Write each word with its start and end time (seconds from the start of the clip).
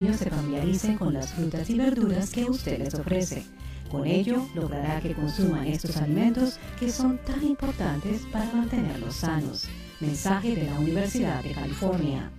se 0.00 0.30
familiaricen 0.30 0.96
con 0.96 1.12
las 1.12 1.34
frutas 1.34 1.68
y 1.68 1.76
verduras 1.76 2.30
que 2.30 2.44
usted 2.44 2.78
les 2.78 2.94
ofrece. 2.94 3.44
Con 3.90 4.06
ello, 4.06 4.46
logrará 4.54 4.98
que 5.02 5.12
consuman 5.12 5.66
estos 5.66 5.94
alimentos 5.98 6.58
que 6.78 6.90
son 6.90 7.18
tan 7.18 7.44
importantes 7.44 8.22
para 8.32 8.50
mantenerlos 8.50 9.16
sanos. 9.16 9.68
Mensaje 10.00 10.56
de 10.56 10.64
la 10.64 10.78
Universidad 10.78 11.44
de 11.44 11.52
California. 11.52 12.30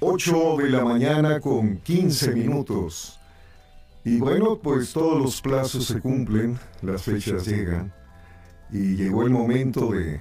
Ocho 0.00 0.56
de 0.56 0.70
la 0.70 0.84
mañana 0.86 1.38
con 1.38 1.76
15 1.82 2.32
minutos. 2.32 3.19
Y 4.10 4.18
bueno, 4.18 4.58
pues 4.58 4.92
todos 4.92 5.22
los 5.22 5.40
plazos 5.40 5.84
se 5.84 6.00
cumplen, 6.00 6.58
las 6.82 7.04
fechas 7.04 7.46
llegan 7.46 7.92
y 8.72 8.96
llegó 8.96 9.22
el 9.22 9.30
momento 9.30 9.92
de 9.92 10.20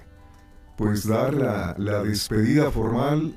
pues 0.78 1.08
dar 1.08 1.34
la, 1.34 1.74
la 1.80 2.04
despedida 2.04 2.70
formal 2.70 3.36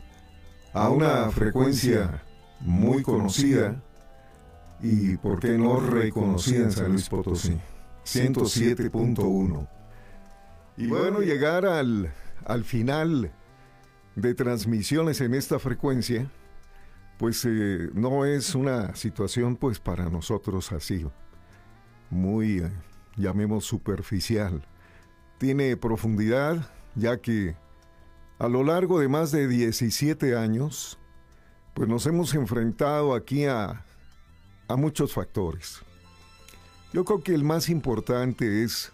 a 0.74 0.91
una 0.91 1.30
frecuencia 1.30 2.23
muy 2.60 3.02
conocida 3.02 3.83
y 4.83 5.16
por 5.16 5.41
qué 5.41 5.57
no 5.57 5.80
reconocida 5.80 6.65
en 6.65 6.73
San 6.73 6.93
Luis 6.93 7.09
Potosí, 7.09 7.57
107.1. 8.05 9.69
Y 10.77 10.87
bueno, 10.87 11.21
llegar 11.21 11.65
al, 11.65 12.12
al 12.45 12.65
final 12.65 13.32
de 14.16 14.34
transmisiones 14.34 15.23
en 15.23 15.32
esta 15.32 15.59
frecuencia, 15.59 16.30
pues 17.22 17.44
eh, 17.44 17.88
no 17.94 18.24
es 18.24 18.56
una 18.56 18.96
situación 18.96 19.54
pues 19.54 19.78
para 19.78 20.10
nosotros 20.10 20.72
así, 20.72 21.06
muy, 22.10 22.58
eh, 22.58 22.72
llamemos 23.16 23.64
superficial. 23.64 24.66
Tiene 25.38 25.76
profundidad, 25.76 26.68
ya 26.96 27.18
que 27.18 27.54
a 28.40 28.48
lo 28.48 28.64
largo 28.64 28.98
de 28.98 29.06
más 29.06 29.30
de 29.30 29.46
17 29.46 30.34
años, 30.34 30.98
pues 31.74 31.88
nos 31.88 32.06
hemos 32.06 32.34
enfrentado 32.34 33.14
aquí 33.14 33.45
a, 33.45 33.84
a 34.66 34.74
muchos 34.74 35.12
factores. 35.12 35.80
Yo 36.92 37.04
creo 37.04 37.23
que 37.23 37.36
el 37.36 37.45
más 37.45 37.68
importante 37.68 38.64
es 38.64 38.90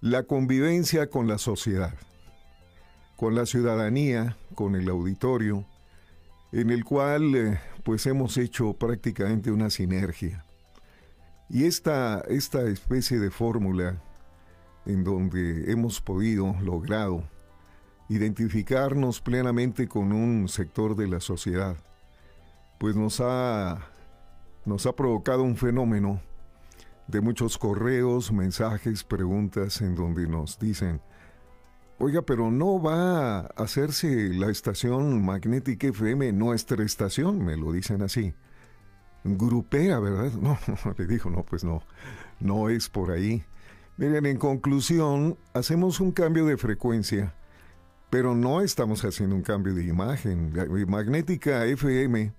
la 0.00 0.22
convivencia 0.22 1.10
con 1.10 1.28
la 1.28 1.36
sociedad, 1.36 1.92
con 3.16 3.34
la 3.34 3.44
ciudadanía, 3.44 4.38
con 4.54 4.76
el 4.76 4.88
auditorio, 4.88 5.66
en 6.52 6.70
el 6.70 6.84
cual 6.84 7.34
eh, 7.34 7.60
pues 7.84 8.06
hemos 8.06 8.36
hecho 8.36 8.72
prácticamente 8.74 9.50
una 9.50 9.70
sinergia. 9.70 10.44
Y 11.48 11.64
esta, 11.64 12.20
esta 12.28 12.62
especie 12.62 13.18
de 13.18 13.30
fórmula 13.30 14.02
en 14.84 15.04
donde 15.04 15.70
hemos 15.70 16.00
podido, 16.00 16.54
logrado, 16.62 17.24
identificarnos 18.08 19.20
plenamente 19.20 19.88
con 19.88 20.12
un 20.12 20.48
sector 20.48 20.96
de 20.96 21.08
la 21.08 21.20
sociedad, 21.20 21.76
pues 22.78 22.94
nos 22.94 23.20
ha, 23.20 23.88
nos 24.64 24.86
ha 24.86 24.94
provocado 24.94 25.42
un 25.42 25.56
fenómeno 25.56 26.20
de 27.08 27.20
muchos 27.20 27.58
correos, 27.58 28.32
mensajes, 28.32 29.04
preguntas 29.04 29.80
en 29.80 29.94
donde 29.94 30.28
nos 30.28 30.58
dicen, 30.58 31.00
Oiga, 31.98 32.20
pero 32.20 32.50
no 32.50 32.80
va 32.80 33.38
a 33.38 33.40
hacerse 33.56 34.28
la 34.34 34.50
estación 34.50 35.24
Magnética 35.24 35.86
FM 35.86 36.30
nuestra 36.32 36.84
estación, 36.84 37.42
me 37.42 37.56
lo 37.56 37.72
dicen 37.72 38.02
así. 38.02 38.34
Grupea, 39.24 39.98
¿verdad? 39.98 40.30
No, 40.42 40.58
le 40.98 41.06
dijo, 41.06 41.30
no, 41.30 41.42
pues 41.42 41.64
no, 41.64 41.82
no 42.38 42.68
es 42.68 42.90
por 42.90 43.10
ahí. 43.10 43.44
Miren, 43.96 44.26
en 44.26 44.36
conclusión, 44.36 45.38
hacemos 45.54 46.00
un 46.00 46.12
cambio 46.12 46.44
de 46.44 46.58
frecuencia, 46.58 47.34
pero 48.10 48.34
no 48.34 48.60
estamos 48.60 49.02
haciendo 49.06 49.34
un 49.34 49.42
cambio 49.42 49.74
de 49.74 49.84
imagen. 49.84 50.52
Magnética 50.86 51.64
FM, 51.64 52.34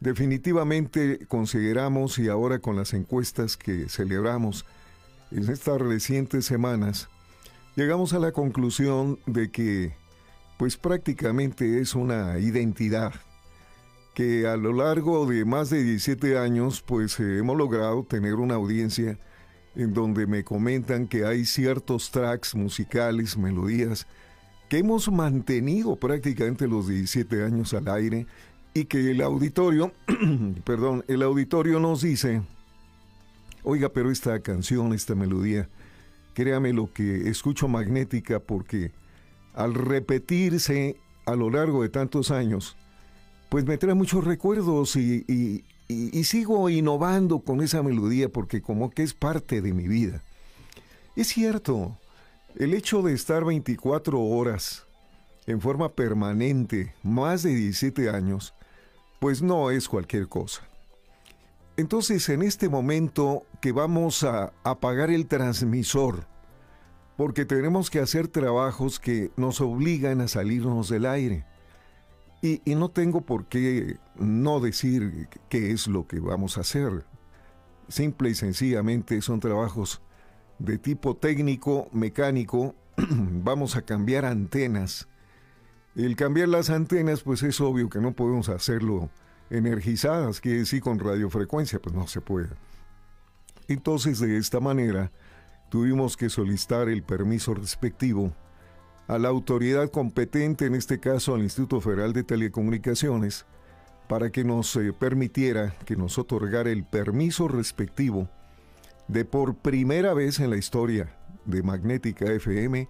definitivamente 0.00 1.26
consideramos, 1.26 2.18
y 2.18 2.30
ahora 2.30 2.60
con 2.60 2.76
las 2.76 2.94
encuestas 2.94 3.58
que 3.58 3.90
celebramos 3.90 4.64
en 5.30 5.50
estas 5.50 5.82
recientes 5.82 6.46
semanas, 6.46 7.10
llegamos 7.76 8.14
a 8.14 8.18
la 8.18 8.32
conclusión 8.32 9.18
de 9.26 9.50
que 9.50 9.94
pues 10.58 10.76
prácticamente 10.78 11.80
es 11.80 11.94
una 11.94 12.38
identidad 12.38 13.12
que 14.14 14.46
a 14.46 14.56
lo 14.56 14.72
largo 14.72 15.26
de 15.26 15.44
más 15.44 15.68
de 15.68 15.84
17 15.84 16.38
años 16.38 16.82
pues 16.82 17.20
eh, 17.20 17.38
hemos 17.38 17.56
logrado 17.56 18.02
tener 18.02 18.36
una 18.36 18.54
audiencia 18.54 19.18
en 19.74 19.92
donde 19.92 20.26
me 20.26 20.42
comentan 20.42 21.06
que 21.06 21.26
hay 21.26 21.44
ciertos 21.44 22.10
tracks 22.10 22.54
musicales, 22.54 23.36
melodías 23.36 24.06
que 24.70 24.78
hemos 24.78 25.12
mantenido 25.12 25.96
prácticamente 25.96 26.66
los 26.66 26.88
17 26.88 27.44
años 27.44 27.74
al 27.74 27.88
aire 27.88 28.26
y 28.72 28.86
que 28.86 29.10
el 29.10 29.20
auditorio, 29.20 29.92
perdón, 30.64 31.04
el 31.08 31.22
auditorio 31.22 31.78
nos 31.78 32.00
dice, 32.00 32.42
oiga, 33.62 33.90
pero 33.90 34.10
esta 34.10 34.40
canción, 34.40 34.92
esta 34.92 35.14
melodía, 35.14 35.68
créame 36.36 36.74
lo 36.74 36.92
que 36.92 37.30
escucho 37.30 37.66
magnética 37.66 38.40
porque 38.40 38.92
al 39.54 39.72
repetirse 39.72 41.00
a 41.24 41.34
lo 41.34 41.48
largo 41.48 41.82
de 41.82 41.88
tantos 41.88 42.30
años, 42.30 42.76
pues 43.48 43.64
me 43.64 43.78
trae 43.78 43.94
muchos 43.94 44.22
recuerdos 44.22 44.96
y, 44.96 45.64
sigo 46.24 46.68
innovando 46.68 47.38
con 47.38 47.62
esa 47.62 47.82
melodía 47.82 48.28
porque 48.28 48.60
como 48.60 48.90
que 48.90 49.02
es 49.02 49.14
parte 49.14 49.62
de 49.62 49.72
mi 49.72 49.88
vida. 49.88 50.22
Es 51.16 51.28
cierto, 51.28 51.96
el 52.56 52.74
hecho 52.74 53.00
de 53.00 53.14
estar 53.14 53.42
24 53.42 54.20
horas 54.20 54.84
en 55.46 55.62
forma 55.62 55.88
permanente, 55.88 56.94
más 57.02 57.44
de 57.44 57.54
17 57.54 58.10
años, 58.10 58.52
pues 59.20 59.40
no 59.40 59.70
es 59.70 59.88
cualquier 59.88 60.28
cosa. 60.28 60.68
Entonces, 61.76 62.28
en 62.30 62.42
este 62.42 62.70
momento 62.70 63.44
que 63.60 63.72
vamos 63.72 64.24
a 64.24 64.52
apagar 64.64 65.10
el 65.10 65.26
transmisor, 65.26 66.26
porque 67.16 67.44
tenemos 67.44 67.90
que 67.90 68.00
hacer 68.00 68.28
trabajos 68.28 68.98
que 68.98 69.30
nos 69.36 69.60
obligan 69.60 70.20
a 70.22 70.28
salirnos 70.28 70.88
del 70.88 71.06
aire. 71.06 71.44
Y, 72.42 72.60
no 72.74 72.90
tengo 72.90 73.22
por 73.22 73.46
qué 73.46 73.98
no 74.14 74.60
decir 74.60 75.28
qué 75.48 75.72
es 75.72 75.86
lo 75.86 76.06
que 76.06 76.20
vamos 76.20 76.56
a 76.56 76.60
hacer. 76.60 77.04
Simple 77.88 78.30
y 78.30 78.34
sencillamente 78.34 79.20
son 79.20 79.40
trabajos 79.40 80.00
de 80.58 80.78
tipo 80.78 81.16
técnico, 81.16 81.88
mecánico. 81.92 82.74
vamos 82.96 83.76
a 83.76 83.82
cambiar 83.82 84.24
antenas. 84.24 85.08
El 85.94 86.14
cambiar 86.14 86.48
las 86.48 86.70
antenas, 86.70 87.22
pues 87.22 87.42
es 87.42 87.60
obvio 87.60 87.88
que 87.88 88.00
no 88.00 88.12
podemos 88.12 88.48
hacerlo 88.48 89.10
energizadas, 89.50 90.40
que 90.40 90.64
sí 90.64 90.80
con 90.80 90.98
radiofrecuencia, 90.98 91.80
pues 91.80 91.94
no 91.94 92.06
se 92.06 92.20
puede. 92.20 92.48
Entonces, 93.68 94.20
de 94.20 94.36
esta 94.36 94.60
manera, 94.60 95.10
tuvimos 95.70 96.16
que 96.16 96.28
solicitar 96.28 96.88
el 96.88 97.02
permiso 97.02 97.54
respectivo 97.54 98.32
a 99.08 99.18
la 99.18 99.28
autoridad 99.28 99.90
competente, 99.90 100.66
en 100.66 100.74
este 100.74 100.98
caso 100.98 101.34
al 101.34 101.42
Instituto 101.42 101.80
Federal 101.80 102.12
de 102.12 102.24
Telecomunicaciones, 102.24 103.46
para 104.08 104.30
que 104.30 104.44
nos 104.44 104.74
eh, 104.76 104.92
permitiera, 104.92 105.74
que 105.84 105.96
nos 105.96 106.18
otorgara 106.18 106.70
el 106.70 106.84
permiso 106.84 107.48
respectivo 107.48 108.28
de 109.08 109.24
por 109.24 109.56
primera 109.56 110.14
vez 110.14 110.40
en 110.40 110.50
la 110.50 110.56
historia 110.56 111.16
de 111.44 111.62
Magnética 111.62 112.26
FM 112.26 112.88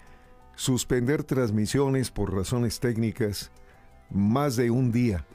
suspender 0.55 1.23
transmisiones 1.25 2.11
por 2.11 2.35
razones 2.35 2.81
técnicas 2.81 3.51
más 4.11 4.57
de 4.57 4.71
un 4.71 4.91
día. 4.91 5.27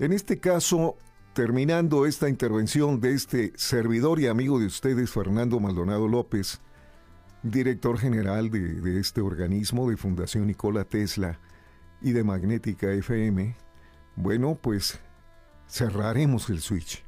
En 0.00 0.14
este 0.14 0.40
caso, 0.40 0.96
terminando 1.34 2.06
esta 2.06 2.30
intervención 2.30 3.02
de 3.02 3.12
este 3.12 3.52
servidor 3.56 4.18
y 4.18 4.28
amigo 4.28 4.58
de 4.58 4.64
ustedes, 4.64 5.10
Fernando 5.10 5.60
Maldonado 5.60 6.08
López, 6.08 6.62
director 7.42 7.98
general 7.98 8.48
de, 8.48 8.98
este 8.98 9.20
organismo 9.20 9.90
de 9.90 9.98
Fundación 9.98 10.46
Nicola 10.46 10.86
Tesla 10.86 11.38
y 12.00 12.12
de 12.12 12.24
Magnética 12.24 12.90
FM, 12.90 13.54
bueno, 14.16 14.58
pues 14.58 14.98
cerraremos 15.68 16.48
el 16.48 16.62
switch. 16.62 17.04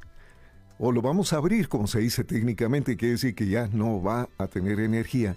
O 0.78 0.92
lo 0.92 1.00
vamos 1.00 1.32
a 1.32 1.38
abrir, 1.38 1.70
como 1.70 1.86
se 1.86 2.00
dice 2.00 2.24
técnicamente, 2.24 2.98
quiere 2.98 3.12
decir 3.12 3.34
que 3.34 3.46
ya 3.46 3.68
no 3.68 4.02
va 4.02 4.28
a 4.36 4.48
tener 4.48 4.80
energía. 4.80 5.34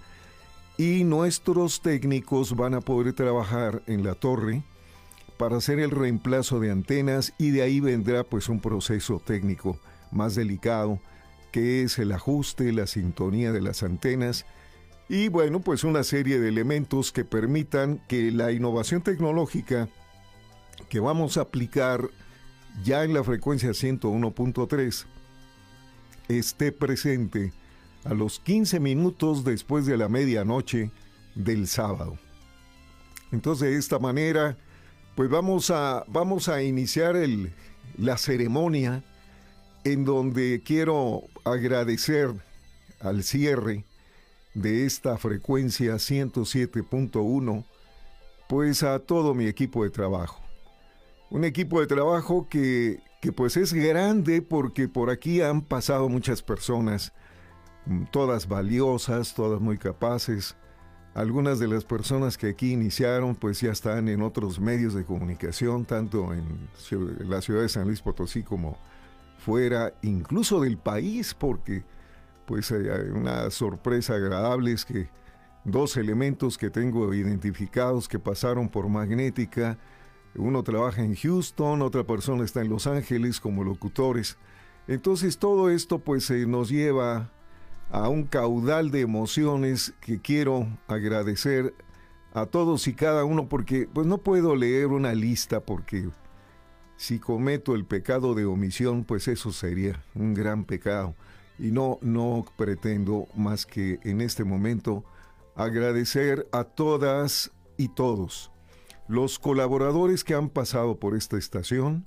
Y 0.78 1.06
nuestros 1.06 1.82
técnicos 1.82 2.54
van 2.54 2.74
a 2.74 2.82
poder 2.82 3.14
trabajar 3.14 3.82
en 3.88 4.04
la 4.04 4.14
torre 4.14 4.66
para 5.38 5.58
hacer 5.58 5.80
el 5.80 5.92
reemplazo 5.92 6.60
de 6.60 6.72
antenas 6.72 7.34
y 7.38 7.52
de 7.52 7.62
ahí 7.62 7.80
vendrá 7.80 8.24
pues 8.24 8.50
un 8.50 8.60
proceso 8.60 9.22
técnico 9.24 9.80
más 10.12 10.36
delicado 10.36 11.00
que 11.52 11.84
es 11.84 12.00
el 12.00 12.12
ajuste, 12.12 12.72
la 12.74 12.88
sintonía 12.88 13.52
de 13.52 13.62
las 13.62 13.84
antenas 13.84 14.46
y 15.08 15.28
bueno 15.28 15.60
pues 15.60 15.84
una 15.84 16.04
serie 16.04 16.40
de 16.40 16.50
elementos 16.50 17.12
que 17.12 17.26
permitan 17.26 18.02
que 18.08 18.32
la 18.32 18.52
innovación 18.52 19.02
tecnológica 19.02 19.90
que 20.90 21.00
vamos 21.00 21.38
a 21.38 21.42
aplicar 21.42 22.10
ya 22.84 23.04
en 23.04 23.14
la 23.14 23.24
frecuencia 23.24 23.70
101.3 23.70 25.06
esté 26.28 26.72
presente 26.72 27.54
a 28.04 28.14
los 28.14 28.40
15 28.40 28.80
minutos 28.80 29.44
después 29.44 29.86
de 29.86 29.98
la 29.98 30.10
medianoche 30.10 30.92
del 31.34 31.68
sábado. 31.68 32.18
Entonces, 33.32 33.72
de 33.72 33.78
esta 33.78 34.00
manera, 34.00 34.58
pues 35.16 35.30
vamos 35.30 35.72
a, 35.72 36.04
vamos 36.08 36.50
a 36.50 36.62
iniciar 36.62 37.16
la 37.98 38.18
ceremonia 38.18 39.04
en 39.86 40.04
donde 40.04 40.62
quiero 40.64 41.24
agradecer 41.46 42.34
al 43.00 43.24
cierre 43.24 43.86
de 44.54 44.86
esta 44.86 45.18
frecuencia 45.18 45.96
107.1, 45.96 47.66
pues 48.50 48.84
a 48.84 49.00
todo 49.00 49.34
mi 49.34 49.48
equipo 49.48 49.84
de 49.84 49.90
trabajo. 49.90 50.42
Un 51.30 51.44
equipo 51.44 51.80
de 51.80 51.88
trabajo 51.88 52.48
que, 52.50 53.00
que 53.22 53.32
pues 53.32 53.58
es 53.58 53.74
grande 53.74 54.42
porque 54.42 54.88
por 54.88 55.10
aquí 55.10 55.42
han 55.42 55.62
pasado 55.62 56.10
muchas 56.10 56.42
personas, 56.42 57.14
mm, 57.86 58.06
todas 58.12 58.48
valiosas, 58.48 59.34
todas 59.34 59.62
muy 59.62 59.78
capaces. 59.78 60.56
Algunas 61.16 61.60
de 61.60 61.70
las 61.70 61.86
personas 61.86 62.38
que 62.38 62.50
aquí 62.50 62.74
iniciaron 62.74 63.36
pues 63.36 63.62
ya 63.62 63.72
están 63.72 64.10
en 64.10 64.22
otros 64.22 64.60
medios 64.60 64.94
de 64.94 65.06
comunicación, 65.06 65.86
tanto 65.86 66.34
en 66.34 66.68
la 67.20 67.42
ciudad 67.42 67.62
de 67.62 67.70
San 67.70 67.88
Luis 67.88 68.02
Potosí 68.02 68.44
como 68.44 68.78
fuera, 69.38 69.94
incluso 70.02 70.60
del 70.60 70.78
país, 70.78 71.34
porque 71.34 71.86
pues 72.46 72.70
hay 72.70 72.86
una 73.14 73.50
sorpresa 73.50 74.16
agradable 74.16 74.74
es 74.74 74.84
que 74.84 75.08
dos 75.64 75.96
elementos 75.96 76.58
que 76.58 76.70
tengo 76.70 77.14
identificados 77.14 78.10
que 78.10 78.20
pasaron 78.20 78.68
por 78.68 78.90
magnética, 78.90 79.78
uno 80.36 80.64
trabaja 80.64 81.02
en 81.02 81.16
Houston, 81.16 81.82
otra 81.82 82.04
persona 82.04 82.44
está 82.44 82.60
en 82.60 82.68
Los 82.68 82.88
Ángeles 82.88 83.40
como 83.40 83.64
locutores. 83.64 84.38
Entonces 84.86 85.38
todo 85.38 85.70
esto 85.70 86.00
pues 86.00 86.30
nos 86.30 86.70
lleva 86.70 87.32
a 87.90 88.10
un 88.10 88.24
caudal 88.24 88.92
de 88.92 89.02
emociones 89.02 89.94
que 90.02 90.20
quiero 90.20 90.68
agradecer 90.88 91.74
a 92.34 92.46
todos 92.46 92.88
y 92.88 92.94
cada 92.94 93.24
uno 93.24 93.48
porque 93.48 93.88
pues 93.92 94.06
no 94.08 94.18
puedo 94.18 94.56
leer 94.56 94.88
una 94.88 95.14
lista 95.14 95.62
porque 95.62 96.10
si 96.98 97.20
cometo 97.20 97.76
el 97.76 97.86
pecado 97.86 98.34
de 98.34 98.46
omisión 98.46 99.04
pues 99.04 99.28
eso 99.28 99.52
sería 99.52 100.04
un 100.14 100.34
gran 100.34 100.66
pecado. 100.66 101.16
Y 101.58 101.72
no, 101.72 102.00
no 102.02 102.46
pretendo 102.58 103.28
más 103.36 103.66
que 103.66 104.00
en 104.04 104.20
este 104.20 104.44
momento 104.44 105.06
agradecer 105.56 106.48
a 106.52 106.66
todas 106.66 107.52
y 107.78 107.88
todos 107.88 108.52
los 109.08 109.38
colaboradores 109.38 110.24
que 110.24 110.34
han 110.34 110.50
pasado 110.50 111.00
por 111.00 111.16
esta 111.16 111.38
estación, 111.38 112.06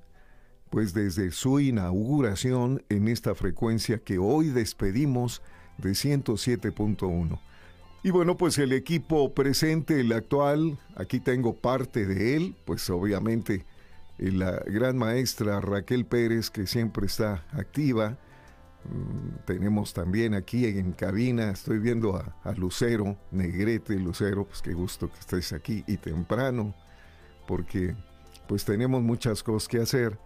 pues 0.71 0.95
desde 0.95 1.31
su 1.31 1.61
inauguración 1.61 2.83
en 2.89 3.09
esta 3.09 3.35
frecuencia 3.35 3.99
que 3.99 4.19
hoy 4.19 4.49
despedimos 4.49 5.43
de 5.79 5.91
107.1. 5.91 7.41
Y 8.03 8.11
bueno, 8.11 8.37
pues 8.37 8.59
el 8.59 8.73
equipo 8.73 9.35
presente, 9.35 10.01
el 10.01 10.13
actual, 10.13 10.79
aquí 10.95 11.19
tengo 11.19 11.55
parte 11.55 12.07
de 12.07 12.37
él, 12.37 12.57
pues 12.65 12.89
obviamente 12.91 13.65
la 14.19 14.63
gran 14.67 14.97
maestra 14.99 15.61
Raquel 15.61 16.05
Pérez, 16.05 16.51
que 16.51 16.67
siempre 16.67 17.07
está 17.07 17.45
activa, 17.53 18.19
Mm, 18.85 19.45
tenemos 19.45 19.93
también 19.93 20.35
aquí 20.35 20.65
en 20.65 20.93
cabina, 20.93 21.51
estoy 21.51 21.79
viendo 21.79 22.17
a, 22.17 22.53
Lucero, 22.53 23.17
Negrete, 23.31 23.95
Lucero, 23.97 24.47
pues 24.47 24.63
qué 24.63 24.73
gusto 24.73 25.11
que 25.11 25.19
estés 25.19 25.53
aquí 25.53 25.85
y 25.87 25.97
temprano, 25.97 26.75
porque 27.47 27.95
pues 28.47 28.65
tenemos 28.65 29.03
muchas 29.03 29.43
cosas 29.43 29.69
que 29.69 29.79
hacer. 29.79 30.19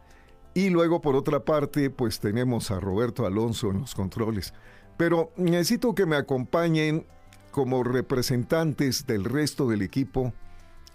Y 0.54 0.70
luego 0.70 1.00
por 1.00 1.16
otra 1.16 1.44
parte, 1.44 1.90
pues 1.90 2.20
tenemos 2.20 2.70
a 2.70 2.78
Roberto 2.78 3.26
Alonso 3.26 3.70
en 3.70 3.80
los 3.80 3.94
controles. 3.94 4.52
Pero 4.96 5.32
necesito 5.36 5.94
que 5.94 6.06
me 6.06 6.16
acompañen 6.16 7.06
como 7.50 7.84
representantes 7.84 9.06
del 9.06 9.24
resto 9.24 9.68
del 9.68 9.82
equipo, 9.82 10.32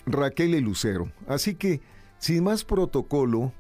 Raquel 0.05 0.55
y 0.55 0.61
Lucero. 0.61 1.11
Así 1.27 1.55
que, 1.55 1.81
sin 2.17 2.44
más 2.44 2.63
protocolo, 2.63 3.53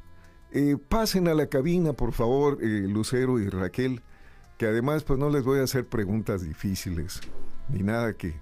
eh, 0.51 0.77
pasen 0.89 1.27
a 1.27 1.33
la 1.33 1.47
cabina, 1.47 1.93
por 1.93 2.13
favor, 2.13 2.57
eh, 2.61 2.85
Lucero 2.87 3.39
y 3.39 3.49
Raquel, 3.49 4.01
que 4.57 4.65
además 4.65 5.03
pues 5.03 5.19
no 5.19 5.29
les 5.29 5.43
voy 5.43 5.59
a 5.59 5.63
hacer 5.63 5.85
preguntas 5.85 6.41
difíciles, 6.41 7.21
ni 7.69 7.83
nada 7.83 8.13
que, 8.13 8.39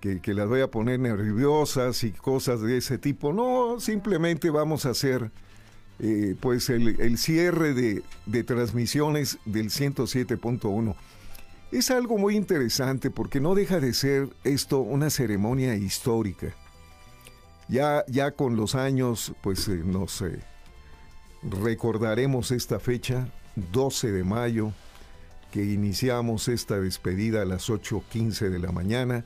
que, 0.00 0.34
las 0.34 0.48
voy 0.48 0.60
a 0.60 0.70
poner 0.70 1.00
nerviosas 1.00 2.04
y 2.04 2.12
cosas 2.12 2.60
de 2.60 2.76
ese 2.76 2.96
tipo. 2.96 3.32
No, 3.32 3.80
simplemente 3.80 4.50
vamos 4.50 4.86
a 4.86 4.90
hacer 4.90 5.32
eh, 5.98 6.34
pues 6.38 6.68
el, 6.68 7.18
cierre 7.18 7.74
de, 7.74 8.44
transmisiones 8.44 9.38
del 9.44 9.70
107.1. 9.70 10.94
Es 11.72 11.90
algo 11.90 12.18
muy 12.18 12.36
interesante 12.36 13.10
porque 13.10 13.40
no 13.40 13.54
deja 13.54 13.80
de 13.80 13.92
ser 13.92 14.28
esto 14.44 14.80
una 14.80 15.10
ceremonia 15.10 15.74
histórica. 15.74 16.54
Ya, 17.68 18.04
ya 18.06 18.30
con 18.30 18.56
los 18.56 18.74
años, 18.74 19.34
pues 19.42 19.68
no 19.68 20.06
sé 20.06 20.38
Recordaremos 21.42 22.50
esta 22.50 22.80
fecha, 22.80 23.28
12 23.72 24.10
de 24.10 24.24
mayo, 24.24 24.72
que 25.52 25.64
iniciamos 25.64 26.48
esta 26.48 26.80
despedida 26.80 27.42
a 27.42 27.44
las 27.44 27.68
8.15 27.70 28.50
de 28.50 28.58
la 28.58 28.72
mañana 28.72 29.24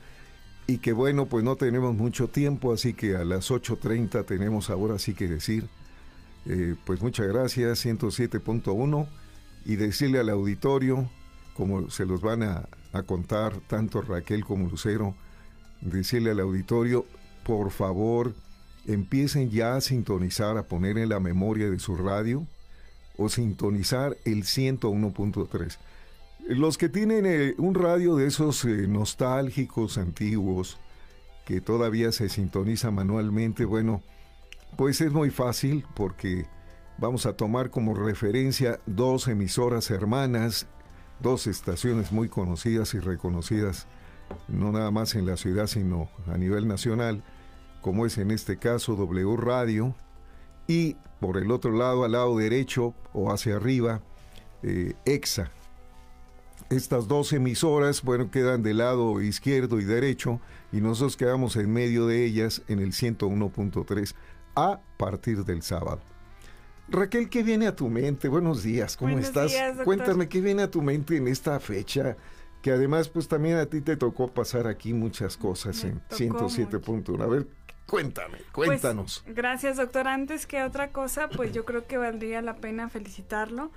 y 0.67 0.77
que 0.77 0.93
bueno, 0.93 1.25
pues 1.25 1.43
no 1.43 1.55
tenemos 1.55 1.95
mucho 1.95 2.27
tiempo, 2.27 2.73
así 2.73 2.93
que 2.93 3.15
a 3.15 3.25
las 3.25 3.49
8.30 3.49 4.23
tenemos 4.25 4.69
ahora 4.69 4.99
sí 4.99 5.13
que 5.15 5.27
decir, 5.27 5.67
eh, 6.45 6.75
pues 6.85 7.01
muchas 7.01 7.27
gracias, 7.27 7.85
107.1, 7.85 9.07
y 9.65 9.75
decirle 9.75 10.19
al 10.19 10.29
auditorio, 10.29 11.09
como 11.55 11.89
se 11.89 12.05
los 12.05 12.21
van 12.21 12.43
a, 12.43 12.67
contar 13.05 13.53
tanto 13.67 14.01
Raquel 14.01 14.43
como 14.43 14.67
Lucero, 14.67 15.15
decirle 15.81 16.31
al 16.31 16.39
auditorio, 16.39 17.05
por 17.45 17.71
favor, 17.71 18.33
empiecen 18.85 19.49
ya 19.49 19.75
a 19.75 19.81
sintonizar, 19.81 20.57
a 20.57 20.63
poner 20.63 20.97
en 20.97 21.09
la 21.09 21.19
memoria 21.19 21.69
de 21.69 21.79
su 21.79 21.95
radio 21.95 22.45
o 23.17 23.29
sintonizar 23.29 24.17
el 24.25 24.43
101.3. 24.43 25.77
Los 26.47 26.77
que 26.77 26.89
tienen 26.89 27.25
eh, 27.25 27.53
un 27.57 27.75
radio 27.75 28.15
de 28.15 28.27
esos 28.27 28.65
eh, 28.65 28.87
nostálgicos 28.87 29.97
antiguos 29.97 30.79
que 31.45 31.61
todavía 31.61 32.11
se 32.11 32.29
sintoniza 32.29 32.91
manualmente, 32.91 33.63
bueno, 33.65 34.01
pues 34.77 35.01
es 35.01 35.11
muy 35.11 35.29
fácil 35.29 35.85
porque 35.95 36.47
vamos 36.97 37.25
a 37.25 37.33
tomar 37.33 37.69
como 37.69 37.93
referencia 37.93 38.79
dos 38.85 39.27
emisoras 39.27 39.91
hermanas, 39.91 40.67
dos 41.19 41.47
estaciones 41.47 42.11
muy 42.11 42.29
conocidas 42.29 42.93
y 42.93 42.99
reconocidas, 42.99 43.87
no 44.47 44.71
nada 44.71 44.91
más 44.91 45.15
en 45.15 45.25
la 45.25 45.37
ciudad, 45.37 45.67
sino 45.67 46.09
a 46.27 46.37
nivel 46.37 46.67
nacional 46.67 47.23
como 47.81 48.05
es 48.05 48.17
en 48.17 48.31
este 48.31 48.57
caso 48.57 48.95
W 48.95 49.35
Radio, 49.37 49.95
y 50.67 50.95
por 51.19 51.37
el 51.37 51.51
otro 51.51 51.71
lado, 51.71 52.05
al 52.05 52.13
lado 52.13 52.37
derecho 52.37 52.93
o 53.13 53.31
hacia 53.31 53.57
arriba, 53.57 54.01
eh, 54.63 54.93
EXA. 55.05 55.51
Estas 56.69 57.07
dos 57.07 57.33
emisoras, 57.33 58.01
bueno, 58.01 58.31
quedan 58.31 58.63
del 58.63 58.77
lado 58.77 59.21
izquierdo 59.21 59.79
y 59.79 59.83
derecho 59.83 60.39
y 60.71 60.79
nosotros 60.79 61.17
quedamos 61.17 61.57
en 61.57 61.73
medio 61.73 62.07
de 62.07 62.23
ellas 62.23 62.61
en 62.69 62.79
el 62.79 62.93
101.3 62.93 64.15
a 64.55 64.79
partir 64.97 65.43
del 65.45 65.61
sábado. 65.61 66.01
Raquel, 66.89 67.29
¿qué 67.29 67.41
viene 67.43 67.67
a 67.67 67.75
tu 67.75 67.89
mente? 67.89 68.27
Buenos 68.27 68.63
días, 68.63 68.97
¿cómo 68.97 69.17
estás? 69.17 69.53
Cuéntame 69.85 70.27
qué 70.27 70.41
viene 70.41 70.63
a 70.63 70.71
tu 70.71 70.81
mente 70.81 71.17
en 71.17 71.27
esta 71.27 71.59
fecha 71.59 72.17
que 72.61 72.71
además 72.71 73.09
pues 73.09 73.27
también 73.27 73.57
a 73.57 73.65
ti 73.65 73.81
te 73.81 73.97
tocó 73.97 74.27
pasar 74.27 74.67
aquí 74.67 74.93
muchas 74.93 75.35
cosas 75.35 75.83
en 75.83 76.01
107.1. 76.09 77.23
A 77.23 77.27
ver, 77.27 77.47
Cuéntame, 77.87 78.37
pues, 78.53 78.67
cuéntanos. 78.69 79.23
gracias, 79.27 79.77
doctor. 79.77 80.07
Antes 80.07 80.47
que 80.47 80.63
otra 80.63 80.91
cosa, 80.91 81.27
pues 81.29 81.51
yo 81.51 81.65
creo 81.65 81.87
que 81.87 81.97
valdría 81.97 82.41
la 82.41 82.55
pena 82.55 82.87
felicitarlo 82.87 83.71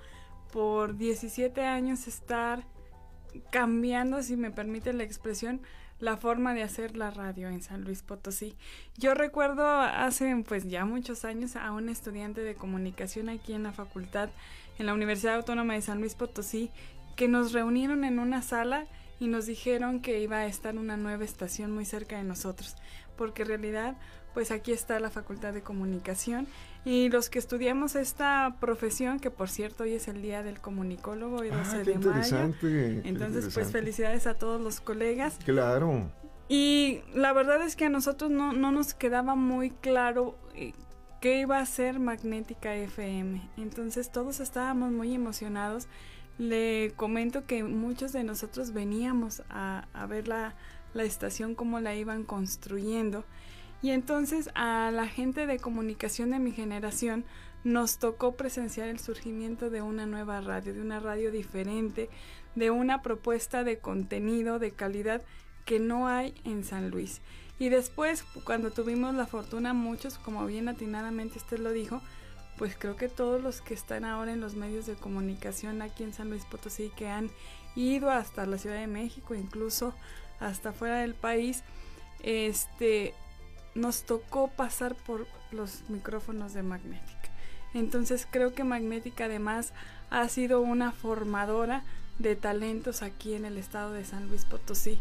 por 0.52 0.96
17 0.96 1.62
años 1.62 2.06
estar 2.06 2.64
cambiando, 3.50 4.22
si 4.22 4.36
me 4.36 4.52
permite 4.52 4.92
la 4.92 5.02
expresión, 5.02 5.62
la 6.00 6.16
forma 6.16 6.54
de 6.54 6.62
hacer 6.62 6.96
la 6.96 7.10
radio 7.10 7.48
en 7.48 7.62
San 7.62 7.82
Luis 7.82 8.02
Potosí. 8.02 8.56
Yo 8.96 9.14
recuerdo 9.14 9.66
hace 9.66 10.34
pues 10.46 10.68
ya 10.68 10.84
muchos 10.84 11.24
años 11.24 11.56
a 11.56 11.72
un 11.72 11.88
estudiante 11.88 12.42
de 12.42 12.54
comunicación 12.54 13.28
aquí 13.28 13.52
en 13.52 13.62
la 13.62 13.72
facultad, 13.72 14.30
en 14.78 14.86
la 14.86 14.94
Universidad 14.94 15.36
Autónoma 15.36 15.74
de 15.74 15.82
San 15.82 16.00
Luis 16.00 16.14
Potosí, 16.14 16.70
que 17.16 17.28
nos 17.28 17.52
reunieron 17.52 18.04
en 18.04 18.18
una 18.18 18.42
sala 18.42 18.86
y 19.20 19.28
nos 19.28 19.46
dijeron 19.46 20.00
que 20.00 20.20
iba 20.20 20.38
a 20.38 20.46
estar 20.46 20.76
una 20.76 20.96
nueva 20.96 21.24
estación 21.24 21.70
muy 21.70 21.84
cerca 21.84 22.16
de 22.16 22.24
nosotros 22.24 22.76
porque 23.16 23.42
en 23.42 23.48
realidad 23.48 23.96
pues 24.32 24.50
aquí 24.50 24.72
está 24.72 24.98
la 24.98 25.10
Facultad 25.10 25.52
de 25.52 25.62
Comunicación 25.62 26.48
y 26.84 27.08
los 27.08 27.30
que 27.30 27.38
estudiamos 27.38 27.94
esta 27.94 28.56
profesión, 28.60 29.20
que 29.20 29.30
por 29.30 29.48
cierto 29.48 29.84
hoy 29.84 29.94
es 29.94 30.08
el 30.08 30.22
día 30.22 30.42
del 30.42 30.60
comunicólogo, 30.60 31.36
hoy 31.36 31.50
12 31.50 31.76
ah, 31.76 31.78
de 31.78 31.98
mayo. 31.98 32.54
Entonces 33.04 33.52
pues 33.54 33.70
felicidades 33.70 34.26
a 34.26 34.34
todos 34.34 34.60
los 34.60 34.80
colegas. 34.80 35.38
Claro. 35.44 36.10
Y 36.48 37.00
la 37.14 37.32
verdad 37.32 37.62
es 37.62 37.74
que 37.74 37.86
a 37.86 37.88
nosotros 37.88 38.30
no, 38.30 38.52
no 38.52 38.70
nos 38.70 38.92
quedaba 38.92 39.34
muy 39.34 39.70
claro 39.70 40.38
eh, 40.54 40.72
qué 41.20 41.40
iba 41.40 41.58
a 41.58 41.66
ser 41.66 41.98
Magnética 41.98 42.74
FM. 42.74 43.40
Entonces 43.56 44.12
todos 44.12 44.40
estábamos 44.40 44.92
muy 44.92 45.14
emocionados 45.14 45.88
le 46.38 46.92
comento 46.96 47.46
que 47.46 47.62
muchos 47.62 48.12
de 48.12 48.24
nosotros 48.24 48.72
veníamos 48.72 49.42
a, 49.50 49.86
ver 50.08 50.28
la, 50.28 50.54
la 50.92 51.04
estación, 51.04 51.54
cómo 51.54 51.80
la 51.80 51.94
iban 51.94 52.24
construyendo. 52.24 53.24
Y 53.84 53.90
entonces 53.90 54.48
a 54.54 54.90
la 54.90 55.06
gente 55.06 55.46
de 55.46 55.58
comunicación 55.58 56.30
de 56.30 56.38
mi 56.38 56.52
generación 56.52 57.22
nos 57.64 57.98
tocó 57.98 58.34
presenciar 58.34 58.88
el 58.88 58.98
surgimiento 58.98 59.68
de 59.68 59.82
una 59.82 60.06
nueva 60.06 60.40
radio, 60.40 60.72
de 60.72 60.80
una 60.80 61.00
radio 61.00 61.30
diferente, 61.30 62.08
de 62.54 62.70
una 62.70 63.02
propuesta 63.02 63.62
de 63.62 63.80
contenido 63.80 64.58
de 64.58 64.70
calidad 64.70 65.20
que 65.66 65.80
no 65.80 66.08
hay 66.08 66.32
en 66.44 66.64
San 66.64 66.88
Luis. 66.88 67.20
Y 67.58 67.68
después, 67.68 68.22
cuando 68.44 68.70
tuvimos 68.70 69.14
la 69.14 69.26
fortuna, 69.26 69.74
muchos, 69.74 70.16
como 70.16 70.46
bien 70.46 70.68
atinadamente 70.68 71.36
usted 71.36 71.58
lo 71.58 71.70
dijo, 71.70 72.00
pues 72.56 72.76
creo 72.78 72.96
que 72.96 73.10
todos 73.10 73.42
los 73.42 73.60
que 73.60 73.74
están 73.74 74.06
ahora 74.06 74.32
en 74.32 74.40
los 74.40 74.54
medios 74.54 74.86
de 74.86 74.94
comunicación 74.94 75.82
aquí 75.82 76.04
en 76.04 76.14
San 76.14 76.30
Luis 76.30 76.46
Potosí, 76.46 76.90
que 76.96 77.08
han 77.08 77.30
ido 77.76 78.08
hasta 78.10 78.46
la 78.46 78.56
Ciudad 78.56 78.78
de 78.78 78.86
México, 78.86 79.34
incluso 79.34 79.92
hasta 80.40 80.72
fuera 80.72 81.00
del 81.00 81.14
país, 81.14 81.64
este, 82.22 83.12
nos 83.74 84.04
tocó 84.04 84.48
pasar 84.48 84.94
por 84.94 85.26
los 85.50 85.88
micrófonos 85.88 86.54
de 86.54 86.62
Magnética. 86.62 87.30
Entonces 87.74 88.26
creo 88.30 88.54
que 88.54 88.64
Magnética 88.64 89.24
además 89.24 89.72
ha 90.10 90.28
sido 90.28 90.60
una 90.60 90.92
formadora 90.92 91.84
de 92.18 92.36
talentos 92.36 93.02
aquí 93.02 93.34
en 93.34 93.44
el 93.44 93.58
estado 93.58 93.92
de 93.92 94.04
San 94.04 94.28
Luis 94.28 94.44
Potosí. 94.44 94.98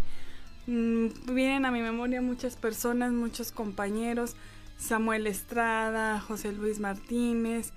Mm, 0.65 1.07
vienen 1.33 1.65
a 1.65 1.71
mi 1.71 1.81
memoria 1.81 2.21
muchas 2.21 2.55
personas, 2.55 3.11
muchos 3.11 3.51
compañeros, 3.51 4.35
Samuel 4.77 5.27
Estrada, 5.27 6.19
José 6.19 6.51
Luis 6.51 6.79
Martínez, 6.79 7.73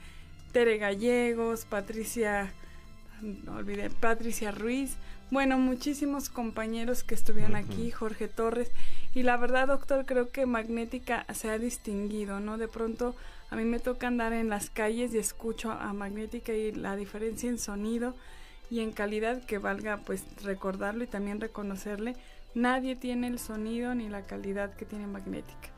Tere 0.53 0.79
Gallegos, 0.79 1.67
Patricia, 1.67 2.53
olvidé, 3.49 3.91
Patricia 3.91 4.51
Ruiz, 4.51 4.97
bueno, 5.31 5.59
muchísimos 5.59 6.31
compañeros 6.31 7.03
que 7.03 7.15
estuvieron 7.15 7.57
aquí, 7.57 7.91
Jorge 7.91 8.29
Torres, 8.29 8.71
y 9.15 9.23
la 9.23 9.37
verdad, 9.37 9.69
doctor, 9.69 10.07
creo 10.07 10.31
que 10.31 10.47
Magnética 10.47 11.27
se 11.35 11.51
ha 11.51 11.59
distinguido, 11.59 12.39
¿no? 12.39 12.59
De 12.59 12.69
pronto 12.69 13.17
a 13.51 13.57
mí 13.57 13.65
me 13.65 13.79
toca 13.79 14.07
andar 14.07 14.33
en 14.33 14.49
las 14.49 14.71
calles 14.71 15.15
y 15.15 15.19
escucho 15.19 15.73
a 15.73 15.93
Magnética 15.93 16.53
y 16.53 16.73
la 16.73 16.97
diferencia 16.97 17.49
en 17.49 17.59
sonido 17.59 18.15
y 18.71 18.81
en 18.81 18.93
calidad 18.93 19.45
que 19.45 19.59
valga 19.59 19.99
pues 19.99 20.25
recordarlo 20.43 21.05
y 21.05 21.07
también 21.09 21.41
reconocerle, 21.41 22.17
nadie 22.55 22.97
tiene 22.97 23.29
el 23.29 23.39
sonido 23.39 23.95
ni 23.95 24.09
la 24.09 24.23
calidad 24.23 24.75
que 24.75 24.85
tiene 24.85 25.07
Magnética. 25.07 25.71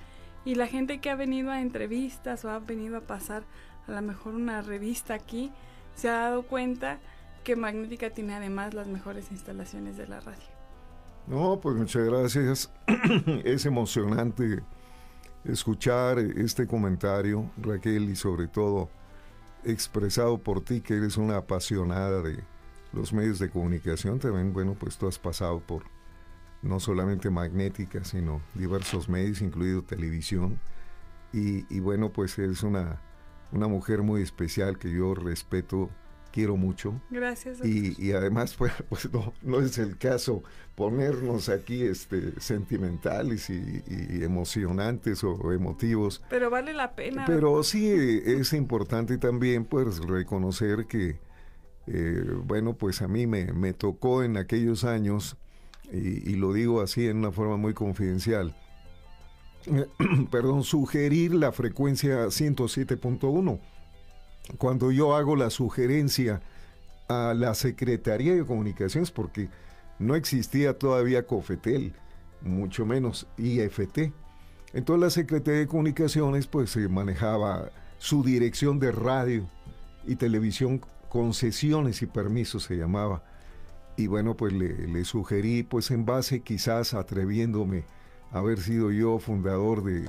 Y 0.44 0.54
la 0.54 0.66
gente 0.66 1.00
que 1.00 1.10
ha 1.10 1.14
venido 1.14 1.50
a 1.50 1.60
entrevistas 1.60 2.44
o 2.44 2.50
ha 2.50 2.58
venido 2.58 2.96
a 2.96 3.02
pasar 3.02 3.44
a 3.86 3.92
lo 3.92 4.02
mejor 4.02 4.34
una 4.34 4.62
revista 4.62 5.14
aquí, 5.14 5.50
se 5.94 6.08
ha 6.08 6.20
dado 6.20 6.42
cuenta 6.42 6.98
que 7.44 7.56
Magnética 7.56 8.10
tiene 8.10 8.34
además 8.34 8.74
las 8.74 8.86
mejores 8.86 9.30
instalaciones 9.30 9.96
de 9.96 10.06
la 10.06 10.20
radio. 10.20 10.58
No, 11.26 11.60
pues 11.60 11.76
muchas 11.76 12.04
gracias. 12.04 12.72
es 13.44 13.66
emocionante 13.66 14.62
escuchar 15.44 16.18
este 16.18 16.66
comentario, 16.66 17.50
Raquel, 17.58 18.08
y 18.10 18.16
sobre 18.16 18.48
todo 18.48 18.88
expresado 19.64 20.38
por 20.38 20.62
ti, 20.62 20.80
que 20.80 20.94
eres 20.94 21.16
una 21.16 21.36
apasionada 21.36 22.22
de 22.22 22.42
los 22.92 23.12
medios 23.12 23.38
de 23.38 23.50
comunicación. 23.50 24.18
También, 24.18 24.52
bueno, 24.52 24.74
pues 24.78 24.96
tú 24.96 25.06
has 25.06 25.18
pasado 25.18 25.60
por 25.60 25.84
no 26.62 26.80
solamente 26.80 27.30
Magnética, 27.30 28.04
sino 28.04 28.40
diversos 28.54 29.08
medios, 29.08 29.42
incluido 29.42 29.82
televisión. 29.82 30.58
Y, 31.32 31.66
y 31.74 31.80
bueno, 31.80 32.10
pues 32.10 32.38
eres 32.38 32.62
una, 32.62 33.00
una 33.52 33.68
mujer 33.68 34.02
muy 34.02 34.22
especial 34.22 34.78
que 34.78 34.90
yo 34.90 35.14
respeto 35.14 35.90
quiero 36.32 36.56
mucho. 36.56 37.00
Gracias. 37.10 37.64
Y, 37.64 37.94
y, 37.98 38.12
además, 38.12 38.54
pues, 38.58 38.72
pues 38.88 39.12
no, 39.12 39.32
no, 39.42 39.60
es 39.60 39.78
el 39.78 39.98
caso 39.98 40.42
ponernos 40.74 41.48
aquí 41.48 41.82
este, 41.82 42.40
sentimentales 42.40 43.50
y, 43.50 43.82
emocionantes 44.22 45.24
o 45.24 45.52
emotivos. 45.52 46.22
Pero 46.30 46.50
vale 46.50 46.72
la 46.72 46.94
pena. 46.94 47.24
Pero 47.26 47.62
sí 47.62 47.88
es 47.88 48.52
importante 48.52 49.18
también 49.18 49.64
pues 49.64 49.98
reconocer 49.98 50.86
que, 50.86 51.18
eh, 51.86 52.24
bueno, 52.44 52.74
pues 52.74 53.02
a 53.02 53.08
mí 53.08 53.26
me, 53.26 53.52
me 53.52 53.72
tocó 53.72 54.22
en 54.22 54.36
aquellos 54.36 54.84
años, 54.84 55.36
y, 55.90 56.30
y 56.30 56.36
lo 56.36 56.52
digo 56.52 56.80
así 56.80 57.06
en 57.06 57.18
una 57.18 57.32
forma 57.32 57.56
muy 57.56 57.74
confidencial, 57.74 58.54
perdón, 60.30 60.62
sugerir 60.62 61.34
la 61.34 61.50
frecuencia 61.52 62.26
107.1 62.26 63.60
cuando 64.56 64.90
yo 64.90 65.14
hago 65.14 65.36
la 65.36 65.50
sugerencia 65.50 66.40
a 67.08 67.34
la 67.34 67.54
Secretaría 67.54 68.34
de 68.34 68.44
Comunicaciones, 68.44 69.10
porque 69.10 69.48
no 69.98 70.14
existía 70.14 70.78
todavía 70.78 71.26
COFETEL, 71.26 71.92
mucho 72.42 72.86
menos 72.86 73.26
IFT. 73.36 74.12
Entonces 74.72 75.00
la 75.00 75.10
Secretaría 75.10 75.60
de 75.60 75.66
Comunicaciones 75.66 76.46
pues 76.46 76.70
se 76.70 76.88
manejaba 76.88 77.70
su 77.98 78.22
dirección 78.22 78.78
de 78.78 78.92
radio 78.92 79.48
y 80.06 80.16
televisión, 80.16 80.80
concesiones 81.08 82.02
y 82.02 82.06
permisos 82.06 82.64
se 82.64 82.76
llamaba. 82.76 83.22
Y 83.96 84.06
bueno, 84.06 84.36
pues 84.36 84.52
le, 84.52 84.86
le 84.86 85.04
sugerí, 85.04 85.64
pues 85.64 85.90
en 85.90 86.04
base 86.04 86.40
quizás 86.40 86.94
atreviéndome 86.94 87.84
a 88.30 88.38
haber 88.38 88.60
sido 88.60 88.92
yo 88.92 89.18
fundador 89.18 89.82
de 89.82 90.08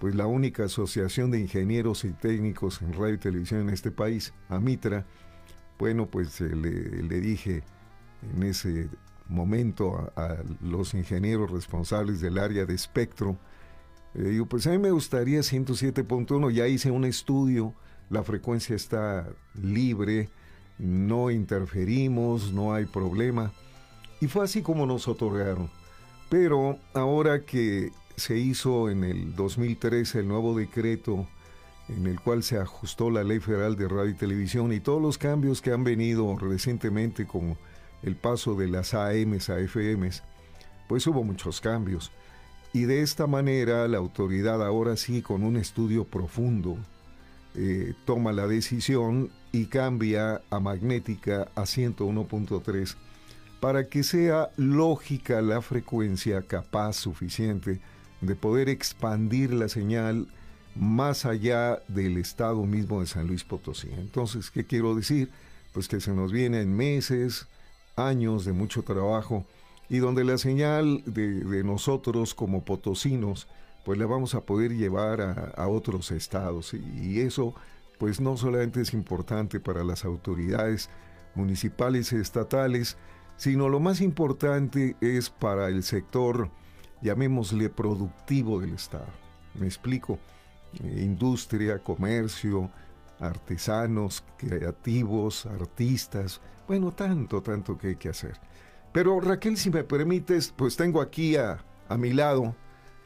pues 0.00 0.14
la 0.14 0.26
única 0.26 0.64
asociación 0.64 1.30
de 1.30 1.40
ingenieros 1.40 2.04
y 2.04 2.10
técnicos 2.10 2.80
en 2.82 2.92
radio 2.92 3.14
y 3.14 3.18
televisión 3.18 3.60
en 3.62 3.70
este 3.70 3.90
país, 3.90 4.32
AMITRA, 4.48 5.04
bueno, 5.78 6.06
pues 6.06 6.40
eh, 6.40 6.54
le, 6.54 7.20
dije 7.20 7.62
en 8.34 8.42
ese 8.42 8.88
momento 9.28 10.12
a, 10.16 10.36
los 10.60 10.94
ingenieros 10.94 11.50
responsables 11.50 12.20
del 12.20 12.38
área 12.38 12.64
de 12.66 12.74
espectro, 12.74 13.38
le 14.14 14.30
digo, 14.30 14.46
pues 14.46 14.66
a 14.66 14.70
mí 14.70 14.78
me 14.78 14.90
gustaría 14.90 15.40
107.1, 15.40 16.50
ya 16.50 16.66
hice 16.66 16.90
un 16.90 17.04
estudio, 17.04 17.74
la 18.10 18.22
frecuencia 18.22 18.74
está 18.74 19.28
libre, 19.54 20.30
no 20.78 21.30
interferimos, 21.30 22.52
no 22.52 22.72
hay 22.72 22.86
problema. 22.86 23.52
Y 24.20 24.26
fue 24.26 24.44
así 24.44 24.62
como 24.62 24.86
nos 24.86 25.06
otorgaron. 25.06 25.70
Pero 26.28 26.78
ahora 26.94 27.44
que 27.44 27.90
se 28.18 28.36
hizo 28.36 28.90
en 28.90 29.04
el 29.04 29.34
2013 29.34 30.20
el 30.20 30.28
nuevo 30.28 30.56
decreto 30.56 31.26
en 31.88 32.06
el 32.06 32.20
cual 32.20 32.42
se 32.42 32.58
ajustó 32.58 33.10
la 33.10 33.24
Ley 33.24 33.40
Federal 33.40 33.76
de 33.76 33.88
Radio 33.88 34.10
y 34.10 34.14
Televisión 34.14 34.72
y 34.72 34.80
todos 34.80 35.00
los 35.00 35.16
cambios 35.16 35.62
que 35.62 35.72
han 35.72 35.84
venido 35.84 36.36
recientemente 36.36 37.26
con 37.26 37.56
el 38.02 38.16
paso 38.16 38.54
de 38.54 38.68
las 38.68 38.94
AMs 38.94 39.48
a 39.50 39.58
FMs, 39.58 40.22
pues 40.86 41.06
hubo 41.06 41.24
muchos 41.24 41.60
cambios. 41.60 42.12
Y 42.72 42.82
de 42.82 43.02
esta 43.02 43.26
manera 43.26 43.88
la 43.88 43.98
autoridad 43.98 44.64
ahora 44.64 44.96
sí 44.96 45.22
con 45.22 45.42
un 45.42 45.56
estudio 45.56 46.04
profundo 46.04 46.76
eh, 47.54 47.94
toma 48.04 48.32
la 48.32 48.46
decisión 48.46 49.30
y 49.52 49.66
cambia 49.66 50.42
a 50.50 50.60
magnética 50.60 51.48
a 51.54 51.62
101.3 51.62 52.96
para 53.60 53.88
que 53.88 54.02
sea 54.02 54.50
lógica 54.56 55.40
la 55.40 55.62
frecuencia 55.62 56.42
capaz 56.42 56.92
suficiente 56.92 57.80
de 58.20 58.34
poder 58.34 58.68
expandir 58.68 59.52
la 59.52 59.68
señal 59.68 60.28
más 60.74 61.24
allá 61.24 61.82
del 61.88 62.18
estado 62.18 62.64
mismo 62.64 63.00
de 63.00 63.06
San 63.06 63.26
Luis 63.26 63.44
Potosí. 63.44 63.88
Entonces, 63.92 64.50
¿qué 64.50 64.64
quiero 64.64 64.94
decir? 64.94 65.30
Pues 65.72 65.88
que 65.88 66.00
se 66.00 66.12
nos 66.12 66.32
vienen 66.32 66.74
meses, 66.74 67.46
años 67.96 68.44
de 68.44 68.52
mucho 68.52 68.82
trabajo 68.82 69.44
y 69.88 69.98
donde 69.98 70.24
la 70.24 70.38
señal 70.38 71.02
de, 71.06 71.64
nosotros 71.64 72.34
como 72.34 72.64
potosinos, 72.64 73.48
pues 73.84 73.98
la 73.98 74.06
vamos 74.06 74.34
a 74.34 74.42
poder 74.42 74.76
llevar 74.76 75.20
a, 75.56 75.68
otros 75.68 76.10
estados. 76.10 76.74
y 76.74 77.20
eso, 77.20 77.54
pues 77.98 78.20
no 78.20 78.36
solamente 78.36 78.80
es 78.82 78.92
importante 78.92 79.60
para 79.60 79.82
las 79.84 80.04
autoridades 80.04 80.90
municipales 81.34 82.12
y 82.12 82.16
estatales, 82.16 82.96
sino 83.36 83.68
lo 83.68 83.80
más 83.80 84.00
importante 84.00 84.96
es 85.00 85.30
para 85.30 85.68
el 85.68 85.82
sector 85.82 86.50
llamémosle 87.02 87.68
productivo 87.70 88.60
del 88.60 88.74
Estado. 88.74 89.06
Me 89.54 89.66
explico, 89.66 90.18
eh, 90.82 91.00
industria, 91.02 91.78
comercio, 91.78 92.70
artesanos, 93.20 94.24
creativos, 94.36 95.46
artistas, 95.46 96.40
bueno, 96.66 96.92
tanto, 96.92 97.42
tanto 97.42 97.76
que 97.78 97.88
hay 97.88 97.96
que 97.96 98.10
hacer. 98.10 98.38
Pero 98.92 99.20
Raquel, 99.20 99.56
si 99.56 99.70
me 99.70 99.84
permites, 99.84 100.52
pues 100.56 100.76
tengo 100.76 101.00
aquí 101.00 101.36
a, 101.36 101.64
a 101.88 101.96
mi 101.96 102.12
lado 102.12 102.54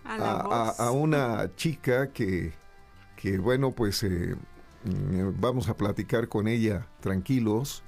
a, 0.04 0.90
una 0.90 1.50
chica 1.56 2.12
que, 2.12 2.52
que 3.16 3.38
bueno, 3.38 3.72
pues 3.72 4.02
eh, 4.02 4.34
mm, 4.84 5.40
vamos 5.40 5.68
a 5.68 5.76
platicar 5.76 6.28
con 6.28 6.48
ella 6.48 6.86
tranquilos, 7.00 7.82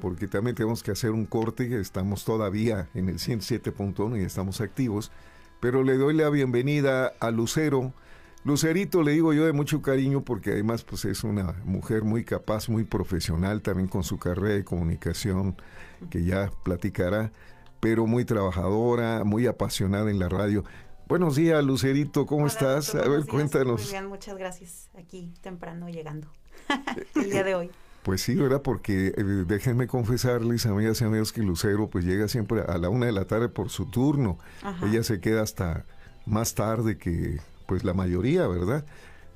porque 0.00 0.28
también 0.28 0.54
tenemos 0.54 0.82
que 0.82 0.92
hacer 0.92 1.10
un 1.10 1.26
corte, 1.26 1.80
estamos 1.80 2.24
todavía 2.24 2.88
en 2.94 3.08
el 3.08 3.18
107.1 3.18 4.20
y 4.20 4.24
estamos 4.24 4.60
activos 4.60 5.10
pero 5.60 5.82
le 5.82 5.96
doy 5.96 6.14
la 6.14 6.28
bienvenida 6.30 7.12
a 7.20 7.30
Lucero. 7.30 7.92
Lucerito 8.44 9.02
le 9.02 9.12
digo 9.12 9.32
yo 9.32 9.44
de 9.44 9.52
mucho 9.52 9.82
cariño 9.82 10.22
porque 10.22 10.52
además 10.52 10.84
pues 10.84 11.04
es 11.04 11.24
una 11.24 11.54
mujer 11.64 12.04
muy 12.04 12.24
capaz, 12.24 12.68
muy 12.68 12.84
profesional 12.84 13.60
también 13.62 13.88
con 13.88 14.04
su 14.04 14.18
carrera 14.18 14.54
de 14.54 14.64
comunicación 14.64 15.56
que 16.10 16.24
ya 16.24 16.50
platicará, 16.62 17.32
pero 17.80 18.06
muy 18.06 18.24
trabajadora, 18.24 19.24
muy 19.24 19.46
apasionada 19.46 20.10
en 20.10 20.18
la 20.18 20.28
radio. 20.28 20.64
Buenos 21.08 21.36
días, 21.36 21.64
Lucerito, 21.64 22.26
¿cómo 22.26 22.46
estás? 22.46 22.94
A 22.94 23.08
ver, 23.08 23.26
cuéntanos. 23.26 23.82
Muy 23.82 23.90
bien, 23.90 24.06
muchas 24.06 24.36
gracias. 24.36 24.90
Aquí 24.96 25.32
temprano 25.40 25.88
llegando 25.88 26.28
el 27.14 27.30
día 27.30 27.44
de 27.44 27.54
hoy. 27.54 27.70
Pues 28.06 28.22
sí, 28.22 28.36
¿verdad? 28.36 28.62
Porque 28.62 29.08
eh, 29.16 29.24
déjenme 29.48 29.88
confesarles, 29.88 30.64
amigas 30.64 31.00
y 31.00 31.04
amigos, 31.04 31.32
que 31.32 31.42
Lucero 31.42 31.90
pues 31.90 32.04
llega 32.04 32.28
siempre 32.28 32.60
a 32.60 32.78
la 32.78 32.88
una 32.88 33.06
de 33.06 33.10
la 33.10 33.24
tarde 33.24 33.48
por 33.48 33.68
su 33.68 33.86
turno. 33.86 34.38
Ella 34.84 35.02
se 35.02 35.18
queda 35.20 35.42
hasta 35.42 35.86
más 36.24 36.54
tarde 36.54 36.98
que 36.98 37.40
pues 37.66 37.82
la 37.82 37.94
mayoría, 37.94 38.46
¿verdad? 38.46 38.86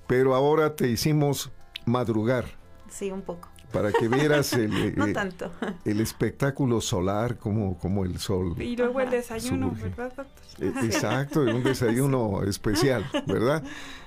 Pero 0.06 0.36
ahora 0.36 0.76
te 0.76 0.88
hicimos 0.88 1.50
madrugar. 1.84 2.44
Sí, 2.88 3.10
un 3.10 3.22
poco. 3.22 3.48
Para 3.72 3.92
que 3.92 4.08
vieras 4.08 4.52
el, 4.54 4.72
eh, 4.98 5.12
tanto. 5.12 5.50
el 5.84 6.00
espectáculo 6.00 6.80
solar, 6.80 7.36
como, 7.38 7.78
como 7.78 8.04
el 8.04 8.18
sol. 8.18 8.54
Y 8.60 8.76
luego 8.76 9.00
el 9.00 9.10
desayuno, 9.10 9.72
¿verdad, 9.80 10.12
e, 10.58 10.68
exacto, 10.84 11.40
un 11.40 11.62
desayuno 11.62 12.42
especial, 12.46 13.04
¿verdad? 13.26 13.62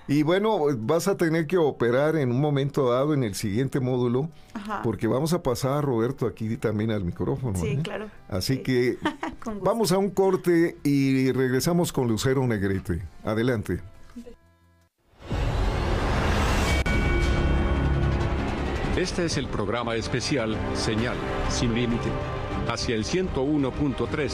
Y 0.08 0.24
bueno, 0.24 0.60
vas 0.80 1.08
a 1.08 1.16
tener 1.16 1.48
que 1.48 1.58
operar 1.58 2.18
en 2.18 2.32
un 2.32 2.42
momento 2.42 2.90
dado 2.92 3.14
en 3.14 3.24
el 3.24 3.36
siguiente 3.36 3.80
módulo, 3.80 4.30
porque 4.84 5.08
vamos 5.08 5.32
a 5.32 5.42
pasar 5.42 5.78
a 5.78 5.82
Roberto 5.82 6.26
aquí 6.26 6.58
también 6.58 6.92
al 6.92 7.06
micrófono. 7.06 7.58
Sí, 7.58 7.78
claro. 7.78 8.10
Así 8.28 8.58
que 8.58 8.98
vamos 9.62 9.94
a 9.94 9.98
un 9.98 10.10
corte 10.10 10.78
y 10.84 11.32
regresamos 11.32 11.94
con 11.94 12.08
Lucero 12.08 12.46
Negrete. 12.46 13.02
Adelante. 13.24 13.93
Este 18.98 19.26
es 19.26 19.38
el 19.38 19.48
programa 19.48 19.96
especial 19.96 20.56
Señal 20.76 21.18
sin 21.50 21.74
límite 21.74 22.10
hacia 22.70 22.96
el 22.96 23.04
101.3, 23.04 24.32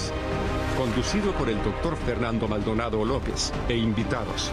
conducido 0.78 1.32
por 1.32 1.50
el 1.50 1.64
doctor 1.64 1.96
Fernando 1.96 2.46
Maldonado 2.46 3.06
López 3.06 3.54
e 3.70 3.78
invitados. 3.78 4.52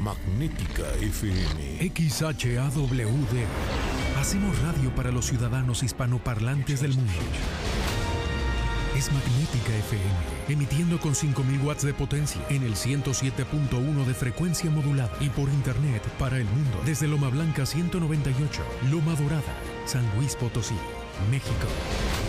Magnética 0.00 0.82
FM. 1.00 1.92
XHAWD. 1.94 3.46
Hacemos 4.18 4.58
radio 4.62 4.92
para 4.96 5.12
los 5.12 5.26
ciudadanos 5.26 5.84
hispanoparlantes 5.84 6.80
del 6.80 6.94
mundo. 6.94 7.12
Es 8.96 9.10
Magnética 9.10 9.74
FM, 9.74 10.04
emitiendo 10.48 11.00
con 11.00 11.14
5000 11.14 11.60
watts 11.62 11.82
de 11.82 11.94
potencia 11.94 12.42
en 12.50 12.62
el 12.62 12.74
107.1 12.74 14.04
de 14.04 14.12
frecuencia 14.12 14.70
modulada 14.70 15.16
y 15.18 15.30
por 15.30 15.48
internet 15.48 16.02
para 16.18 16.36
el 16.36 16.44
mundo 16.44 16.78
desde 16.84 17.08
Loma 17.08 17.30
Blanca 17.30 17.64
198, 17.64 18.62
Loma 18.90 19.14
Dorada, 19.14 19.56
San 19.86 20.04
Luis 20.14 20.36
Potosí, 20.36 20.74
México. 21.30 21.66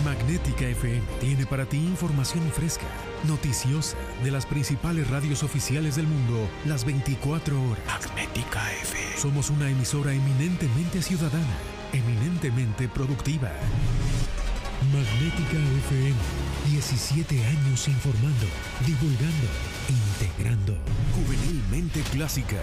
Magnética 0.05 0.65
FM 0.65 1.01
tiene 1.19 1.45
para 1.45 1.65
ti 1.65 1.77
información 1.77 2.49
fresca, 2.49 2.87
noticiosa 3.27 3.97
de 4.23 4.31
las 4.31 4.45
principales 4.45 5.09
radios 5.09 5.43
oficiales 5.43 5.97
del 5.97 6.07
mundo 6.07 6.47
las 6.65 6.85
24 6.85 7.61
horas. 7.61 7.85
Magnética 7.85 8.71
FM. 8.83 9.17
Somos 9.17 9.49
una 9.49 9.69
emisora 9.69 10.13
eminentemente 10.13 11.01
ciudadana, 11.01 11.57
eminentemente 11.91 12.87
productiva. 12.87 13.51
Magnética 14.91 15.57
FM. 15.87 16.52
17 16.65 17.43
años 17.45 17.87
informando, 17.87 18.45
divulgando, 18.85 19.47
integrando. 19.89 20.77
Juvenilmente 21.13 22.01
clásica. 22.11 22.61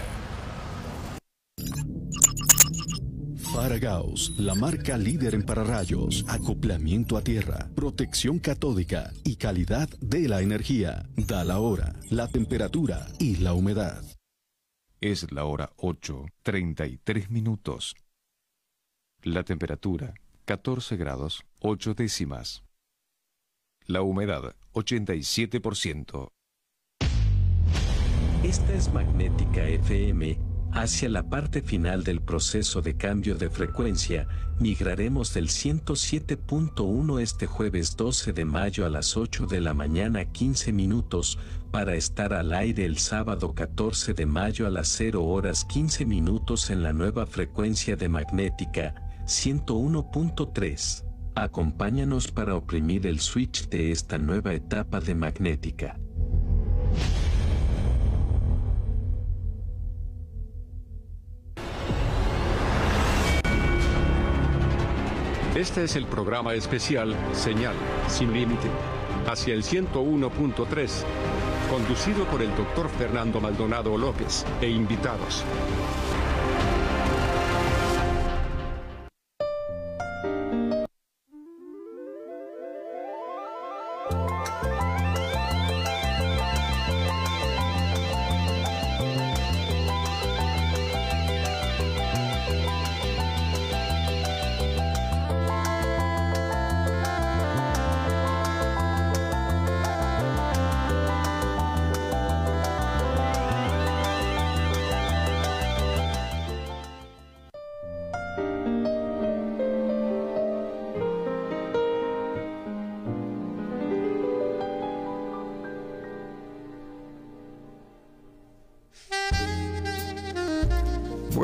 Faragaos, 3.53 4.31
la 4.37 4.55
marca 4.55 4.97
líder 4.97 5.35
en 5.35 5.43
pararrayos, 5.43 6.25
acoplamiento 6.27 7.17
a 7.17 7.21
tierra, 7.21 7.69
protección 7.75 8.39
catódica 8.39 9.11
y 9.23 9.35
calidad 9.35 9.89
de 9.99 10.27
la 10.27 10.41
energía. 10.41 11.07
Da 11.15 11.43
la 11.43 11.59
hora, 11.59 11.93
la 12.09 12.27
temperatura 12.27 13.07
y 13.19 13.35
la 13.37 13.53
humedad. 13.53 14.01
Es 14.99 15.31
la 15.31 15.45
hora 15.45 15.73
8, 15.77 16.25
33 16.43 17.29
minutos. 17.29 17.95
La 19.21 19.43
temperatura 19.43 20.13
14 20.45 20.95
grados 20.95 21.43
8 21.59 21.93
décimas. 21.93 22.63
La 23.91 24.03
humedad 24.03 24.55
87%. 24.71 26.31
Esta 28.41 28.73
es 28.73 28.93
Magnética 28.93 29.67
FM. 29.67 30.39
Hacia 30.71 31.09
la 31.09 31.29
parte 31.29 31.61
final 31.61 32.05
del 32.05 32.21
proceso 32.21 32.81
de 32.81 32.95
cambio 32.95 33.35
de 33.35 33.49
frecuencia, 33.49 34.29
migraremos 34.61 35.33
del 35.33 35.49
107.1 35.49 37.19
este 37.19 37.47
jueves 37.47 37.97
12 37.97 38.31
de 38.31 38.45
mayo 38.45 38.85
a 38.85 38.89
las 38.89 39.17
8 39.17 39.47
de 39.47 39.59
la 39.59 39.73
mañana 39.73 40.23
15 40.23 40.71
minutos, 40.71 41.37
para 41.69 41.95
estar 41.95 42.31
al 42.31 42.53
aire 42.53 42.85
el 42.85 42.97
sábado 42.97 43.53
14 43.53 44.13
de 44.13 44.25
mayo 44.25 44.67
a 44.67 44.69
las 44.69 44.87
0 44.87 45.21
horas 45.21 45.65
15 45.65 46.05
minutos 46.05 46.69
en 46.69 46.81
la 46.81 46.93
nueva 46.93 47.25
frecuencia 47.25 47.97
de 47.97 48.07
Magnética 48.07 48.95
101.3. 49.25 51.10
Acompáñanos 51.35 52.29
para 52.29 52.55
oprimir 52.55 53.07
el 53.07 53.19
switch 53.19 53.69
de 53.69 53.91
esta 53.91 54.17
nueva 54.17 54.53
etapa 54.53 54.99
de 54.99 55.15
magnética. 55.15 55.97
Este 65.55 65.83
es 65.83 65.95
el 65.95 66.05
programa 66.05 66.53
especial 66.53 67.15
Señal 67.33 67.75
sin 68.07 68.33
límite 68.33 68.67
hacia 69.27 69.53
el 69.53 69.63
101.3, 69.63 71.03
conducido 71.69 72.25
por 72.25 72.41
el 72.41 72.53
doctor 72.55 72.89
Fernando 72.89 73.39
Maldonado 73.39 73.97
López 73.97 74.45
e 74.61 74.69
invitados. 74.69 75.45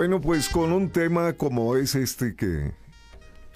Bueno, 0.07 0.21
pues 0.21 0.47
con 0.47 0.71
un 0.71 0.89
tema 0.89 1.33
como 1.33 1.75
es 1.75 1.93
este 1.93 2.33
que, 2.33 2.71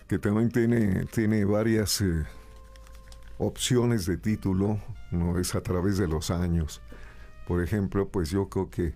que 0.09 0.19
también 0.19 0.51
tiene, 0.51 1.05
tiene 1.05 1.45
varias 1.45 2.01
eh, 2.01 2.25
opciones 3.37 4.05
de 4.05 4.17
título, 4.17 4.77
no 5.11 5.39
es 5.39 5.55
a 5.55 5.61
través 5.61 5.97
de 5.97 6.09
los 6.09 6.29
años. 6.29 6.81
Por 7.47 7.63
ejemplo, 7.63 8.09
pues 8.09 8.31
yo 8.31 8.49
creo 8.49 8.69
que 8.69 8.93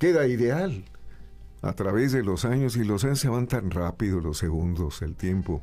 queda 0.00 0.26
ideal 0.26 0.84
a 1.60 1.74
través 1.74 2.10
de 2.10 2.24
los 2.24 2.44
años 2.44 2.76
y 2.76 2.82
los 2.82 3.04
años 3.04 3.20
se 3.20 3.28
van 3.28 3.46
tan 3.46 3.70
rápido, 3.70 4.18
los 4.18 4.38
segundos, 4.38 5.00
el 5.02 5.14
tiempo. 5.14 5.62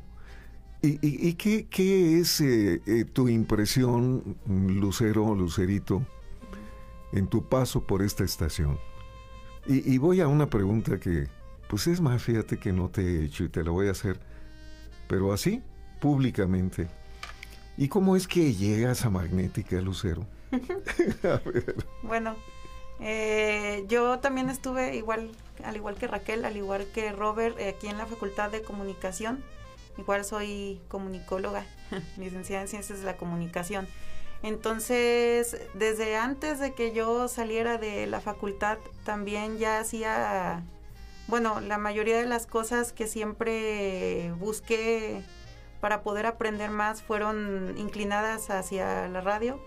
¿Y, 0.80 1.34
qué, 1.34 1.66
qué, 1.68 2.20
es 2.20 2.40
eh, 2.40 2.80
eh, 2.86 3.04
tu 3.04 3.28
impresión, 3.28 4.38
Lucero, 4.46 5.34
Lucerito, 5.34 6.06
en 7.12 7.26
tu 7.26 7.46
paso 7.50 7.86
por 7.86 8.00
esta 8.00 8.24
estación? 8.24 8.78
Y, 9.66 9.98
voy 9.98 10.20
a 10.20 10.28
una 10.28 10.48
pregunta 10.48 10.98
que, 10.98 11.28
pues 11.68 11.86
es 11.86 12.00
más, 12.00 12.22
fíjate 12.22 12.58
que 12.58 12.72
no 12.72 12.88
te 12.88 13.02
he 13.02 13.24
hecho 13.24 13.44
y 13.44 13.48
te 13.48 13.62
la 13.62 13.70
voy 13.70 13.88
a 13.88 13.92
hacer, 13.92 14.18
pero 15.06 15.32
así, 15.32 15.62
públicamente. 16.00 16.88
¿Y 17.76 17.88
cómo 17.88 18.16
es 18.16 18.26
que 18.26 18.54
llegas 18.54 19.04
a 19.04 19.10
Magnética, 19.10 19.80
Lucero? 19.80 20.26
Bueno, 22.02 22.34
eh, 23.00 23.84
yo 23.88 24.18
también 24.18 24.50
estuve 24.50 24.96
igual, 24.96 25.30
al 25.64 25.76
igual 25.76 25.96
que 25.96 26.06
Raquel, 26.06 26.44
al 26.44 26.56
igual 26.56 26.86
que 26.92 27.12
Robert, 27.12 27.58
eh, 27.58 27.68
aquí 27.68 27.88
en 27.88 27.98
la 27.98 28.06
Facultad 28.06 28.50
de 28.50 28.62
Comunicación. 28.62 29.42
Igual 29.98 30.24
soy 30.24 30.80
comunicóloga, 30.88 31.66
licenciada 32.18 32.62
en 32.62 32.68
Ciencias 32.68 33.00
de 33.00 33.06
la 33.06 33.16
Comunicación. 33.16 33.88
Entonces, 34.42 35.60
desde 35.74 36.16
antes 36.16 36.58
de 36.58 36.72
que 36.72 36.92
yo 36.92 37.28
saliera 37.28 37.76
de 37.76 38.06
la 38.06 38.20
facultad, 38.20 38.78
también 39.04 39.58
ya 39.58 39.80
hacía, 39.80 40.62
bueno, 41.28 41.60
la 41.60 41.76
mayoría 41.76 42.18
de 42.18 42.26
las 42.26 42.46
cosas 42.46 42.92
que 42.92 43.06
siempre 43.06 44.32
busqué 44.38 45.22
para 45.80 46.02
poder 46.02 46.26
aprender 46.26 46.70
más 46.70 47.02
fueron 47.02 47.74
inclinadas 47.76 48.50
hacia 48.50 49.08
la 49.08 49.20
radio. 49.20 49.60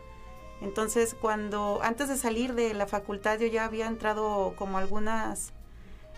Entonces, 0.61 1.15
cuando 1.19 1.79
antes 1.83 2.07
de 2.07 2.17
salir 2.17 2.55
de 2.55 2.73
la 2.73 2.87
facultad 2.87 3.37
yo 3.39 3.47
ya 3.47 3.65
había 3.65 3.85
entrado 3.85 4.53
como 4.55 4.77
algunas 4.77 5.53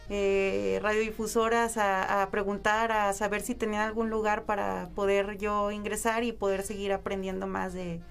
eh, 0.09 0.79
radiodifusoras 0.83 1.77
a, 1.77 2.27
preguntar, 2.31 2.91
a 2.91 3.11
saber 3.13 3.41
si 3.41 3.55
tenían 3.55 3.81
algún 3.81 4.09
lugar 4.09 4.43
para 4.43 4.89
poder 4.95 5.37
yo 5.37 5.71
ingresar 5.71 6.23
y 6.23 6.31
poder 6.31 6.61
seguir 6.61 6.93
aprendiendo 6.93 7.47
más 7.47 7.73
de, 7.73 8.01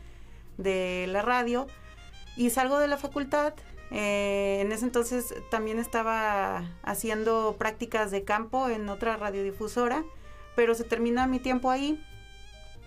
de 0.59 1.07
la 1.09 1.23
radio. 1.23 1.67
Y 2.37 2.51
salgo 2.51 2.79
de 2.79 2.89
la 2.89 2.97
facultad. 2.97 3.55
Eh, 3.91 4.59
en 4.61 4.73
ese 4.73 4.85
entonces 4.85 5.35
también 5.51 5.79
estaba 5.79 6.65
haciendo 6.83 7.55
prácticas 7.59 8.11
de 8.11 8.25
campo 8.25 8.69
en 8.69 8.89
otra 8.89 9.17
radiodifusora, 9.17 10.05
pero 10.57 10.75
se 10.75 10.85
termina 10.85 11.27
mi 11.27 11.39
tiempo 11.39 11.71
ahí 11.71 12.03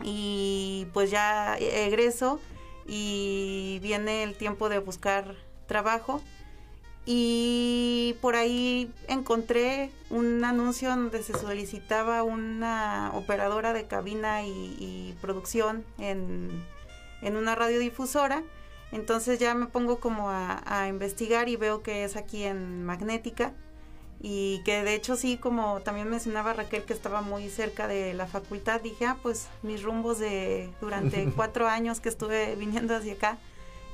y 0.04 0.88
pues 0.94 1.10
ya 1.10 1.56
egreso 1.58 2.40
y 2.86 3.80
viene 3.82 4.24
el 4.24 4.36
tiempo 4.36 4.70
de 4.70 4.80
buscar 4.80 5.36
trabajo 5.68 6.22
y 7.10 8.16
por 8.22 8.36
ahí 8.36 8.92
encontré 9.08 9.92
un 10.10 10.44
anuncio 10.44 10.90
donde 10.90 11.24
se 11.24 11.34
solicitaba 11.34 12.24
una 12.24 13.12
operadora 13.14 13.72
de 13.72 13.88
cabina 13.88 14.44
y, 14.44 15.16
producción 15.22 15.86
en, 16.00 16.66
una 17.22 17.56
radiodifusora. 17.56 18.44
Entonces 18.92 19.40
ya 19.40 19.54
me 19.54 19.66
pongo 19.66 20.00
como 20.00 20.30
a, 20.30 20.88
investigar 20.88 21.50
y 21.50 21.58
veo 21.58 21.84
que 21.84 22.04
es 22.04 22.16
aquí 22.16 22.44
en 22.44 22.86
Magnética 22.86 23.54
y 24.22 24.62
que 24.64 24.84
de 24.84 24.96
hecho 24.96 25.16
sí, 25.16 25.38
como 25.38 25.82
también 25.82 26.10
mencionaba 26.10 26.54
Raquel 26.54 26.84
que 26.84 26.94
estaba 26.94 27.22
muy 27.22 27.50
cerca 27.50 27.88
de 27.88 28.14
la 28.14 28.28
facultad, 28.28 28.82
dije, 28.82 29.06
ah, 29.06 29.18
pues 29.22 29.48
mis 29.62 29.84
rumbos 29.84 30.20
de 30.20 30.70
durante 30.80 31.30
cuatro 31.36 31.68
años 31.68 32.00
que 32.00 32.10
estuve 32.10 32.56
viniendo 32.56 32.96
hacia 32.96 33.14
acá. 33.14 33.38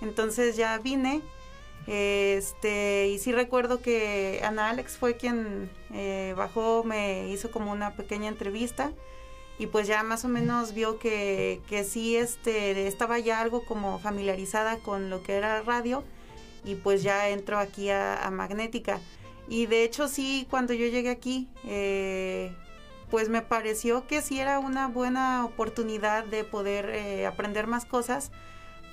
Entonces 0.02 0.56
ya 0.56 0.78
vine 0.78 1.22
este, 1.88 3.10
y 3.10 3.20
sí 3.20 3.32
recuerdo 3.34 3.82
que 3.82 4.42
Ana 4.44 4.70
Alex 4.70 4.98
fue 4.98 5.18
quien 5.18 5.70
eh, 5.94 6.34
bajó, 6.38 6.84
me 6.84 7.30
hizo 7.30 7.52
como 7.52 7.72
una 7.72 7.96
pequeña 7.96 8.30
entrevista 8.30 8.94
y 9.60 9.68
pues 9.68 9.88
ya 9.88 10.04
más 10.04 10.26
o 10.26 10.28
menos 10.28 10.74
vio 10.74 11.00
que, 11.00 11.62
que 11.68 11.84
sí 11.84 12.16
este, 12.16 12.88
estaba 12.88 13.20
ya 13.20 13.40
algo 13.40 13.66
como 13.66 14.00
familiarizada 14.00 14.78
con 14.80 15.10
lo 15.10 15.22
que 15.24 15.34
era 15.34 15.62
radio 15.62 16.04
y 16.66 16.76
pues 16.76 17.04
ya 17.04 17.30
entró 17.30 17.60
aquí 17.60 17.90
a, 17.90 18.30
Magnética. 18.32 19.00
Y 19.48 19.66
de 19.66 19.84
hecho 19.84 20.08
sí, 20.08 20.48
cuando 20.50 20.74
yo 20.74 20.88
llegué 20.88 21.10
aquí, 21.10 21.50
eh, 21.66 22.56
pues 23.12 23.30
me 23.30 23.42
pareció 23.42 24.08
que 24.08 24.22
sí 24.22 24.40
era 24.40 24.60
una 24.60 24.88
buena 24.88 25.46
oportunidad 25.46 26.24
de 26.24 26.44
poder 26.44 26.90
eh, 26.90 27.26
aprender 27.26 27.68
más 27.68 27.86
cosas 27.86 28.32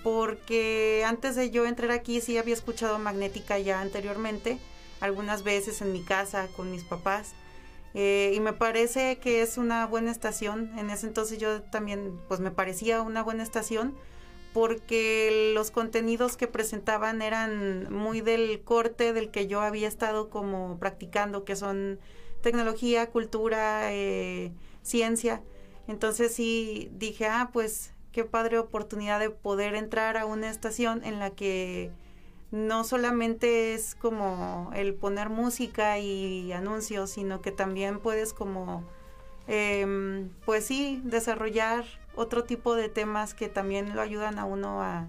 porque 0.03 1.05
antes 1.07 1.37
de 1.37 1.51
yo 1.51 1.66
entrar 1.66 1.90
aquí 1.90 2.20
sí 2.20 2.38
había 2.38 2.55
escuchado 2.55 2.99
Magnética 2.99 3.59
ya 3.59 3.81
anteriormente, 3.81 4.59
algunas 5.01 5.42
veces 5.42 5.81
en 5.83 5.92
mi 5.92 6.03
casa 6.03 6.49
con 6.57 6.70
mis 6.70 6.85
papás. 6.85 7.35
Eh, 7.94 8.33
y 8.35 8.40
me 8.40 8.53
parece 8.53 9.18
que 9.18 9.42
es 9.42 9.59
una 9.59 9.87
buena 9.87 10.11
estación. 10.11 10.79
En 10.79 10.90
ese 10.90 11.07
entonces 11.07 11.38
yo 11.38 11.62
también, 11.62 12.20
pues 12.29 12.40
me 12.40 12.50
parecía 12.50 13.03
una 13.03 13.22
buena 13.22 13.42
estación 13.42 13.94
porque 14.53 15.53
los 15.55 15.70
contenidos 15.70 16.37
que 16.37 16.48
presentaban 16.48 17.22
eran 17.22 17.92
muy 17.92 18.20
del 18.20 18.62
corte 18.62 19.12
del 19.12 19.31
que 19.31 19.46
yo 19.46 19.61
había 19.61 19.87
estado 19.87 20.29
como 20.29 20.79
practicando, 20.79 21.44
que 21.44 21.55
son 21.55 22.00
tecnología, 22.42 23.11
cultura, 23.11 23.92
eh, 23.92 24.53
ciencia. 24.83 25.42
Entonces 25.87 26.35
sí 26.35 26.90
dije, 26.92 27.26
ah, 27.26 27.50
pues 27.53 27.92
qué 28.12 28.24
padre 28.24 28.59
oportunidad 28.59 29.20
de 29.20 29.31
poder 29.31 29.74
entrar 29.74 30.16
a 30.16 30.26
una 30.26 30.50
estación 30.50 31.05
en 31.05 31.18
la 31.18 31.31
que 31.31 31.92
no 32.50 32.84
solamente 32.84 33.74
es 33.74 33.94
como 33.94 34.70
el 34.74 34.94
poner 34.94 35.28
música 35.28 35.98
y 35.98 36.52
anuncios, 36.52 37.10
sino 37.10 37.40
que 37.40 37.52
también 37.52 38.00
puedes 38.00 38.32
como, 38.32 38.84
em, 39.46 40.30
pues 40.44 40.64
sí, 40.64 41.00
desarrollar 41.04 41.84
otro 42.14 42.44
tipo 42.44 42.74
de 42.74 42.88
temas 42.88 43.34
que 43.34 43.48
también 43.48 43.94
lo 43.94 44.00
ayudan 44.00 44.38
a 44.38 44.44
uno 44.44 44.82
a, 44.82 45.06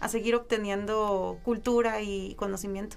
a 0.00 0.08
seguir 0.08 0.34
obteniendo 0.36 1.38
cultura 1.42 2.00
y 2.00 2.34
conocimiento. 2.36 2.96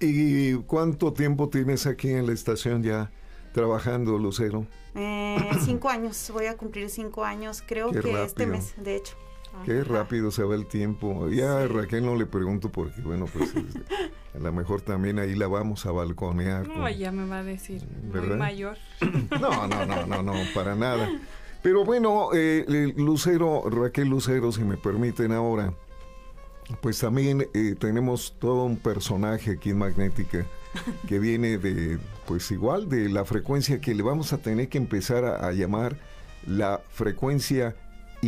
¿Y 0.00 0.54
cuánto 0.64 1.12
tiempo 1.12 1.48
tienes 1.48 1.86
aquí 1.86 2.10
en 2.10 2.26
la 2.26 2.32
estación 2.32 2.82
ya 2.82 3.10
trabajando, 3.52 4.18
Lucero? 4.18 4.66
Eh, 4.96 5.38
cinco 5.64 5.88
años, 5.88 6.30
voy 6.32 6.46
a 6.46 6.56
cumplir 6.56 6.90
cinco 6.90 7.24
años, 7.24 7.62
creo 7.66 7.90
que 7.90 8.24
este 8.24 8.46
mes, 8.46 8.74
de 8.76 8.96
hecho. 8.96 9.16
Qué 9.64 9.84
rápido 9.84 10.30
se 10.30 10.42
va 10.42 10.54
el 10.54 10.66
tiempo. 10.66 11.28
Ya 11.30 11.60
a 11.60 11.68
Raquel 11.68 12.04
no 12.04 12.16
le 12.16 12.26
pregunto 12.26 12.70
porque, 12.70 13.00
bueno, 13.00 13.26
pues 13.32 13.54
este, 13.54 13.80
a 14.34 14.38
lo 14.38 14.52
mejor 14.52 14.80
también 14.82 15.18
ahí 15.18 15.34
la 15.34 15.46
vamos 15.46 15.86
a 15.86 15.92
balconear. 15.92 16.66
No, 16.68 16.88
ya 16.88 17.12
me 17.12 17.26
va 17.26 17.38
a 17.38 17.44
decir, 17.44 17.82
muy 18.12 18.36
mayor. 18.36 18.76
No, 19.40 19.66
no, 19.66 19.86
no, 19.86 20.06
no, 20.06 20.22
no, 20.22 20.32
para 20.54 20.74
nada. 20.74 21.08
Pero 21.62 21.84
bueno, 21.84 22.28
eh, 22.34 22.92
Lucero, 22.96 23.64
Raquel 23.70 24.08
Lucero, 24.08 24.52
si 24.52 24.62
me 24.64 24.76
permiten 24.76 25.32
ahora, 25.32 25.72
pues 26.80 26.98
también 26.98 27.46
eh, 27.54 27.74
tenemos 27.78 28.36
todo 28.38 28.64
un 28.64 28.76
personaje 28.76 29.52
aquí 29.52 29.70
en 29.70 29.78
Magnética 29.78 30.46
que 31.08 31.18
viene 31.18 31.58
de, 31.58 31.98
pues 32.26 32.50
igual, 32.50 32.88
de 32.88 33.08
la 33.08 33.24
frecuencia 33.24 33.80
que 33.80 33.94
le 33.94 34.02
vamos 34.02 34.32
a 34.32 34.38
tener 34.38 34.68
que 34.68 34.78
empezar 34.78 35.24
a, 35.24 35.52
llamar 35.52 35.96
la 36.46 36.82
frecuencia 36.90 37.76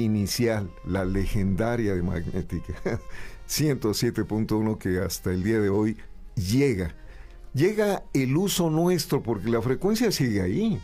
inicial, 0.03 0.71
la 0.85 1.05
legendaria 1.05 1.95
de 1.95 2.03
Magnética. 2.03 2.75
107.1 3.49 4.79
que 4.79 5.01
hasta 5.01 5.31
el 5.31 5.43
día 5.43 5.61
de 5.61 5.69
hoy 5.69 5.97
llega. 6.35 6.95
Llega 7.55 8.03
el 8.13 8.37
uso 8.37 8.71
nuestro 8.71 9.23
porque 9.23 9.49
la 9.49 9.63
frecuencia 9.63 10.11
sigue 10.13 10.43
ahí. 10.43 10.81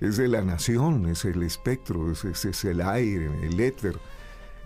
Es 0.00 0.16
de 0.16 0.28
la 0.28 0.42
nación, 0.42 1.06
es 1.06 1.24
el 1.24 1.42
espectro, 1.42 2.10
es, 2.10 2.64
el 2.64 2.80
aire, 2.80 3.30
el 3.42 3.60
éter. 3.60 3.96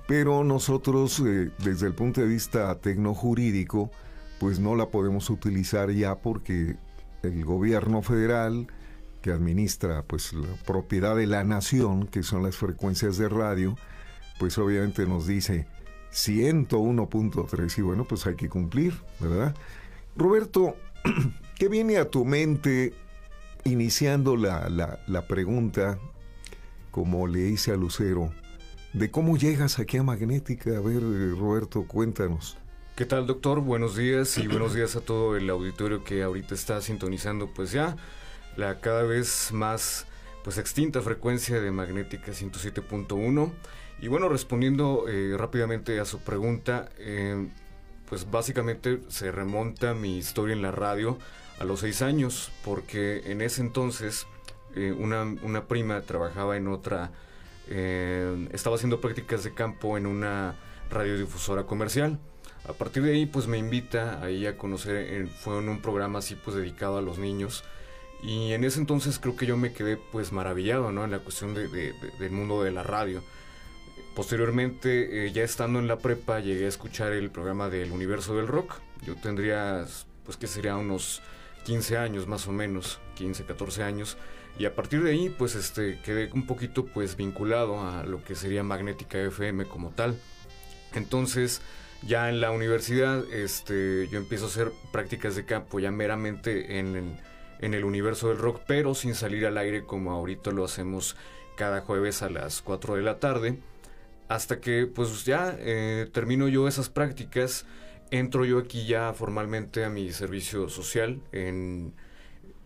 Pero 0.09 0.45
nosotros, 0.45 1.23
eh, 1.25 1.51
desde 1.63 1.87
el 1.87 1.95
punto 1.95 2.23
de 2.23 2.27
vista 2.27 2.75
tecnojurídico, 2.81 3.91
pues 4.41 4.59
no 4.59 4.75
la 4.75 4.89
podemos 4.89 5.29
utilizar 5.29 5.91
ya 5.91 6.17
porque 6.17 6.77
el 7.23 7.45
gobierno 7.45 8.03
federal 8.03 8.67
que 9.27 9.33
administra 9.33 10.05
pues 10.05 10.33
la 10.35 10.47
propiedad 10.65 11.17
de 11.17 11.27
la 11.27 11.43
nación, 11.43 12.07
que 12.07 12.23
son 12.23 12.45
las 12.45 12.55
frecuencias 12.55 13.19
de 13.19 13.29
radio, 13.29 13.77
pues 14.39 14.57
obviamente 14.57 15.05
nos 15.05 15.27
dice 15.27 15.67
101.3 16.13 17.79
y 17.79 17.83
bueno, 17.83 18.05
pues 18.05 18.25
hay 18.29 18.37
que 18.37 18.49
cumplir, 18.49 18.95
¿verdad? 19.19 19.57
Roberto, 20.15 20.77
¿qué 21.59 21.67
viene 21.67 21.97
a 21.97 22.09
tu 22.09 22.25
mente 22.25 22.95
iniciando 23.65 24.37
la, 24.37 24.69
la, 24.69 25.01
la 25.09 25.27
pregunta, 25.27 25.99
como 26.93 27.27
le 27.27 27.49
hice 27.49 27.73
a 27.73 27.77
Lucero, 27.77 28.33
de 28.93 29.11
cómo 29.11 29.37
llegas 29.37 29.81
aquí 29.81 29.97
a 29.97 30.05
Magnética? 30.05 30.71
A 30.77 30.81
ver, 30.81 31.03
Roberto, 31.37 31.85
cuéntanos. 31.89 32.57
¿Qué 32.95 33.07
tal, 33.07 33.27
doctor? 33.27 33.61
Buenos 33.61 33.97
días 33.97 34.39
y 34.39 34.47
buenos 34.47 34.73
días 34.73 34.95
a 34.95 35.01
todo 35.01 35.37
el 35.37 35.51
auditorio 35.51 36.05
que 36.05 36.23
ahorita 36.23 36.55
está 36.55 36.81
sintonizando, 36.81 37.51
pues 37.53 37.73
ya 37.73 37.97
la 38.57 38.81
cada 38.81 39.03
vez 39.03 39.53
más 39.53 40.07
pues 40.47 40.59
extinta 40.59 41.03
frecuencia 41.03 41.61
de 41.61 41.73
magnética 41.73 42.31
107.1. 42.31 43.53
Y 44.01 44.07
bueno, 44.07 44.29
respondiendo 44.29 45.07
eh, 45.09 45.35
rápidamente 45.37 45.99
a 45.99 46.05
su 46.05 46.21
pregunta, 46.21 46.89
eh, 46.99 47.49
pues 48.09 48.31
básicamente 48.31 49.01
se 49.09 49.33
remonta 49.33 49.93
mi 49.95 50.19
historia 50.19 50.55
en 50.55 50.63
la 50.63 50.71
radio 50.71 51.19
a 51.59 51.65
los 51.65 51.81
seis 51.81 52.01
años, 52.01 52.53
porque 52.65 53.23
en 53.27 53.41
ese 53.41 53.61
entonces 53.61 54.29
eh, 54.77 54.95
una, 54.97 55.23
una, 55.23 55.67
prima 55.67 56.03
trabajaba 56.03 56.57
en 56.57 56.69
otra, 56.69 57.11
estaba 57.67 58.77
haciendo 58.77 59.01
prácticas 59.01 59.43
de 59.43 59.53
campo 59.53 59.99
en 59.99 60.07
una 60.07 60.55
radiodifusora 60.91 61.65
comercial. 61.65 62.21
A 62.69 62.73
partir 62.73 63.03
de 63.03 63.15
ahí, 63.15 63.27
pues 63.27 63.49
me 63.49 63.59
invita 63.59 64.23
ahí 64.23 64.47
a 64.47 64.57
conocer, 64.57 65.27
fue 65.27 65.59
en 65.59 65.69
un 65.69 65.83
programa 65.83 66.21
así 66.21 66.37
pues 66.37 66.57
dedicado 66.57 66.99
a 66.99 67.03
los 67.03 67.19
niños. 67.19 67.65
Y 68.23 68.53
en 68.53 68.65
ese 68.65 68.81
entonces 68.81 69.19
creo 69.19 69.37
que 69.37 69.47
yo 69.47 69.57
me 69.57 69.73
quedé 69.73 69.97
pues 69.97 70.33
maravillado, 70.33 70.91
¿no? 70.91 71.05
En 71.05 71.11
la 71.11 71.19
cuestión 71.19 71.55
de, 71.55 71.69
del 71.69 72.31
mundo 72.31 72.63
de 72.63 72.73
la 72.73 72.83
radio. 72.83 73.23
Posteriormente, 74.15 75.27
eh, 75.27 75.33
ya 75.33 75.43
estando 75.43 75.79
en 75.79 75.89
la 75.89 75.99
prepa, 75.99 76.41
llegué 76.41 76.65
a 76.65 76.69
escuchar 76.69 77.13
el 77.13 77.31
programa 77.31 77.69
del 77.69 77.93
universo 77.93 78.35
del 78.37 78.47
rock. 78.47 78.81
Yo 79.05 79.15
tendría, 79.17 79.85
pues 80.25 80.39
que 80.39 80.47
sería 80.47 80.77
unos 80.77 81.23
15 81.65 81.99
años 81.99 82.27
más 82.27 82.49
o 82.49 82.53
menos, 82.53 82.99
15, 83.17 83.45
14 83.45 83.83
años. 83.83 84.17
Y 84.59 84.65
a 84.65 84.75
partir 84.75 85.03
de 85.03 85.11
ahí, 85.11 85.29
pues 85.29 85.55
este, 85.55 86.01
quedé 86.03 86.31
un 86.33 86.47
poquito 86.47 86.87
pues 86.87 87.17
vinculado 87.17 87.87
a 87.87 88.05
lo 88.05 88.25
que 88.25 88.35
sería 88.35 88.63
Magnética 88.63 89.21
FM 89.21 89.67
como 89.67 89.91
tal. 89.91 90.19
Entonces, 90.95 91.61
ya 92.03 92.31
en 92.31 92.41
la 92.41 92.51
universidad, 92.51 93.25
este, 93.33 94.09
yo 94.09 94.19
empiezo 94.19 94.47
a 94.47 94.49
hacer 94.49 94.73
prácticas 94.93 95.37
de 95.37 95.45
campo 95.45 95.79
ya 95.79 95.91
meramente 95.91 96.79
en, 96.79 97.19
en 97.61 97.75
el 97.75 97.85
universo 97.85 98.29
del 98.29 98.39
rock, 98.39 98.61
pero 98.67 98.95
sin 98.95 99.15
salir 99.15 99.47
al 99.47 99.59
aire 99.59 99.85
como 99.85 100.13
ahorita 100.13 100.51
lo 100.51 100.65
hacemos 100.65 101.17
cada 101.57 101.81
jueves 101.81 102.23
a 102.23 102.31
las 102.31 102.63
4 102.63 102.97
de 102.97 103.03
la 103.03 103.19
tarde. 103.19 103.59
Hasta 104.29 104.61
que 104.61 104.87
pues 104.87 105.25
ya 105.25 105.57
eh, 105.59 106.09
termino 106.13 106.49
yo 106.49 106.69
esas 106.69 106.91
prácticas, 106.91 107.67
entro 108.11 108.45
yo 108.45 108.59
aquí 108.59 108.87
ya 108.87 109.13
formalmente 109.13 109.85
a 109.85 109.91
mi 109.91 110.13
servicio 110.13 110.69
social 110.69 111.21
en 111.33 111.95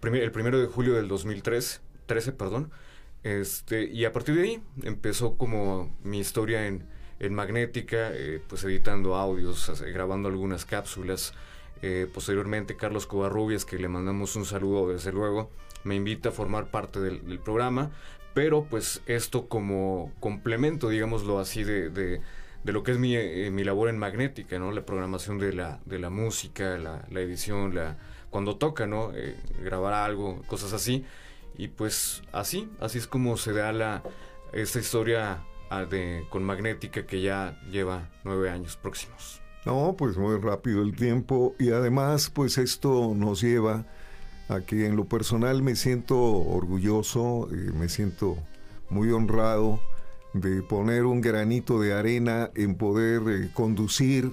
el 0.02 0.32
primero 0.32 0.58
de 0.60 0.66
julio 0.66 0.94
del 0.94 1.08
2003, 1.08 1.80
13, 2.06 2.32
perdón. 2.32 2.70
Este, 3.22 3.84
y 3.84 4.06
a 4.06 4.12
partir 4.12 4.34
de 4.34 4.42
ahí 4.42 4.62
empezó 4.82 5.36
como 5.36 5.94
mi 6.02 6.18
historia 6.18 6.66
en, 6.66 6.86
en 7.18 7.34
Magnética, 7.34 8.10
eh, 8.12 8.42
pues 8.48 8.64
editando 8.64 9.16
audios, 9.16 9.70
grabando 9.92 10.28
algunas 10.28 10.64
cápsulas. 10.64 11.34
Eh, 11.82 12.06
posteriormente 12.12 12.76
Carlos 12.76 13.06
Covarrubias, 13.06 13.64
que 13.64 13.78
le 13.78 13.88
mandamos 13.88 14.36
un 14.36 14.44
saludo 14.44 14.92
desde 14.92 15.12
luego, 15.12 15.50
me 15.82 15.94
invita 15.94 16.28
a 16.28 16.32
formar 16.32 16.70
parte 16.70 17.00
del 17.00 17.38
programa 17.38 17.90
pero 18.34 18.64
pues 18.64 19.02
esto 19.06 19.48
como 19.48 20.12
complemento, 20.20 20.88
digámoslo 20.88 21.38
así, 21.38 21.64
de, 21.64 21.90
de, 21.90 22.22
lo 22.64 22.82
que 22.82 22.92
es 22.92 22.98
mi, 22.98 23.16
eh, 23.16 23.50
mi, 23.50 23.64
labor 23.64 23.88
en 23.88 23.98
magnética, 23.98 24.58
¿no? 24.58 24.70
La 24.72 24.84
programación 24.86 25.38
de 25.38 25.52
la, 25.52 25.80
de 25.84 25.98
la 25.98 26.10
música, 26.10 26.78
la, 26.78 27.04
la 27.10 27.20
edición, 27.20 27.74
la 27.74 27.98
cuando 28.30 28.56
toca, 28.56 28.86
¿no? 28.86 29.12
Eh, 29.14 29.36
grabar 29.62 29.94
algo, 29.94 30.42
cosas 30.46 30.72
así. 30.72 31.04
Y 31.56 31.68
pues 31.68 32.22
así, 32.32 32.70
así 32.80 32.98
es 32.98 33.06
como 33.06 33.36
se 33.36 33.52
da 33.52 33.72
la, 33.72 34.02
esta 34.52 34.78
historia 34.78 35.42
ah, 35.68 35.84
de, 35.84 36.24
con 36.30 36.44
magnética 36.44 37.06
que 37.06 37.20
ya 37.20 37.60
lleva 37.70 38.08
nueve 38.24 38.50
años 38.50 38.76
próximos. 38.76 39.42
No, 39.66 39.94
pues 39.96 40.16
muy 40.16 40.38
rápido 40.38 40.82
el 40.82 40.96
tiempo 40.96 41.54
y 41.58 41.70
además 41.70 42.30
pues 42.30 42.56
esto 42.56 43.12
nos 43.14 43.42
lleva 43.42 43.86
a 44.48 44.60
que 44.60 44.86
en 44.86 44.96
lo 44.96 45.04
personal 45.04 45.62
me 45.62 45.76
siento 45.76 46.18
orgulloso, 46.18 47.48
me 47.74 47.88
siento 47.88 48.36
muy 48.88 49.10
honrado 49.12 49.80
de 50.32 50.62
poner 50.62 51.04
un 51.04 51.20
granito 51.20 51.80
de 51.80 51.92
arena 51.92 52.50
en 52.54 52.74
poder 52.74 53.22
eh, 53.28 53.50
conducir 53.52 54.32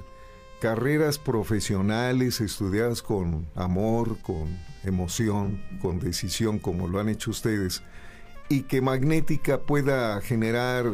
carreras 0.61 1.19
profesionales 1.19 2.41
estudiadas 2.41 3.01
con 3.01 3.47
amor, 3.55 4.17
con 4.21 4.57
emoción, 4.83 5.61
con 5.81 5.99
decisión, 5.99 6.59
como 6.59 6.87
lo 6.87 6.99
han 6.99 7.09
hecho 7.09 7.31
ustedes, 7.31 7.83
y 8.49 8.61
que 8.63 8.81
Magnética 8.81 9.59
pueda 9.61 10.19
generar 10.21 10.85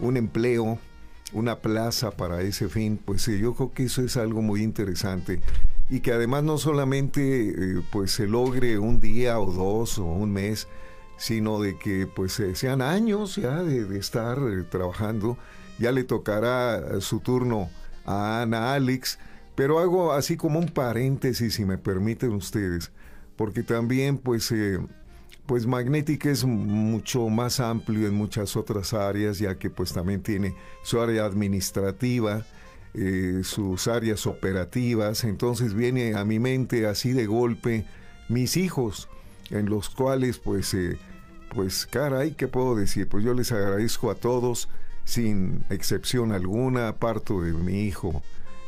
un 0.00 0.16
empleo, 0.16 0.78
una 1.32 1.60
plaza 1.60 2.10
para 2.10 2.42
ese 2.42 2.68
fin, 2.68 2.98
pues 3.02 3.26
yo 3.26 3.54
creo 3.54 3.72
que 3.72 3.84
eso 3.84 4.02
es 4.02 4.16
algo 4.16 4.42
muy 4.42 4.62
interesante 4.62 5.40
y 5.92 6.00
que 6.00 6.12
además 6.12 6.42
no 6.42 6.56
solamente 6.56 7.50
eh, 7.50 7.82
pues 7.90 8.12
se 8.12 8.26
logre 8.26 8.78
un 8.78 8.98
día 8.98 9.38
o 9.38 9.52
dos 9.52 9.98
o 9.98 10.04
un 10.04 10.32
mes, 10.32 10.66
sino 11.18 11.60
de 11.60 11.76
que 11.76 12.06
pues 12.06 12.40
eh, 12.40 12.54
sean 12.54 12.80
años 12.80 13.36
ya 13.36 13.62
de, 13.62 13.98
estar 13.98 14.38
eh, 14.38 14.62
trabajando. 14.62 15.36
Ya 15.78 15.92
le 15.92 16.04
tocará 16.04 17.00
su 17.00 17.20
turno 17.20 17.68
a 18.06 18.40
Ana 18.40 18.72
Alex, 18.72 19.18
pero 19.54 19.80
hago 19.80 20.12
así 20.12 20.38
como 20.38 20.58
un 20.58 20.68
paréntesis 20.68 21.54
si 21.54 21.64
me 21.66 21.76
permiten 21.76 22.32
ustedes, 22.32 22.90
porque 23.36 23.62
también 23.62 24.16
pues 24.16 24.50
pues 25.46 25.66
Magnética 25.66 26.30
es 26.30 26.44
mucho 26.44 27.28
más 27.28 27.60
amplio 27.60 28.06
en 28.06 28.14
muchas 28.14 28.56
otras 28.56 28.94
áreas, 28.94 29.38
ya 29.38 29.58
que 29.58 29.70
pues 29.70 29.92
también 29.92 30.22
tiene 30.22 30.54
su 30.82 31.00
área 31.00 31.24
administrativa, 31.24 32.44
eh, 32.94 33.40
sus 33.42 33.88
áreas 33.88 34.26
operativas, 34.26 35.24
entonces 35.24 35.74
viene 35.74 36.14
a 36.14 36.24
mi 36.24 36.38
mente 36.38 36.86
así 36.86 37.12
de 37.12 37.26
golpe 37.26 37.86
mis 38.28 38.56
hijos, 38.56 39.08
en 39.50 39.68
los 39.68 39.90
cuales 39.90 40.38
pues, 40.38 40.72
eh, 40.74 40.98
pues 41.54 41.86
caray, 41.86 42.32
¿qué 42.32 42.48
puedo 42.48 42.76
decir? 42.76 43.08
Pues 43.08 43.24
yo 43.24 43.34
les 43.34 43.52
agradezco 43.52 44.10
a 44.10 44.14
todos, 44.14 44.68
sin 45.04 45.64
excepción 45.70 46.32
alguna, 46.32 46.88
aparto 46.88 47.42
de 47.42 47.52
mi 47.52 47.82
hijo, 47.82 48.22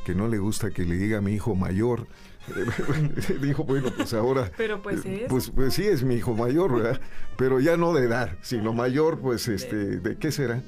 que 0.04 0.14
no 0.14 0.28
le 0.28 0.38
gusta 0.38 0.70
que 0.70 0.84
le 0.84 0.96
diga 0.96 1.18
a 1.18 1.22
mi 1.22 1.32
hijo 1.32 1.54
mayor, 1.54 2.06
dijo, 3.40 3.64
bueno, 3.64 3.90
pues 3.96 4.12
ahora... 4.14 4.50
Pero 4.56 4.82
pues 4.82 5.02
Pues, 5.28 5.50
pues 5.50 5.74
sí, 5.74 5.84
es 5.84 6.02
mi 6.02 6.16
hijo 6.16 6.34
mayor, 6.34 6.74
¿verdad? 6.74 7.00
Pero 7.36 7.60
ya 7.60 7.76
no 7.76 7.92
de 7.92 8.06
edad, 8.06 8.36
sino 8.42 8.72
mayor, 8.72 9.18
pues, 9.18 9.48
este, 9.48 9.76
¿de 9.76 10.16
qué 10.16 10.30
será? 10.30 10.62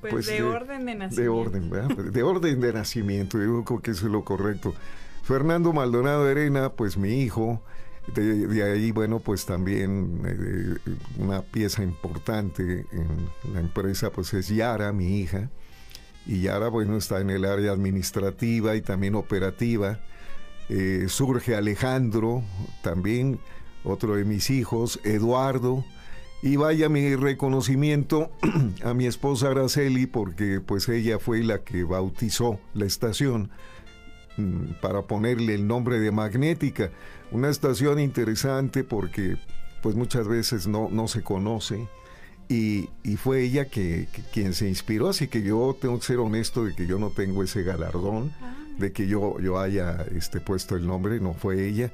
Pues, 0.00 0.12
pues, 0.12 0.26
de, 0.26 0.42
orden 0.42 0.84
de 0.84 0.94
nacimiento. 0.94 1.22
De 1.22 1.28
orden, 1.28 1.70
¿verdad? 1.70 1.96
De 2.12 2.22
orden 2.22 2.60
de 2.60 2.72
nacimiento, 2.72 3.38
yo 3.38 3.64
creo 3.64 3.80
que 3.80 3.92
eso 3.92 4.06
es 4.06 4.12
lo 4.12 4.24
correcto. 4.24 4.74
Fernando 5.22 5.72
Maldonado 5.72 6.28
Arena, 6.28 6.72
pues 6.72 6.98
mi 6.98 7.22
hijo, 7.22 7.62
de, 8.12 8.62
ahí, 8.62 8.90
bueno, 8.90 9.20
pues 9.20 9.46
también 9.46 10.20
eh, 10.26 10.92
una 11.16 11.40
pieza 11.40 11.82
importante 11.82 12.84
en 12.92 13.54
la 13.54 13.60
empresa, 13.60 14.10
pues 14.10 14.34
es 14.34 14.48
Yara, 14.48 14.92
mi 14.92 15.20
hija. 15.20 15.48
Y 16.26 16.42
Yara, 16.42 16.68
bueno, 16.68 16.96
está 16.98 17.20
en 17.20 17.30
el 17.30 17.46
área 17.46 17.72
administrativa 17.72 18.76
y 18.76 18.82
también 18.82 19.14
operativa. 19.14 20.00
Eh, 20.68 21.06
surge 21.08 21.54
Alejandro, 21.54 22.42
también 22.82 23.38
otro 23.84 24.16
de 24.16 24.24
mis 24.24 24.50
hijos, 24.50 24.98
Eduardo, 25.04 25.84
y 26.42 26.56
vaya 26.56 26.88
mi 26.88 27.16
reconocimiento 27.16 28.30
a 28.84 28.94
mi 28.94 29.06
esposa 29.06 29.50
Araceli 29.50 30.06
porque 30.06 30.60
pues 30.60 30.88
ella 30.88 31.18
fue 31.18 31.42
la 31.42 31.60
que 31.60 31.84
bautizó 31.84 32.58
la 32.74 32.86
estación 32.86 33.50
mm, 34.36 34.80
para 34.80 35.02
ponerle 35.02 35.54
el 35.54 35.66
nombre 35.66 36.00
de 36.00 36.10
Magnética. 36.10 36.90
Una 37.30 37.50
estación 37.50 37.98
interesante 37.98 38.84
porque 38.84 39.36
pues 39.82 39.96
muchas 39.96 40.28
veces 40.28 40.66
no, 40.66 40.88
no 40.90 41.08
se 41.08 41.22
conoce 41.22 41.88
y, 42.48 42.88
fue 43.16 43.42
ella 43.42 43.66
que, 43.66 44.08
quien 44.32 44.52
se 44.54 44.68
inspiró, 44.68 45.08
así 45.08 45.28
que 45.28 45.42
yo 45.42 45.76
tengo 45.80 45.98
que 45.98 46.04
ser 46.04 46.18
honesto 46.18 46.64
de 46.64 46.74
que 46.74 46.86
yo 46.86 46.98
no 46.98 47.10
tengo 47.10 47.42
ese 47.42 47.62
galardón, 47.62 48.32
ah. 48.42 48.54
De 48.78 48.92
que 48.92 49.06
yo, 49.06 49.38
yo 49.40 49.58
haya 49.58 50.04
este, 50.14 50.40
puesto 50.40 50.76
el 50.76 50.86
nombre, 50.86 51.20
no 51.20 51.34
fue 51.34 51.66
ella. 51.66 51.92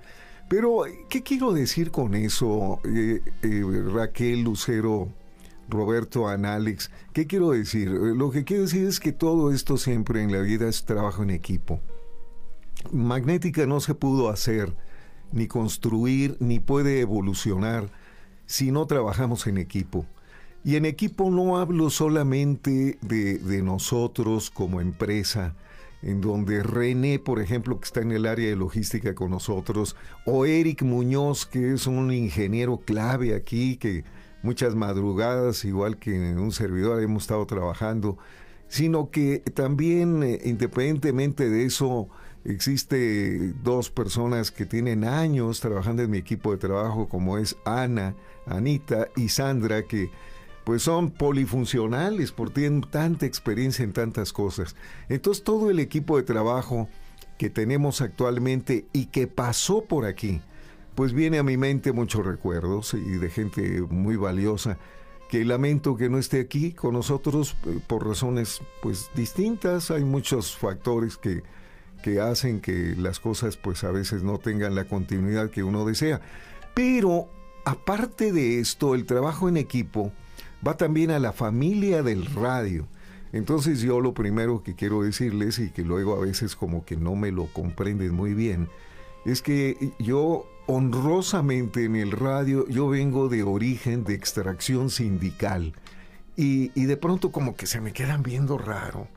Pero, 0.49 0.83
¿qué 1.09 1.23
quiero 1.23 1.53
decir 1.53 1.91
con 1.91 2.15
eso, 2.15 2.81
eh, 2.85 3.21
eh, 3.43 3.85
Raquel, 3.93 4.43
Lucero, 4.43 5.09
Roberto, 5.69 6.29
Análix? 6.29 6.91
¿Qué 7.13 7.27
quiero 7.27 7.51
decir? 7.51 7.89
Lo 7.89 8.31
que 8.31 8.45
quiero 8.45 8.65
decir 8.65 8.87
es 8.87 8.99
que 8.99 9.13
todo 9.13 9.53
esto 9.53 9.77
siempre 9.77 10.23
en 10.23 10.33
la 10.33 10.41
vida 10.41 10.69
es 10.69 10.85
trabajo 10.85 11.23
en 11.23 11.31
equipo. 11.31 11.81
Magnética 12.91 13.67
no 13.67 13.79
se 13.81 13.95
pudo 13.95 14.29
hacer, 14.29 14.75
ni 15.31 15.47
construir, 15.47 16.37
ni 16.41 16.59
puede 16.59 17.01
evolucionar 17.01 17.89
si 18.47 18.73
no 18.73 18.87
trabajamos 18.87 19.47
en 19.47 19.59
equipo. 19.59 20.07
Y 20.65 20.77
en 20.77 20.85
equipo 20.85 21.31
no 21.31 21.59
hablo 21.59 21.91
solamente 21.91 22.99
de 23.01 23.63
nosotros 23.63 24.51
como 24.51 24.81
empresa, 24.81 25.55
en 26.03 26.21
donde 26.21 26.63
René, 26.63 27.19
por 27.19 27.41
ejemplo, 27.41 27.79
que 27.79 27.85
está 27.85 28.01
en 28.01 28.13
el 28.13 28.27
área 28.27 28.49
de 28.49 28.57
logística 28.57 29.15
con 29.15 29.31
nosotros, 29.31 29.97
o 30.25 30.47
Eric 30.47 30.83
Muñoz, 30.83 31.47
que 31.47 31.73
es 31.75 31.87
un 31.87 32.13
ingeniero 32.13 32.79
clave 32.79 33.35
aquí, 33.35 33.77
que 33.77 34.05
muchas 34.43 34.75
madrugadas, 34.75 35.65
igual 35.65 35.99
que 35.99 36.13
un 36.13 36.53
servidor, 36.53 37.03
hemos 37.03 37.25
estado 37.25 37.45
trabajando, 37.47 38.19
sino 38.69 39.11
que 39.11 39.41
también, 39.41 40.23
eh, 40.23 40.41
independientemente 40.45 41.51
de 41.51 41.65
eso, 41.65 42.09
existe 42.45 43.53
dos 43.63 43.91
personas 43.91 44.51
que 44.51 44.65
tienen 44.65 45.05
años 45.05 45.61
trabajando 45.61 46.03
en 46.03 46.11
mi 46.11 46.19
equipo 46.19 46.53
de 46.53 46.59
trabajo, 46.59 47.09
como 47.09 47.37
es 47.37 47.57
Ana, 47.65 48.15
Anita 48.47 49.09
y 49.17 49.29
Sandra, 49.29 49.83
que 49.83 50.11
pues 50.71 50.85
son 50.85 51.11
polifuncionales, 51.11 52.31
porque 52.31 52.61
tienen 52.61 52.83
tanta 52.83 53.27
experiencia 53.27 53.83
en 53.83 53.93
tantas 53.93 54.33
cosas. 54.33 54.77
Entonces 55.09 55.43
todo 55.43 55.69
el 55.69 55.81
equipo 55.81 56.17
de 56.17 56.23
trabajo 56.23 56.89
que 57.39 57.51
tenemos 57.51 58.01
actualmente 58.01 58.87
y 58.93 59.07
que 59.07 59.27
pasó 59.27 59.83
por 59.83 60.05
aquí, 60.05 60.41
pues 60.95 61.13
viene 61.13 61.41
a 61.41 61.43
mi 61.43 61.57
mente 61.57 61.91
muchos 61.91 62.25
recuerdos 62.25 62.95
y 62.95 63.17
de 63.17 63.31
gente 63.31 63.81
muy 63.91 64.15
valiosa 64.15 64.79
que 65.29 65.45
lamento 65.45 65.97
que 65.97 66.09
no 66.09 66.19
esté 66.19 66.39
aquí 66.39 66.73
con 66.73 66.93
nosotros 66.95 67.57
eh, 67.67 67.81
por 67.85 68.07
razones 68.07 68.61
pues 68.81 69.11
distintas, 69.17 69.91
hay 69.91 70.05
muchos 70.05 70.57
factores 70.57 71.17
que, 71.17 71.43
que 72.01 72.21
hacen 72.21 72.61
que 72.61 72.95
las 72.97 73.19
cosas 73.19 73.57
pues 73.57 73.83
a 73.83 73.91
veces 73.91 74.23
no 74.23 74.39
tengan 74.39 74.77
la 74.77 74.85
continuidad 74.85 75.51
que 75.51 75.65
uno 75.65 75.85
desea. 75.85 76.21
Pero 76.75 77.29
aparte 77.65 78.31
de 78.31 78.61
esto, 78.61 78.95
el 78.95 79.05
trabajo 79.05 79.49
en 79.49 79.57
equipo 79.57 80.13
va 80.67 80.77
también 80.77 81.11
a 81.11 81.19
la 81.19 81.33
familia 81.33 82.03
del 82.03 82.27
radio. 82.27 82.87
Entonces 83.33 83.81
yo 83.81 84.01
lo 84.01 84.13
primero 84.13 84.63
que 84.63 84.75
quiero 84.75 85.03
decirles 85.03 85.59
y 85.59 85.71
que 85.71 85.83
luego 85.83 86.17
a 86.17 86.21
veces 86.21 86.57
como 86.57 86.85
que 86.85 86.97
no 86.97 87.15
me 87.15 87.31
lo 87.31 87.47
comprenden 87.47 88.13
muy 88.15 88.35
bien, 88.35 88.69
es 89.25 89.43
que 89.43 89.93
yo 89.99 90.47
honrosamente 90.67 91.85
en 91.85 91.97
el 91.97 92.13
radio, 92.13 92.67
yo 92.69 92.89
vengo 92.89 93.29
de 93.29 93.43
origen 93.43 94.05
de 94.05 94.15
extracción 94.15 94.91
sindical 94.91 95.75
y, 96.37 96.69
de 96.69 96.97
pronto 96.97 97.33
como 97.33 97.55
que 97.55 97.67
se 97.67 97.81
me 97.81 97.93
quedan 97.93 98.23
viendo 98.23 98.57
raro. 98.57 99.09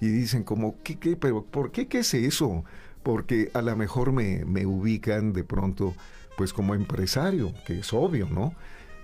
y 0.00 0.06
dicen 0.08 0.44
como, 0.44 0.76
¿qué, 0.82 0.98
qué, 0.98 1.16
pero 1.16 1.42
¿por 1.42 1.72
qué 1.72 1.88
qué 1.88 1.98
es 1.98 2.14
eso? 2.14 2.64
Porque 3.02 3.50
a 3.54 3.60
lo 3.60 3.74
mejor 3.76 4.12
me, 4.12 4.44
me 4.44 4.66
ubican 4.66 5.32
de 5.32 5.44
pronto 5.44 5.94
pues 6.36 6.52
como 6.52 6.74
empresario, 6.74 7.52
que 7.66 7.80
es 7.80 7.92
obvio, 7.92 8.28
¿no? 8.30 8.54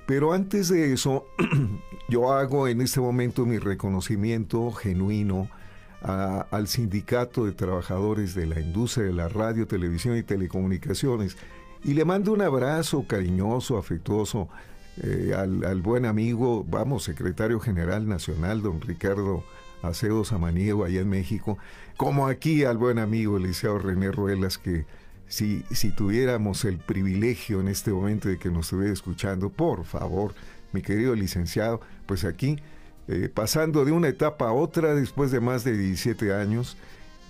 Pero 0.07 0.33
antes 0.33 0.69
de 0.69 0.92
eso, 0.92 1.27
yo 2.09 2.33
hago 2.33 2.69
en 2.69 2.81
este 2.81 3.01
momento 3.01 3.45
mi 3.45 3.59
reconocimiento 3.59 4.71
genuino 4.73 5.49
al 6.03 6.69
Sindicato 6.69 7.47
de 7.47 7.53
Trabajadores 7.53 8.35
de 8.37 8.47
la 8.47 8.61
Industria 8.61 9.07
de 9.07 9.12
la 9.12 9.29
Radio, 9.29 9.66
Televisión 9.66 10.16
y 10.16 10.23
Telecomunicaciones. 10.23 11.37
Y 11.83 11.95
le 11.95 12.05
mando 12.05 12.33
un 12.33 12.42
abrazo 12.42 13.05
cariñoso, 13.09 13.77
afectuoso 13.77 14.49
eh, 15.03 15.35
al, 15.37 15.83
buen 15.83 16.07
amigo, 16.07 16.64
vamos, 16.69 17.03
secretario 17.05 17.61
general 17.61 18.09
nacional, 18.09 18.62
don 18.62 18.81
Ricardo 18.81 19.45
Acedo 19.83 20.25
Samaniego, 20.25 20.85
allá 20.85 21.01
en 21.01 21.09
México, 21.09 21.59
como 21.97 22.29
aquí 22.29 22.64
al 22.64 22.79
buen 22.79 22.99
amigo, 22.99 23.37
el 23.37 23.42
licenciado 23.42 23.79
René 23.79 24.11
Ruelas, 24.11 24.59
que 24.59 24.87
si, 25.29 25.62
tuviéramos 25.97 26.65
el 26.65 26.79
privilegio 26.79 27.61
en 27.61 27.69
este 27.69 27.91
momento 27.91 28.29
de 28.29 28.39
que 28.39 28.51
nos 28.51 28.67
estuviera 28.67 28.93
escuchando, 28.93 29.51
por 29.51 29.85
favor, 29.85 30.35
mi 30.73 30.83
querido 30.83 31.15
licenciado, 31.15 31.81
pues 32.07 32.25
aquí, 32.25 32.59
eh, 33.09 33.31
pasando 33.33 33.85
de 33.85 33.93
una 33.93 34.09
etapa 34.09 34.49
a 34.49 34.53
otra 34.53 34.95
después 34.95 35.31
de 35.31 35.41
más 35.41 35.65
de 35.65 35.77
17 35.77 36.33
años, 36.35 36.77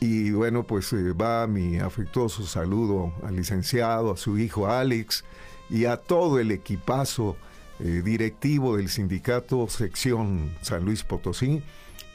y 0.01 0.31
bueno, 0.31 0.65
pues 0.65 0.93
eh, 0.93 1.13
va 1.13 1.47
mi 1.47 1.79
afectuoso 1.79 2.47
saludo 2.47 3.15
al 3.23 3.37
licenciado, 3.37 4.13
a 4.13 4.17
su 4.17 4.39
hijo 4.39 4.69
Alex 4.69 5.25
y 5.71 5.87
a 5.87 5.97
todo 5.97 6.39
el 6.39 6.51
equipazo 6.51 7.37
eh, 7.81 8.03
directivo 8.05 8.77
del 8.77 8.89
sindicato 8.89 9.69
sección 9.69 10.55
San 10.63 10.85
Luis 10.85 11.03
Potosí 11.03 11.63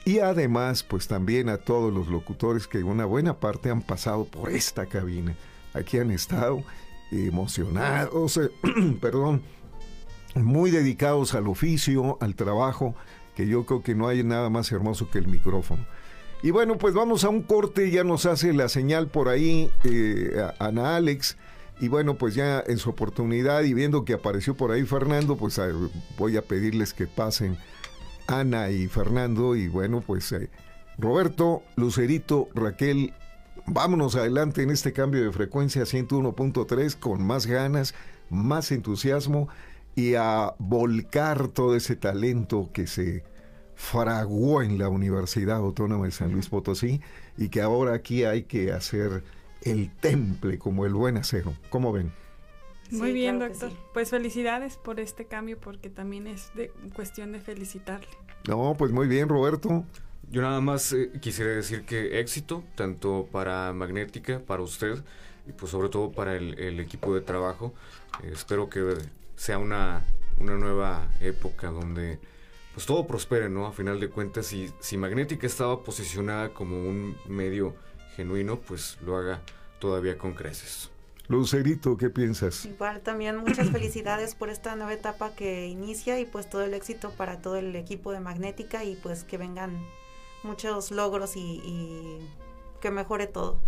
y 0.06 0.20
además 0.20 0.84
pues 0.84 1.08
también 1.08 1.50
a 1.50 1.58
todos 1.58 1.94
los 1.94 2.08
locutores 2.08 2.68
que 2.68 2.84
una 2.84 3.06
buena 3.06 3.40
parte 3.40 3.70
han 3.70 3.82
pasado 3.82 4.26
por 4.26 4.52
esta 4.52 4.86
cabina. 4.86 5.36
Aquí 5.74 5.98
han 5.98 6.12
estado 6.12 6.64
emocionados, 7.12 8.38
eh, 8.38 8.50
perdón, 9.02 9.42
muy 10.36 10.72
dedicados 10.72 11.34
al 11.34 11.48
oficio, 11.48 12.18
al 12.22 12.36
trabajo, 12.36 12.96
que 13.36 13.48
yo 13.48 13.66
creo 13.66 13.84
que 13.84 13.96
no 13.96 14.08
hay 14.08 14.24
nada 14.24 14.50
más 14.50 14.72
hermoso 14.72 15.10
que 15.10 15.20
el 15.20 15.28
micrófono. 15.28 15.86
Y 16.44 16.52
bueno, 16.52 16.78
pues 16.78 16.94
vamos 16.94 17.24
a 17.24 17.30
un 17.30 17.44
corte, 17.44 17.92
ya 17.92 18.04
nos 18.04 18.26
hace 18.26 18.52
la 18.54 18.68
señal 18.68 19.08
por 19.08 19.30
ahí 19.30 19.70
eh, 19.84 20.44
Ana 20.60 20.96
Alex. 20.96 21.38
Y 21.80 21.88
bueno, 21.88 22.16
pues 22.16 22.36
ya 22.36 22.64
en 22.66 22.78
su 22.78 22.90
oportunidad 22.90 23.64
y 23.64 23.74
viendo 23.74 24.06
que 24.06 24.14
apareció 24.14 24.56
por 24.56 24.72
ahí 24.72 24.84
Fernando, 24.84 25.36
pues 25.36 25.60
voy 26.18 26.38
a 26.38 26.42
pedirles 26.42 26.94
que 26.94 27.08
pasen 27.08 27.58
Ana 28.28 28.70
y 28.72 28.88
Fernando. 28.88 29.56
Y 29.56 29.68
bueno, 29.68 30.02
pues 30.02 30.32
eh, 30.32 30.50
Roberto, 30.98 31.62
Lucerito, 31.76 32.50
Raquel, 32.56 33.14
vámonos 33.66 34.16
adelante 34.16 34.64
en 34.64 34.70
este 34.70 34.94
cambio 34.94 35.24
de 35.24 35.32
frecuencia 35.32 35.84
101.3 35.84 36.98
con 36.98 37.24
más 37.24 37.46
ganas, 37.46 37.94
más 38.30 38.72
entusiasmo 38.72 39.50
y 39.96 40.16
a 40.16 40.54
volcar 40.60 41.48
todo 41.50 41.76
ese 41.76 41.96
talento 41.96 42.70
que 42.74 42.88
se 42.88 43.24
fraguó 43.76 44.62
en 44.62 44.78
la 44.78 44.90
Universidad 44.90 45.58
Autónoma 45.58 46.06
de 46.06 46.12
San 46.12 46.32
Luis 46.32 46.50
Potosí 46.50 47.02
y 47.38 47.50
que 47.50 47.62
ahora 47.62 47.94
aquí 47.94 48.24
hay 48.24 48.44
que 48.44 48.72
hacer 48.72 49.24
el 49.64 49.92
temple 49.92 50.60
como 50.60 50.86
el 50.86 50.94
buen 50.94 51.18
acero. 51.18 51.54
¿Cómo 51.70 51.92
ven? 51.92 52.12
Muy 52.92 53.14
bien, 53.14 53.40
doctor. 53.40 53.72
Pues 53.94 54.10
felicidades 54.10 54.78
por 54.78 55.00
este 55.00 55.26
cambio 55.26 55.58
porque 55.60 55.90
también 55.90 56.28
es 56.28 56.52
de 56.56 56.72
cuestión 56.94 57.32
de 57.32 57.40
felicitarle. 57.40 58.10
No, 58.48 58.76
pues 58.78 58.92
muy 58.92 59.08
bien, 59.08 59.30
Roberto. 59.30 59.86
Yo 60.32 60.42
nada 60.42 60.62
más 60.62 60.94
eh, 60.94 61.12
quisiera 61.20 61.52
decir 61.52 61.84
que 61.84 62.22
éxito, 62.22 62.64
tanto 62.76 63.28
para 63.34 63.74
Magnética, 63.74 64.40
para 64.40 64.64
usted, 64.64 65.04
y 65.46 65.52
pues 65.52 65.72
sobre 65.72 65.90
todo 65.90 66.14
para 66.14 66.38
el, 66.38 66.80
equipo 66.80 67.14
de 67.14 67.20
trabajo. 67.20 67.74
Eh, 68.24 68.32
espero 68.32 68.70
que 68.70 68.96
sea 69.36 69.58
una, 69.58 70.06
una 70.40 70.56
nueva 70.56 71.10
época 71.20 71.70
donde 71.70 72.18
pues 72.74 72.86
todo 72.86 73.06
prospere, 73.06 73.50
¿no? 73.50 73.66
A 73.68 73.74
final 73.74 74.00
de 74.00 74.08
cuentas, 74.08 74.46
si, 74.46 74.72
si 74.80 74.96
Magnética 74.96 75.46
estaba 75.46 75.84
posicionada 75.84 76.54
como 76.54 76.78
un 76.78 77.18
medio 77.28 77.76
genuino, 78.16 78.58
pues 78.62 78.98
lo 79.06 79.18
haga 79.18 79.42
todavía 79.80 80.18
con 80.18 80.34
creces. 80.34 80.92
Lucerito, 81.28 81.98
¿qué 81.98 82.10
piensas? 82.10 82.66
Igual 82.66 83.02
también 83.02 83.36
muchas 83.36 83.70
felicidades 83.72 84.36
por 84.36 84.50
esta 84.50 84.78
nueva 84.78 84.94
etapa 84.94 85.36
que 85.36 85.68
inicia 85.68 86.22
y 86.22 86.26
pues 86.26 86.50
todo 86.50 86.64
el 86.64 86.74
éxito 86.74 87.12
para 87.18 87.42
todo 87.42 87.58
el 87.58 87.76
equipo 87.76 88.14
de 88.14 88.22
Magnética 88.22 88.86
y 88.86 88.96
pues 88.96 89.26
que 89.26 89.38
vengan 89.38 89.78
muchos 90.44 90.92
logros 90.92 91.36
y, 91.36 92.20
que 92.80 92.92
mejore 92.92 93.28
todo. 93.28 93.60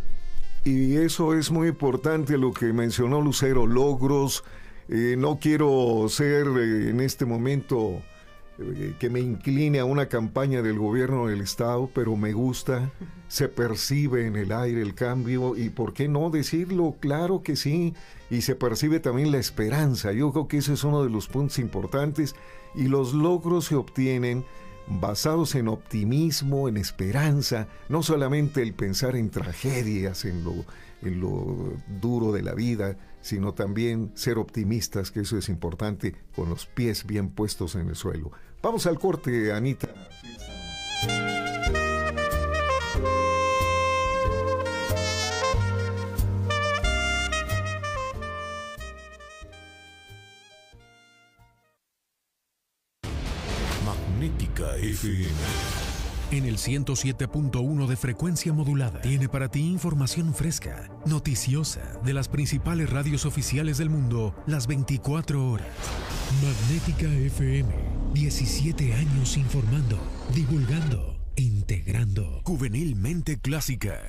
Y 0.66 0.96
eso 0.96 1.34
es 1.34 1.52
muy 1.52 1.68
importante 1.68 2.38
lo 2.38 2.54
que 2.54 2.74
mencionó 2.74 3.22
Lucero, 3.22 3.68
logros. 3.68 4.44
Eh, 4.88 5.16
no 5.18 5.40
quiero 5.40 6.06
ser 6.10 6.48
eh, 6.48 6.90
en 6.90 7.00
este 7.00 7.26
momento 7.26 8.02
eh, 8.60 8.94
que 9.00 9.10
me 9.10 9.20
incline 9.20 9.80
a 9.80 9.86
una 9.86 10.08
campaña 10.08 10.62
del 10.62 10.78
gobierno 10.78 11.26
del 11.26 11.42
estado, 11.42 11.90
pero 11.92 12.16
me 12.16 12.34
gusta, 12.34 12.92
se 13.28 13.50
percibe 13.50 14.28
en 14.28 14.36
el 14.36 14.52
aire 14.52 14.80
el 14.80 14.94
cambio 14.94 15.56
y 15.56 15.70
por 15.70 15.94
qué 15.94 16.08
no 16.08 16.30
decirlo, 16.30 16.96
claro 17.00 17.42
que 17.42 17.56
sí, 17.56 17.96
y 18.30 18.42
se 18.42 18.54
percibe 18.54 19.00
también 19.00 19.32
la 19.32 19.40
esperanza, 19.40 20.12
yo 20.12 20.32
creo 20.32 20.48
que 20.48 20.58
ese 20.58 20.74
es 20.74 20.84
uno 20.84 21.04
de 21.04 21.10
los 21.10 21.28
puntos 21.28 21.58
importantes 21.58 22.36
y 22.76 22.90
los 22.90 23.16
logros 23.16 23.66
se 23.66 23.76
obtienen 23.76 24.46
basados 24.88 25.56
en 25.56 25.68
optimismo, 25.68 26.68
en 26.68 26.78
esperanza, 26.78 27.68
no 27.90 28.04
solamente 28.04 28.62
el 28.62 28.74
pensar 28.74 29.16
en 29.16 29.30
tragedias, 29.30 30.26
en 30.26 30.44
lo, 30.44 30.66
en 31.02 31.20
lo 31.20 31.74
duro 32.02 32.32
de 32.32 32.42
la 32.42 32.54
vida, 32.54 32.98
sino 33.22 33.54
también 33.54 34.12
ser 34.16 34.38
optimistas, 34.38 35.12
que 35.12 35.22
eso 35.22 35.38
es 35.38 35.50
importante, 35.50 36.16
con 36.36 36.50
los 36.50 36.66
pies 36.66 37.06
bien 37.06 37.30
puestos 37.30 37.76
en 37.76 37.90
el 37.90 37.96
suelo. 37.96 38.32
Vamos 38.62 38.86
al 38.86 39.00
corte, 39.00 39.52
Anita. 39.54 39.90
FM 55.04 55.84
en 56.32 56.46
el 56.46 56.58
107.1 56.58 57.88
de 57.88 57.96
frecuencia 57.96 58.54
modulada. 58.54 59.02
Tiene 59.02 59.30
para 59.30 59.50
ti 59.50 59.60
información 59.60 60.34
fresca, 60.34 60.90
noticiosa, 61.06 62.00
de 62.04 62.14
las 62.14 62.28
principales 62.28 62.90
radios 62.90 63.26
oficiales 63.26 63.78
del 63.78 63.90
mundo, 63.90 64.34
las 64.48 64.66
24 64.66 65.52
horas. 65.52 65.68
Magnética 66.42 67.14
FM, 67.14 67.76
17 68.14 68.94
años 68.94 69.38
informando, 69.38 70.00
divulgando, 70.34 71.20
integrando. 71.36 72.42
Juvenilmente 72.46 73.38
clásica. 73.38 74.02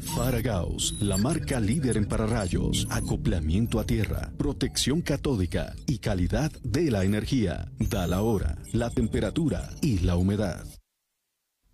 Faragaos, 0.00 0.94
la 1.00 1.16
marca 1.16 1.60
líder 1.60 1.96
en 1.96 2.06
pararrayos, 2.06 2.86
acoplamiento 2.90 3.78
a 3.78 3.84
tierra, 3.84 4.32
protección 4.38 5.02
catódica 5.02 5.74
y 5.86 5.98
calidad 5.98 6.50
de 6.62 6.90
la 6.90 7.04
energía. 7.04 7.70
Da 7.78 8.06
la 8.06 8.22
hora, 8.22 8.58
la 8.72 8.90
temperatura 8.90 9.70
y 9.82 10.00
la 10.00 10.16
humedad. 10.16 10.64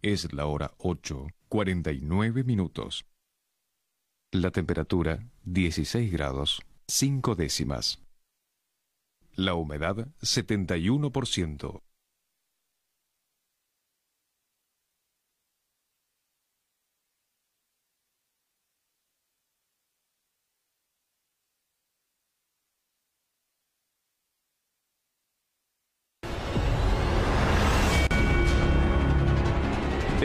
Es 0.03 0.33
la 0.33 0.47
hora 0.47 0.73
8, 0.79 1.29
49 1.49 2.45
minutos. 2.45 3.07
La 4.33 4.51
temperatura 4.51 5.27
16 5.45 6.12
grados, 6.12 6.61
5 6.89 7.35
décimas. 7.37 8.01
La 9.35 9.55
humedad 9.55 10.09
71%. 10.21 11.86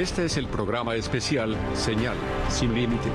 Este 0.02 0.26
es 0.26 0.36
el 0.38 0.48
programa 0.48 0.96
especial 0.96 1.56
Señal 1.76 2.18
sin 2.50 2.74
límite 2.74 3.08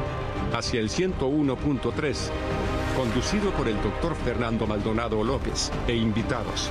hacia 0.52 0.78
el 0.78 0.88
101.3, 0.88 2.30
conducido 2.96 3.50
por 3.50 3.66
el 3.66 3.74
doctor 3.82 4.14
Fernando 4.14 4.68
Maldonado 4.68 5.24
López 5.24 5.72
e 5.88 5.96
invitados. 5.96 6.70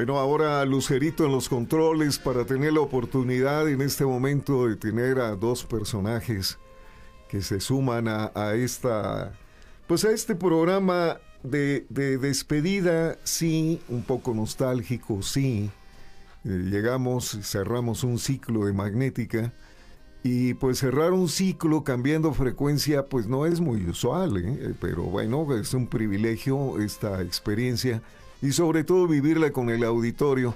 Bueno, 0.00 0.18
ahora 0.18 0.64
Lucerito 0.64 1.26
en 1.26 1.32
los 1.32 1.50
controles 1.50 2.18
para 2.18 2.46
tener 2.46 2.72
la 2.72 2.80
oportunidad 2.80 3.68
en 3.68 3.82
este 3.82 4.06
momento 4.06 4.66
de 4.66 4.76
tener 4.76 5.18
a 5.18 5.36
dos 5.36 5.62
personajes 5.62 6.58
que 7.28 7.42
se 7.42 7.60
suman 7.60 8.08
a, 8.08 8.32
a 8.34 8.54
esta, 8.54 9.34
pues 9.86 10.06
a 10.06 10.10
este 10.12 10.34
programa 10.34 11.18
de, 11.42 11.84
de, 11.90 12.16
despedida, 12.16 13.18
sí, 13.24 13.82
un 13.90 14.02
poco 14.02 14.32
nostálgico, 14.32 15.20
sí. 15.20 15.70
Eh, 16.46 16.48
llegamos, 16.48 17.38
cerramos 17.42 18.02
un 18.02 18.18
ciclo 18.18 18.64
de 18.64 18.72
magnética 18.72 19.52
y 20.22 20.54
pues 20.54 20.78
cerrar 20.78 21.12
un 21.12 21.28
ciclo 21.28 21.84
cambiando 21.84 22.32
frecuencia, 22.32 23.04
pues 23.04 23.26
no 23.26 23.44
es 23.44 23.60
muy 23.60 23.86
usual, 23.86 24.38
¿eh? 24.38 24.74
pero 24.80 25.02
bueno, 25.02 25.46
es 25.54 25.74
un 25.74 25.86
privilegio 25.86 26.78
esta 26.80 27.20
experiencia 27.20 28.00
y 28.42 28.52
sobre 28.52 28.84
todo 28.84 29.06
vivirla 29.06 29.50
con 29.50 29.70
el 29.70 29.84
auditorio. 29.84 30.54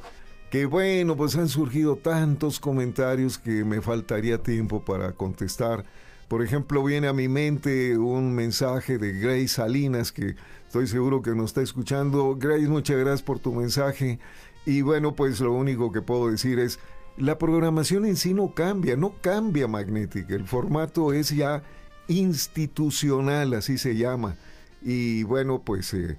Que 0.51 0.67
bueno, 0.67 1.17
pues 1.17 1.37
han 1.37 1.49
surgido 1.49 1.97
tantos 1.97 2.61
comentarios 2.61 3.39
que 3.39 3.65
me 3.65 3.81
faltaría 3.81 4.39
tiempo 4.39 4.85
para 4.85 5.13
contestar. 5.13 5.85
Por 6.29 6.43
ejemplo, 6.43 6.83
viene 6.85 7.09
a 7.09 7.13
mi 7.13 7.29
mente 7.29 7.99
un 7.99 8.35
mensaje 8.35 8.99
de 8.99 9.13
Grace 9.19 9.49
Salinas, 9.49 10.13
que 10.13 10.37
estoy 10.67 10.87
seguro 10.87 11.23
que 11.23 11.35
nos 11.35 11.47
está 11.47 11.63
escuchando. 11.63 12.37
Grace, 12.37 12.69
muchas 12.69 12.99
gracias 12.99 13.23
por 13.23 13.41
tu 13.41 13.53
mensaje. 13.53 14.19
Y 14.65 14.83
bueno, 14.83 15.15
pues 15.15 15.41
lo 15.41 15.53
único 15.53 15.93
que 15.93 16.03
puedo 16.03 16.31
decir 16.31 16.59
es, 16.59 16.79
la 17.17 17.39
programación 17.39 18.07
en 18.07 18.17
sí 18.17 18.35
no 18.35 18.55
cambia, 18.55 18.97
no 18.97 19.15
cambia 19.21 19.69
magnética, 19.69 20.35
el 20.35 20.47
formato 20.47 21.13
es 21.13 21.31
ya 21.31 21.63
institucional, 22.09 23.55
así 23.55 23.79
se 23.79 23.97
llama. 23.97 24.37
Y 24.83 25.23
bueno, 25.23 25.63
pues 25.65 25.95
eh, 25.95 26.17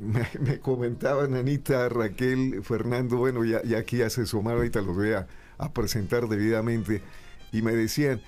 me, 0.00 0.58
comentaban 0.60 1.34
Anita, 1.34 1.88
Raquel, 1.88 2.62
Fernando, 2.62 3.16
bueno, 3.18 3.44
ya, 3.44 3.62
ya 3.62 3.78
aquí 3.78 3.98
ya 3.98 4.10
se 4.10 4.26
sumaron, 4.26 4.60
ahorita 4.60 4.80
los 4.80 4.96
voy 4.96 5.12
a, 5.12 5.26
presentar 5.72 6.28
debidamente, 6.28 7.02
y 7.52 7.62
me 7.62 7.72
decían, 7.72 8.20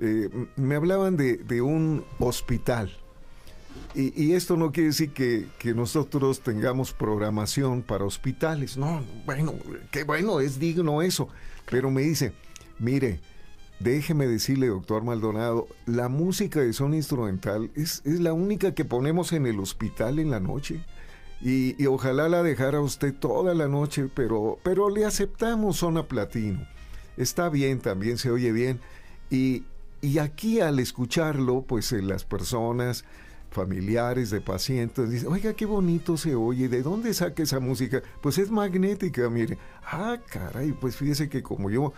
eh, 0.00 0.28
me 0.56 0.74
hablaban 0.74 1.16
de, 1.16 1.62
un 1.62 2.04
hospital. 2.18 2.90
Y, 3.94 4.20
y, 4.20 4.34
esto 4.34 4.56
no 4.56 4.72
quiere 4.72 4.88
decir 4.88 5.12
que, 5.12 5.46
que, 5.58 5.74
nosotros 5.74 6.40
tengamos 6.40 6.92
programación 6.92 7.82
para 7.82 8.04
hospitales. 8.04 8.76
No, 8.76 9.04
bueno, 9.24 9.54
qué 9.92 10.02
bueno, 10.04 10.40
es 10.40 10.58
digno 10.58 11.02
eso. 11.02 11.28
Pero 11.70 11.90
me 11.90 12.02
dice, 12.02 12.32
mire, 12.80 13.20
déjeme 13.78 14.26
decirle, 14.26 14.68
doctor 14.68 15.02
Maldonado, 15.02 15.68
la 15.86 16.08
música 16.08 16.60
de 16.60 16.72
son 16.72 16.94
instrumental 16.94 17.70
es, 17.74 18.02
es 18.04 18.20
la 18.20 18.32
única 18.32 18.74
que 18.74 18.84
ponemos 18.84 19.32
en 19.32 19.46
el 19.46 19.58
hospital 19.60 20.18
en 20.18 20.30
la 20.30 20.40
noche. 20.40 20.84
Y, 21.42 21.86
ojalá 21.86 22.28
la 22.28 22.42
dejara 22.42 22.80
usted 22.80 23.14
toda 23.14 23.54
la 23.54 23.66
noche, 23.66 24.08
pero, 24.14 24.58
pero 24.62 24.90
le 24.90 25.04
aceptamos 25.04 25.78
zona 25.78 26.06
platino. 26.06 26.66
Está 27.16 27.48
bien, 27.48 27.80
también 27.80 28.18
se 28.18 28.30
oye 28.30 28.52
bien. 28.52 28.80
Y, 29.30 29.64
y 30.02 30.18
aquí 30.18 30.60
al 30.60 30.78
escucharlo, 30.78 31.62
pues 31.62 31.92
eh, 31.92 32.02
las 32.02 32.24
personas 32.24 33.04
familiares 33.50 34.30
de 34.30 34.40
pacientes 34.40 35.10
dicen, 35.10 35.28
oiga, 35.28 35.54
qué 35.54 35.66
bonito 35.66 36.16
se 36.16 36.34
oye, 36.34 36.68
¿de 36.68 36.82
dónde 36.82 37.12
saca 37.14 37.42
esa 37.42 37.58
música? 37.58 38.02
Pues 38.20 38.38
es 38.38 38.50
magnética, 38.50 39.28
mire. 39.28 39.58
Ah, 39.84 40.18
caray, 40.28 40.72
pues 40.72 40.96
fíjese 40.96 41.28
que 41.28 41.42
como 41.42 41.70
yo 41.70 41.92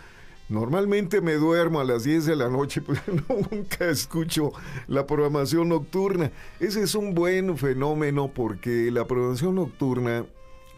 normalmente 0.49 1.21
me 1.21 1.33
duermo 1.33 1.79
a 1.79 1.83
las 1.83 2.03
10 2.03 2.25
de 2.25 2.35
la 2.35 2.49
noche, 2.49 2.81
pues 2.85 3.01
nunca 3.29 3.89
escucho 3.89 4.51
la 4.87 5.05
programación 5.05 5.69
nocturna. 5.69 6.31
Ese 6.59 6.83
es 6.83 6.95
un 6.95 7.13
buen 7.13 7.57
fenómeno 7.57 8.31
porque 8.33 8.91
la 8.91 9.05
programación 9.05 9.55
nocturna, 9.55 10.25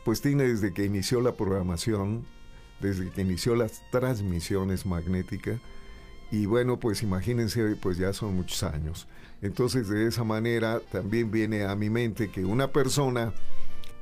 pues 0.04 0.22
tiene 0.22 0.44
desde 0.44 0.74
que 0.74 0.86
inició 0.86 1.22
la 1.22 1.34
programación, 1.34 2.26
desde 2.80 3.10
que 3.10 3.22
inició 3.22 3.56
las 3.56 3.82
transmisiones 3.92 4.86
magnéticas, 4.86 5.60
y 6.32 6.48
bueno, 6.48 6.80
pues 6.80 7.04
imagínense, 7.04 7.76
pues 7.76 7.98
ya 7.98 8.12
son 8.12 8.36
muchos 8.36 8.64
años. 8.64 9.08
Entonces 9.42 9.88
de 9.88 10.08
esa 10.08 10.24
manera 10.24 10.80
también 10.92 11.32
viene 11.32 11.66
a 11.66 11.76
mi 11.76 11.90
mente 11.90 12.30
que 12.30 12.46
una 12.46 12.72
persona 12.72 13.34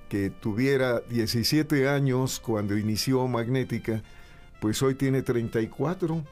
que 0.09 0.29
tuviera 0.29 1.01
17 1.01 1.89
años 1.89 2.39
cuando 2.39 2.77
inició 2.77 3.27
Magnética, 3.27 4.03
pues 4.63 4.81
hoy 4.81 4.95
tiene 4.95 5.23
34. 5.23 6.23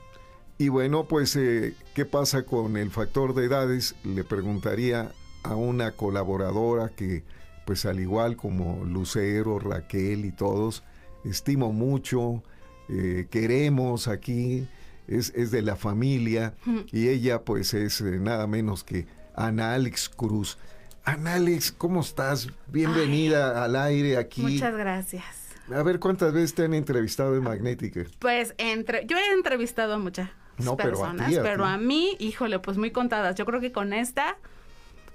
Y 0.57 0.69
bueno, 0.69 1.05
pues 1.05 1.35
eh, 1.35 1.75
¿qué 1.93 2.05
pasa 2.05 2.43
con 2.43 2.77
el 2.77 2.89
factor 2.89 3.35
de 3.35 3.43
edades? 3.43 3.93
Le 4.05 4.23
preguntaría 4.23 5.11
a 5.43 5.55
una 5.55 5.91
colaboradora 5.91 6.87
que 6.95 7.25
pues 7.65 7.85
al 7.85 7.99
igual 7.99 8.37
como 8.37 8.85
Lucero, 8.85 9.59
Raquel 9.59 10.23
y 10.23 10.31
todos, 10.31 10.81
estimo 11.25 11.73
mucho, 11.73 12.41
eh, 12.87 13.27
queremos 13.29 14.07
aquí 14.07 14.65
es, 15.09 15.33
de 15.33 15.61
la 15.61 15.75
familia 15.75 16.55
y 16.93 17.09
ella 17.09 17.43
pues 17.43 17.73
es 17.73 17.99
eh, 17.99 18.17
nada 18.17 18.47
menos 18.47 18.85
que 18.85 19.07
Ana 19.35 19.73
Alex 19.73 20.07
Cruz. 20.07 20.57
Ana 21.03 21.33
Alex, 21.33 21.73
¿cómo 21.73 21.99
estás? 21.99 22.47
Bienvenida 22.67 23.61
al 23.61 23.75
aire 23.75 24.15
aquí. 24.15 24.41
Muchas 24.41 24.77
gracias. 24.77 25.40
A 25.75 25.83
ver, 25.83 25.99
¿cuántas 25.99 26.33
veces 26.33 26.53
te 26.53 26.63
han 26.63 26.73
entrevistado 26.73 27.35
en 27.35 27.43
Magnética? 27.43 28.01
Pues 28.19 28.53
entre, 28.57 29.05
yo 29.05 29.17
he 29.17 29.33
entrevistado 29.33 29.93
a 29.93 29.97
muchas 29.97 30.29
personas, 30.77 31.33
pero 31.41 31.65
a 31.65 31.77
mí, 31.77 32.15
híjole, 32.19 32.59
pues 32.59 32.77
muy 32.77 32.91
contadas. 32.91 33.35
Yo 33.35 33.45
creo 33.45 33.59
que 33.59 33.71
con 33.71 33.93
esta, 33.93 34.37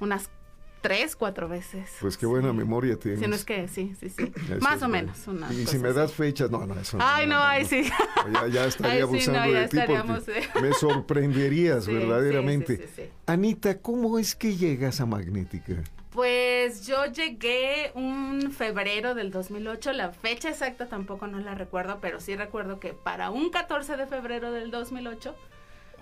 unas 0.00 0.30
tres, 0.86 1.16
cuatro 1.16 1.48
veces. 1.48 1.90
Pues 2.00 2.16
qué 2.16 2.26
buena 2.26 2.52
memoria 2.52 2.96
tienes. 2.96 3.20
Si 3.20 3.26
no 3.26 3.34
es 3.34 3.44
que 3.44 3.66
sí, 3.66 3.94
sí, 3.98 4.09
sí. 4.09 4.32
Más 4.61 4.82
o 4.82 4.88
menos. 4.88 5.18
y 5.50 5.66
si 5.66 5.78
me 5.78 5.92
das 5.92 6.12
fechas, 6.12 6.50
no, 6.50 6.64
no, 6.64 6.78
eso 6.78 6.96
no. 6.96 7.04
Ay, 7.04 7.26
no, 7.26 7.40
ay, 7.40 7.64
sí. 7.64 7.90
Ya, 8.32 8.46
ya 8.46 8.66
estaría 8.66 9.02
abusando 9.02 9.52
de 9.52 9.68
ti 9.68 9.78
porque 9.84 10.32
eh. 10.38 10.48
me 10.62 10.72
sorprenderías 10.72 11.86
verdaderamente. 11.88 12.88
Anita, 13.26 13.78
¿cómo 13.78 14.18
es 14.18 14.36
que 14.36 14.57
llegas 14.57 15.00
a 15.00 15.07
Magnética? 15.07 15.82
Pues 16.16 16.86
yo 16.86 17.04
llegué 17.04 17.92
un 17.94 18.50
febrero 18.50 19.14
del 19.14 19.30
2008, 19.30 19.92
la 19.92 20.12
fecha 20.12 20.48
exacta 20.48 20.88
tampoco 20.88 21.26
no 21.26 21.40
la 21.40 21.54
recuerdo, 21.54 21.98
pero 22.00 22.20
sí 22.20 22.34
recuerdo 22.34 22.80
que 22.80 22.94
para 22.94 23.28
un 23.28 23.50
14 23.50 23.98
de 23.98 24.06
febrero 24.06 24.50
del 24.50 24.70
2008 24.70 25.36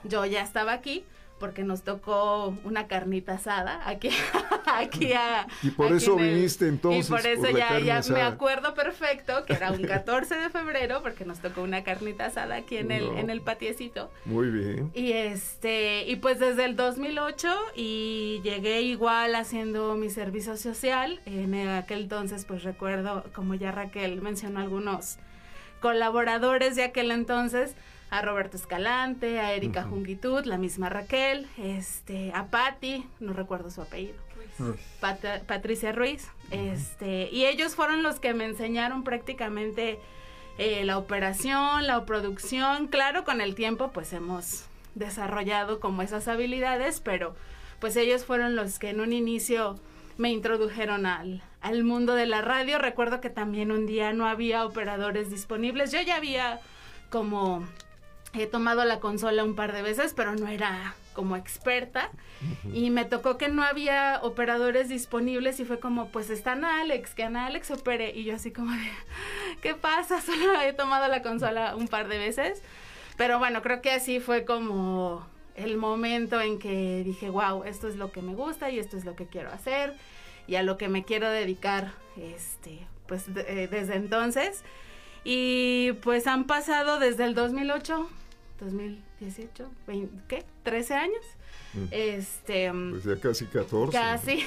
yo 0.04 0.24
ya 0.24 0.42
estaba 0.42 0.72
aquí 0.72 1.04
porque 1.44 1.62
nos 1.62 1.82
tocó 1.82 2.56
una 2.64 2.86
carnita 2.86 3.34
asada 3.34 3.86
aquí, 3.86 4.08
aquí 4.66 5.12
a... 5.12 5.46
Y 5.62 5.68
por 5.72 5.92
eso 5.92 6.16
viniste 6.16 6.68
entonces. 6.68 7.06
Y 7.06 7.10
por 7.12 7.26
eso 7.26 7.50
ya, 7.50 7.78
ya 7.80 8.00
me 8.08 8.22
acuerdo 8.22 8.72
perfecto 8.72 9.44
que 9.44 9.52
era 9.52 9.70
un 9.70 9.82
14 9.86 10.36
de 10.36 10.48
febrero 10.48 11.02
porque 11.02 11.26
nos 11.26 11.40
tocó 11.40 11.60
una 11.60 11.84
carnita 11.84 12.24
asada 12.24 12.54
aquí 12.56 12.78
en 12.78 12.90
el, 12.90 13.04
en 13.18 13.28
el 13.28 13.42
patiecito. 13.42 14.10
Muy 14.24 14.48
bien. 14.48 14.90
Y 14.94 15.12
este, 15.12 16.06
y 16.06 16.16
pues 16.16 16.38
desde 16.38 16.64
el 16.64 16.76
2008 16.76 17.54
y 17.76 18.40
llegué 18.42 18.80
igual 18.80 19.34
haciendo 19.34 19.96
mi 19.96 20.08
servicio 20.08 20.56
social. 20.56 21.20
En 21.26 21.54
aquel 21.68 22.04
entonces 22.04 22.46
pues 22.46 22.62
recuerdo, 22.62 23.22
como 23.34 23.54
ya 23.54 23.70
Raquel 23.70 24.22
mencionó 24.22 24.60
algunos 24.60 25.18
colaboradores 25.80 26.74
de 26.74 26.84
aquel 26.84 27.10
entonces, 27.10 27.76
a 28.10 28.22
Roberto 28.22 28.56
Escalante, 28.56 29.40
a 29.40 29.52
Erika 29.52 29.82
Jungitud, 29.82 30.44
la 30.44 30.58
misma 30.58 30.88
Raquel, 30.88 31.48
este, 31.58 32.32
a 32.34 32.46
Patti, 32.46 33.06
no 33.20 33.32
recuerdo 33.32 33.70
su 33.70 33.82
apellido. 33.82 34.16
Patricia 35.46 35.92
Ruiz, 35.92 36.28
este, 36.50 37.28
y 37.32 37.46
ellos 37.46 37.74
fueron 37.74 38.04
los 38.04 38.20
que 38.20 38.34
me 38.34 38.44
enseñaron 38.44 39.02
prácticamente 39.02 39.98
eh, 40.58 40.84
la 40.84 40.98
operación, 40.98 41.86
la 41.86 42.04
producción, 42.06 42.86
claro, 42.86 43.24
con 43.24 43.40
el 43.40 43.56
tiempo 43.56 43.90
pues 43.90 44.12
hemos 44.12 44.66
desarrollado 44.94 45.80
como 45.80 46.02
esas 46.02 46.28
habilidades, 46.28 47.00
pero 47.00 47.34
pues 47.80 47.96
ellos 47.96 48.24
fueron 48.24 48.54
los 48.54 48.78
que 48.78 48.90
en 48.90 49.00
un 49.00 49.12
inicio 49.12 49.76
me 50.16 50.30
introdujeron 50.30 51.06
al, 51.06 51.42
al 51.60 51.82
mundo 51.82 52.14
de 52.14 52.26
la 52.26 52.40
radio. 52.40 52.78
Recuerdo 52.78 53.20
que 53.20 53.30
también 53.30 53.72
un 53.72 53.86
día 53.86 54.12
no 54.12 54.26
había 54.26 54.64
operadores 54.64 55.30
disponibles. 55.30 55.90
Yo 55.90 56.00
ya 56.00 56.16
había 56.16 56.60
como 57.10 57.66
He 58.34 58.46
tomado 58.46 58.84
la 58.84 59.00
consola 59.00 59.44
un 59.44 59.54
par 59.54 59.72
de 59.72 59.82
veces, 59.82 60.12
pero 60.14 60.34
no 60.34 60.48
era 60.48 60.94
como 61.12 61.36
experta. 61.36 62.10
Y 62.72 62.90
me 62.90 63.04
tocó 63.04 63.38
que 63.38 63.48
no 63.48 63.62
había 63.62 64.20
operadores 64.22 64.88
disponibles 64.88 65.60
y 65.60 65.64
fue 65.64 65.78
como, 65.78 66.08
pues 66.08 66.28
están 66.30 66.64
Alex, 66.64 67.14
que 67.14 67.22
Ana 67.22 67.46
Alex 67.46 67.70
opere. 67.70 68.10
Y 68.10 68.24
yo 68.24 68.34
así 68.34 68.50
como 68.50 68.72
de, 68.72 68.90
¿qué 69.62 69.74
pasa? 69.74 70.20
Solo 70.22 70.60
he 70.60 70.72
tomado 70.72 71.08
la 71.08 71.22
consola 71.22 71.76
un 71.76 71.88
par 71.88 72.08
de 72.08 72.18
veces. 72.18 72.60
Pero 73.16 73.38
bueno, 73.38 73.62
creo 73.62 73.80
que 73.80 73.92
así 73.92 74.20
fue 74.20 74.44
como 74.44 75.24
el 75.54 75.76
momento 75.76 76.40
en 76.40 76.58
que 76.58 77.02
dije, 77.04 77.30
wow, 77.30 77.64
esto 77.64 77.88
es 77.88 77.96
lo 77.96 78.10
que 78.10 78.20
me 78.20 78.34
gusta 78.34 78.70
y 78.70 78.78
esto 78.78 78.96
es 78.96 79.04
lo 79.04 79.14
que 79.14 79.26
quiero 79.26 79.52
hacer 79.52 79.94
y 80.46 80.56
a 80.56 80.62
lo 80.62 80.76
que 80.76 80.88
me 80.88 81.04
quiero 81.04 81.30
dedicar, 81.30 81.92
este, 82.16 82.86
pues 83.06 83.26
eh, 83.28 83.68
desde 83.70 83.94
entonces. 83.94 84.64
Y 85.22 85.92
pues 86.02 86.26
han 86.26 86.44
pasado 86.44 86.98
desde 86.98 87.24
el 87.24 87.34
2008 87.34 88.08
2018, 88.64 89.70
20, 89.86 90.22
¿qué? 90.28 90.44
13 90.62 90.94
años. 90.94 91.24
Mm. 91.74 91.84
Este, 91.90 92.72
pues 92.90 93.04
ya 93.04 93.16
casi 93.20 93.46
14. 93.46 93.92
Casi. 93.92 94.44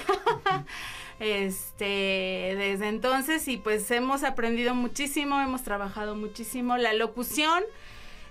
este 1.20 2.54
desde 2.58 2.90
entonces 2.90 3.48
y 3.48 3.58
pues 3.58 3.90
hemos 3.92 4.24
aprendido 4.24 4.76
muchísimo, 4.76 5.42
hemos 5.42 5.64
trabajado 5.64 6.16
muchísimo 6.16 6.78
la 6.78 6.94
locución. 6.94 7.64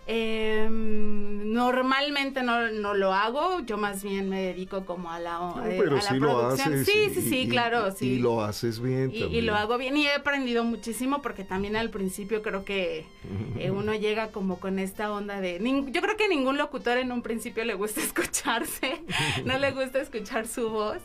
Eh, 0.08 0.68
normalmente 0.70 2.44
no, 2.44 2.70
no, 2.70 2.94
lo 2.94 3.12
hago, 3.12 3.58
yo 3.60 3.76
más 3.76 4.04
bien 4.04 4.28
me 4.28 4.40
dedico 4.40 4.84
como 4.84 5.10
a 5.10 5.18
la, 5.18 5.52
eh, 5.64 5.78
pero 5.82 6.00
sí 6.00 6.18
Lo 6.20 6.46
haces 6.46 6.86
sí, 6.86 7.10
sí, 7.12 7.22
sí, 7.22 7.48
claro. 7.48 7.90
Sí. 7.90 8.12
Y 8.12 8.18
lo 8.20 8.42
haces 8.42 8.78
bien. 8.78 9.10
Y, 9.12 9.24
y, 9.24 9.40
lo 9.40 9.56
hago 9.56 9.78
bien 9.78 9.96
y 9.96 10.06
he 10.06 10.12
aprendido 10.12 10.62
muchísimo 10.62 11.22
porque 11.22 11.42
también 11.42 11.74
al 11.74 11.90
principio 11.90 12.40
creo 12.40 12.64
que 12.64 13.04
eh, 13.58 13.72
uno 13.72 13.94
llega 13.94 14.28
como 14.28 14.60
con 14.60 14.78
esta 14.78 15.10
onda 15.10 15.40
de... 15.40 15.58
Yo 15.90 16.00
creo 16.00 16.16
que 16.16 16.28
ningún 16.28 16.56
locutor 16.56 16.98
en 16.98 17.10
un 17.10 17.22
principio 17.22 17.64
le 17.64 17.74
gusta 17.74 18.00
escucharse, 18.02 19.02
no 19.44 19.58
le 19.58 19.72
gusta 19.72 20.00
escuchar 20.00 20.46
su 20.46 20.70
voz 20.70 21.02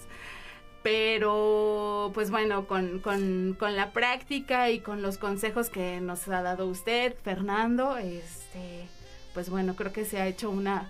pero 0.83 2.09
pues 2.15 2.31
bueno, 2.31 2.65
con, 2.65 2.99
con, 2.99 3.55
con, 3.59 3.75
la 3.75 3.91
práctica 3.91 4.71
y 4.71 4.79
con 4.79 5.03
los 5.03 5.19
consejos 5.19 5.69
que 5.69 6.01
nos 6.01 6.27
ha 6.27 6.41
dado 6.41 6.65
usted, 6.65 7.15
Fernando, 7.23 7.99
este, 8.51 8.87
pues 9.33 9.49
bueno, 9.49 9.75
creo 9.75 9.93
que 9.93 10.05
se 10.05 10.19
ha 10.19 10.27
hecho 10.27 10.49
una, 10.49 10.89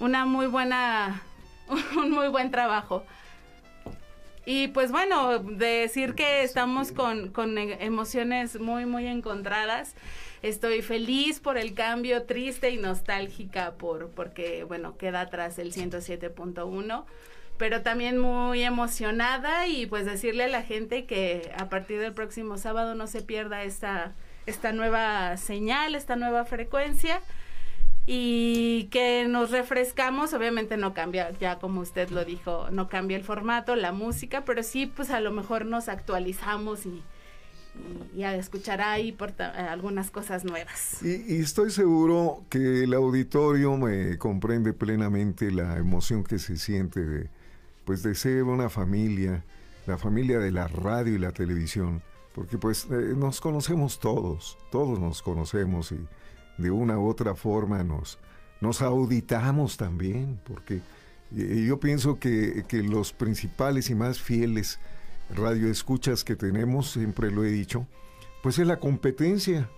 una 0.00 0.26
muy 0.26 0.46
buena, 0.46 1.22
un 1.96 2.10
muy 2.10 2.28
buen 2.28 2.50
trabajo. 2.50 3.04
Y 4.46 4.68
pues 4.68 4.90
bueno, 4.90 5.38
decir 5.38 6.14
que 6.14 6.42
estamos 6.42 6.92
con, 6.92 7.28
con 7.30 7.56
emociones 7.58 8.58
muy, 8.58 8.84
muy 8.86 9.06
encontradas. 9.06 9.94
Estoy 10.42 10.82
feliz 10.82 11.40
por 11.40 11.58
el 11.58 11.74
cambio, 11.74 12.24
triste 12.24 12.70
y 12.70 12.78
nostálgica 12.78 13.72
por, 13.72 14.08
porque, 14.10 14.64
bueno, 14.64 14.96
queda 14.96 15.22
atrás 15.22 15.58
el 15.58 15.72
107.1 15.72 17.04
pero 17.58 17.82
también 17.82 18.16
muy 18.16 18.62
emocionada 18.62 19.68
y 19.68 19.84
pues 19.84 20.06
decirle 20.06 20.44
a 20.44 20.48
la 20.48 20.62
gente 20.62 21.04
que 21.04 21.52
a 21.58 21.68
partir 21.68 22.00
del 22.00 22.14
próximo 22.14 22.56
sábado 22.56 22.94
no 22.94 23.06
se 23.06 23.20
pierda 23.20 23.64
esta, 23.64 24.14
esta 24.50 24.72
nueva 24.72 25.36
señal, 25.36 25.94
esta 25.94 26.16
nueva 26.16 26.44
frecuencia 26.44 27.22
y 28.06 28.88
que 28.90 29.26
nos 29.28 29.50
refrescamos, 29.50 30.32
obviamente 30.32 30.76
no 30.76 30.94
cambia, 30.94 31.30
ya 31.38 31.58
como 31.58 31.80
usted 31.80 32.10
lo 32.10 32.24
dijo, 32.24 32.68
no 32.70 32.88
cambia 32.88 33.16
el 33.16 33.24
formato, 33.24 33.76
la 33.76 33.92
música, 33.92 34.44
pero 34.44 34.62
sí 34.62 34.86
pues 34.86 35.10
a 35.10 35.20
lo 35.20 35.30
mejor 35.30 35.64
nos 35.64 35.88
actualizamos 35.88 36.86
y, 36.86 37.02
y, 38.14 38.24
escuchar 38.24 38.80
ahí 38.80 39.12
por 39.12 39.40
algunas 39.40 40.10
cosas 40.10 40.44
nuevas. 40.44 41.02
Y, 41.02 41.36
y, 41.36 41.40
estoy 41.40 41.70
seguro 41.70 42.42
que 42.48 42.84
el 42.84 42.94
auditorio 42.94 43.76
me 43.76 44.18
comprende 44.18 44.72
plenamente 44.72 45.50
la 45.52 45.76
emoción 45.76 46.24
que 46.24 46.38
se 46.40 46.56
siente 46.56 47.28
pues 47.84 48.02
de 48.02 48.14
ser 48.14 48.42
una 48.42 48.68
familia, 48.68 49.44
la 49.86 49.98
familia 49.98 50.38
de 50.38 50.50
la 50.50 50.68
radio 50.68 51.14
y 51.14 51.18
la 51.18 51.32
televisión, 51.32 52.02
porque 52.34 52.58
pues 52.58 52.86
eh, 52.90 53.14
nos 53.16 53.40
conocemos 53.40 53.98
todos, 53.98 54.58
todos 54.70 54.98
nos 54.98 55.22
conocemos 55.22 55.92
y 55.92 55.98
de 56.58 56.70
una 56.70 56.98
u 56.98 57.08
otra 57.08 57.34
forma 57.34 57.82
nos, 57.82 58.18
nos 58.60 58.82
auditamos 58.82 59.76
también, 59.76 60.38
porque 60.44 60.80
yo 61.30 61.78
pienso 61.78 62.18
que, 62.18 62.64
que, 62.66 62.82
los 62.82 63.12
principales 63.12 63.88
y 63.88 63.94
más 63.94 64.20
fieles 64.20 64.80
radioescuchas 65.34 66.24
que 66.24 66.34
tenemos, 66.34 66.90
siempre 66.90 67.30
lo 67.30 67.44
he 67.44 67.50
dicho, 67.50 67.86
pues 68.42 68.58
es 68.58 68.66
la 68.66 68.80
competencia. 68.80 69.70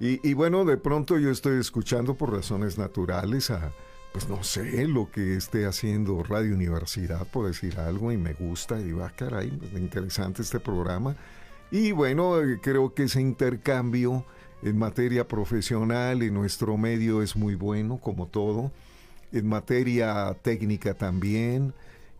Y, 0.00 0.28
y 0.28 0.34
bueno, 0.34 0.64
de 0.64 0.76
pronto 0.76 1.18
yo 1.18 1.30
estoy 1.30 1.60
escuchando 1.60 2.16
por 2.16 2.32
razones 2.32 2.76
naturales 2.76 3.50
a, 3.50 3.72
pues 4.12 4.28
no 4.28 4.42
sé, 4.42 4.88
lo 4.88 5.10
que 5.10 5.36
esté 5.36 5.66
haciendo 5.66 6.22
Radio 6.22 6.54
Universidad, 6.54 7.26
por 7.28 7.46
decir 7.46 7.78
algo, 7.78 8.10
y 8.12 8.16
me 8.16 8.32
gusta, 8.32 8.80
y 8.80 8.92
va, 8.92 9.10
caray, 9.10 9.48
interesante 9.76 10.42
este 10.42 10.58
programa. 10.58 11.14
Y 11.70 11.92
bueno, 11.92 12.40
eh, 12.40 12.58
creo 12.62 12.94
que 12.94 13.04
ese 13.04 13.20
intercambio 13.20 14.24
en 14.62 14.78
materia 14.78 15.28
profesional 15.28 16.22
en 16.22 16.34
nuestro 16.34 16.76
medio 16.76 17.22
es 17.22 17.36
muy 17.36 17.54
bueno, 17.54 17.98
como 17.98 18.26
todo, 18.26 18.72
en 19.32 19.48
materia 19.48 20.36
técnica 20.42 20.94
también. 20.94 21.74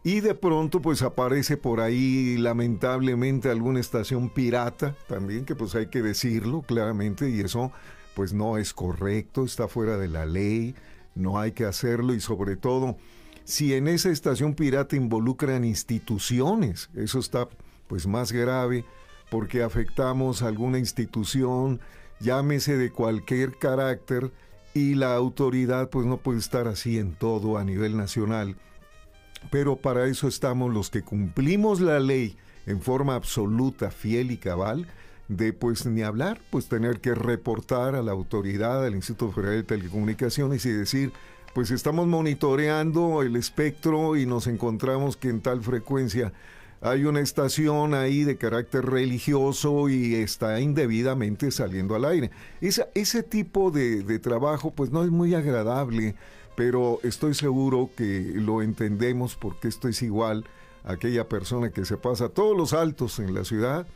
Y 0.04 0.20
de 0.20 0.34
pronto 0.34 0.80
pues 0.80 1.02
aparece 1.02 1.56
por 1.56 1.80
ahí 1.80 2.36
lamentablemente 2.38 3.50
alguna 3.50 3.80
estación 3.80 4.28
pirata 4.28 4.94
también, 5.08 5.44
que 5.44 5.56
pues 5.56 5.74
hay 5.74 5.86
que 5.86 6.02
decirlo 6.02 6.62
claramente, 6.62 7.28
y 7.28 7.40
eso 7.40 7.72
pues 8.14 8.32
no 8.32 8.56
es 8.56 8.72
correcto, 8.72 9.44
está 9.44 9.68
fuera 9.68 9.96
de 9.96 10.08
la 10.08 10.26
ley 10.26 10.74
no 11.16 11.40
hay 11.40 11.52
que 11.52 11.64
hacerlo 11.64 12.14
y 12.14 12.20
sobre 12.20 12.56
todo 12.56 12.96
si 13.44 13.74
en 13.74 13.88
esa 13.88 14.10
estación 14.10 14.54
pirata 14.54 14.96
involucran 14.96 15.64
instituciones, 15.64 16.90
eso 16.94 17.18
está 17.18 17.48
pues 17.86 18.06
más 18.06 18.32
grave 18.32 18.84
porque 19.30 19.62
afectamos 19.62 20.42
a 20.42 20.48
alguna 20.48 20.78
institución, 20.78 21.80
llámese 22.20 22.76
de 22.76 22.90
cualquier 22.90 23.58
carácter 23.58 24.30
y 24.74 24.94
la 24.94 25.14
autoridad 25.14 25.88
pues 25.90 26.06
no 26.06 26.18
puede 26.18 26.38
estar 26.38 26.68
así 26.68 26.98
en 26.98 27.14
todo 27.14 27.58
a 27.58 27.64
nivel 27.64 27.96
nacional. 27.96 28.56
Pero 29.50 29.76
para 29.76 30.06
eso 30.06 30.28
estamos 30.28 30.72
los 30.72 30.90
que 30.90 31.02
cumplimos 31.02 31.80
la 31.80 32.00
ley 32.00 32.36
en 32.66 32.80
forma 32.80 33.14
absoluta, 33.14 33.90
fiel 33.90 34.30
y 34.30 34.36
cabal, 34.36 34.86
de 35.28 35.52
pues 35.52 35.86
ni 35.86 36.02
hablar, 36.02 36.40
pues 36.50 36.68
tener 36.68 37.00
que 37.00 37.14
reportar 37.14 37.94
a 37.94 38.02
la 38.02 38.12
autoridad, 38.12 38.84
al 38.84 38.94
Instituto 38.94 39.32
Federal 39.32 39.56
de 39.56 39.62
Telecomunicaciones 39.64 40.64
y 40.66 40.70
decir, 40.70 41.12
pues 41.54 41.70
estamos 41.70 42.06
monitoreando 42.06 43.22
el 43.22 43.34
espectro 43.36 44.16
y 44.16 44.26
nos 44.26 44.46
encontramos 44.46 45.16
que 45.16 45.30
en 45.30 45.40
tal 45.40 45.62
frecuencia 45.62 46.32
hay 46.80 47.04
una 47.04 47.20
estación 47.20 47.94
ahí 47.94 48.24
de 48.24 48.36
carácter 48.36 48.84
religioso 48.84 49.88
y 49.88 50.14
está 50.14 50.60
indebidamente 50.60 51.50
saliendo 51.50 51.94
al 51.94 52.04
aire. 52.04 52.30
ese 52.60 53.22
tipo 53.22 53.70
de, 53.70 54.02
de 54.02 54.18
trabajo 54.18 54.70
pues 54.70 54.90
no 54.90 55.02
es 55.04 55.10
muy 55.10 55.34
agradable, 55.34 56.14
pero 56.54 57.00
estoy 57.02 57.34
seguro 57.34 57.90
que 57.96 58.32
lo 58.34 58.62
entendemos 58.62 59.36
porque 59.36 59.68
esto 59.68 59.88
es 59.88 60.02
igual 60.02 60.44
a 60.84 60.92
aquella 60.92 61.28
persona 61.28 61.70
que 61.70 61.84
se 61.84 61.96
pasa 61.96 62.28
todos 62.28 62.56
los 62.56 62.72
altos 62.72 63.18
en 63.18 63.34
la 63.34 63.44
ciudad 63.44 63.86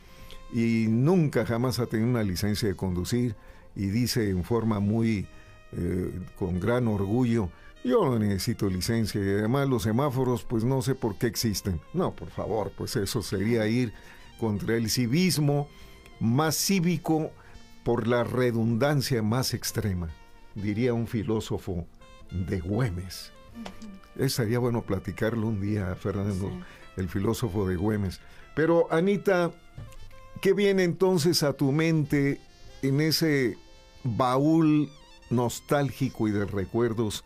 y 0.53 0.87
nunca 0.89 1.45
jamás 1.45 1.79
ha 1.79 1.85
tenido 1.85 2.09
una 2.09 2.23
licencia 2.23 2.67
de 2.67 2.75
conducir 2.75 3.35
y 3.75 3.87
dice 3.87 4.29
en 4.29 4.43
forma 4.43 4.79
muy, 4.79 5.27
eh, 5.71 6.19
con 6.37 6.59
gran 6.59 6.87
orgullo, 6.87 7.49
yo 7.83 8.05
no 8.05 8.19
necesito 8.19 8.69
licencia 8.69 9.21
y 9.21 9.29
además 9.29 9.67
los 9.67 9.83
semáforos 9.83 10.43
pues 10.43 10.63
no 10.63 10.81
sé 10.81 10.95
por 10.95 11.17
qué 11.17 11.27
existen. 11.27 11.81
No, 11.93 12.15
por 12.15 12.29
favor, 12.29 12.71
pues 12.75 12.95
eso 12.95 13.21
sería 13.21 13.67
ir 13.67 13.93
contra 14.39 14.75
el 14.75 14.89
civismo 14.89 15.67
más 16.19 16.55
cívico 16.55 17.31
por 17.83 18.07
la 18.07 18.23
redundancia 18.23 19.23
más 19.23 19.53
extrema, 19.53 20.09
diría 20.55 20.93
un 20.93 21.07
filósofo 21.07 21.87
de 22.29 22.59
Güemes. 22.59 23.31
sería 24.27 24.59
bueno 24.59 24.83
platicarlo 24.83 25.47
un 25.47 25.59
día, 25.59 25.95
Fernando, 25.95 26.51
el 26.97 27.09
filósofo 27.09 27.67
de 27.67 27.75
Güemes. 27.75 28.19
Pero 28.55 28.87
Anita, 28.91 29.51
¿Qué 30.41 30.53
viene 30.53 30.83
entonces 30.83 31.43
a 31.43 31.53
tu 31.53 31.71
mente 31.71 32.41
en 32.81 32.99
ese 32.99 33.59
baúl 34.03 34.89
nostálgico 35.29 36.27
y 36.27 36.31
de 36.31 36.45
recuerdos 36.45 37.23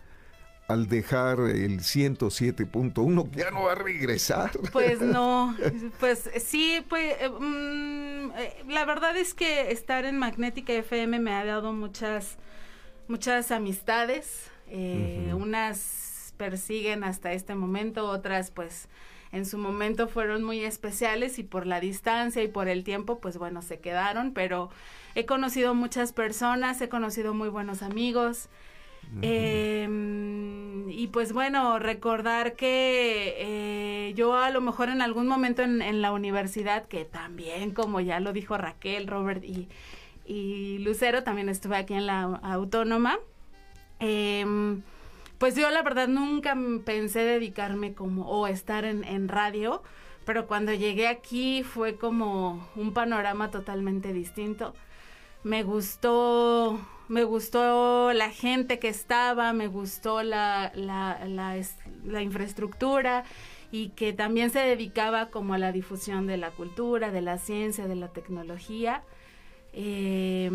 al 0.68 0.88
dejar 0.88 1.40
el 1.42 1.80
107.1 1.80 3.30
ya 3.32 3.52
no 3.52 3.64
va 3.64 3.74
a 3.74 3.76
regresar. 3.76 4.52
Pues 4.72 5.00
no, 5.02 5.56
pues 6.00 6.30
sí, 6.44 6.84
pues 6.90 7.16
eh, 7.20 7.30
mm, 7.30 8.32
eh, 8.32 8.64
la 8.68 8.86
verdad 8.86 9.16
es 9.16 9.34
que 9.34 9.72
estar 9.72 10.06
en 10.06 10.18
Magnética 10.18 10.74
FM 10.74 11.20
me 11.20 11.34
ha 11.34 11.46
dado 11.46 11.72
muchas, 11.72 12.38
muchas 13.08 13.52
amistades, 13.52 14.50
eh, 14.68 15.32
unas 15.36 16.34
persiguen 16.38 17.04
hasta 17.04 17.34
este 17.34 17.56
momento, 17.56 18.10
otras 18.10 18.52
pues 18.52 18.90
en 19.32 19.46
su 19.46 19.58
momento 19.58 20.08
fueron 20.08 20.44
muy 20.44 20.64
especiales 20.64 21.40
y 21.40 21.44
por 21.44 21.66
la 21.68 21.80
distancia 21.80 22.42
y 22.42 22.48
por 22.48 22.68
el 22.68 22.84
tiempo, 22.84 23.20
pues 23.20 23.38
bueno, 23.38 23.62
se 23.62 23.80
quedaron, 23.80 24.34
pero 24.34 24.70
he 25.14 25.26
conocido 25.26 25.74
muchas 25.74 26.12
personas, 26.12 26.82
he 26.82 26.90
conocido 26.90 27.34
muy 27.34 27.50
buenos 27.50 27.82
amigos. 27.82 28.50
Em, 29.22 30.90
y 30.90 31.08
pues 31.08 31.32
bueno, 31.32 31.80
recordar 31.80 32.56
que 32.56 33.36
eh, 33.38 34.14
yo 34.16 34.36
a 34.36 34.50
lo 34.50 34.62
mejor 34.62 34.90
en 34.90 35.02
algún 35.02 35.28
momento 35.28 35.62
en, 35.62 36.02
la 36.02 36.12
universidad, 36.12 36.88
que 36.88 37.06
también 37.06 37.72
como 37.72 38.02
ya 38.02 38.20
lo 38.20 38.34
dijo 38.34 38.58
Raquel, 38.58 39.08
Robert 39.08 39.44
y, 39.44 40.80
Lucero, 40.80 41.24
también 41.24 41.50
estuve 41.50 41.78
aquí 41.78 41.94
en 41.94 42.08
la 42.08 42.24
autónoma. 42.44 43.20
Eh, 44.00 44.82
pues 45.38 45.56
yo 45.56 45.70
la 45.70 45.84
verdad 45.84 46.08
nunca 46.08 46.58
pensé 46.86 47.20
dedicarme 47.20 47.94
como 47.94 48.28
o 48.28 48.48
estar 48.48 48.86
en, 48.86 49.28
radio, 49.28 49.84
pero 50.26 50.48
cuando 50.48 50.74
llegué 50.74 51.08
aquí 51.08 51.64
fue 51.64 51.98
como 51.98 52.68
un 52.76 52.94
panorama 52.94 53.52
totalmente 53.52 54.14
distinto. 54.14 54.74
Me 55.44 55.64
gustó, 55.64 56.80
me 57.08 57.24
gustó 57.24 58.14
la 58.14 58.30
gente 58.30 58.80
que 58.80 58.90
estaba, 58.90 59.54
me 59.54 59.68
gustó 59.68 60.24
la, 60.24 60.72
la, 60.76 61.26
la, 61.26 61.56
la 62.04 62.22
infraestructura 62.22 63.24
y 63.72 63.90
que 63.90 64.14
también 64.14 64.50
se 64.52 64.60
dedicaba 64.60 65.28
como 65.28 65.54
a 65.54 65.58
la 65.58 65.72
difusión 65.72 66.28
de 66.28 66.38
la 66.38 66.52
cultura, 66.52 67.12
de 67.12 67.22
la 67.22 67.38
ciencia, 67.38 67.88
de 67.88 67.96
la 67.96 68.08
tecnología. 68.08 69.04
Eh, 69.74 70.50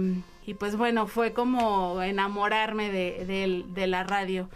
y 0.46 0.55
pues 0.55 0.76
bueno, 0.76 1.07
fue 1.07 1.32
como 1.32 2.03
enamorarme 2.03 2.90
de, 2.90 3.64
de, 3.74 3.86
la 3.86 4.05
radio. 4.05 4.48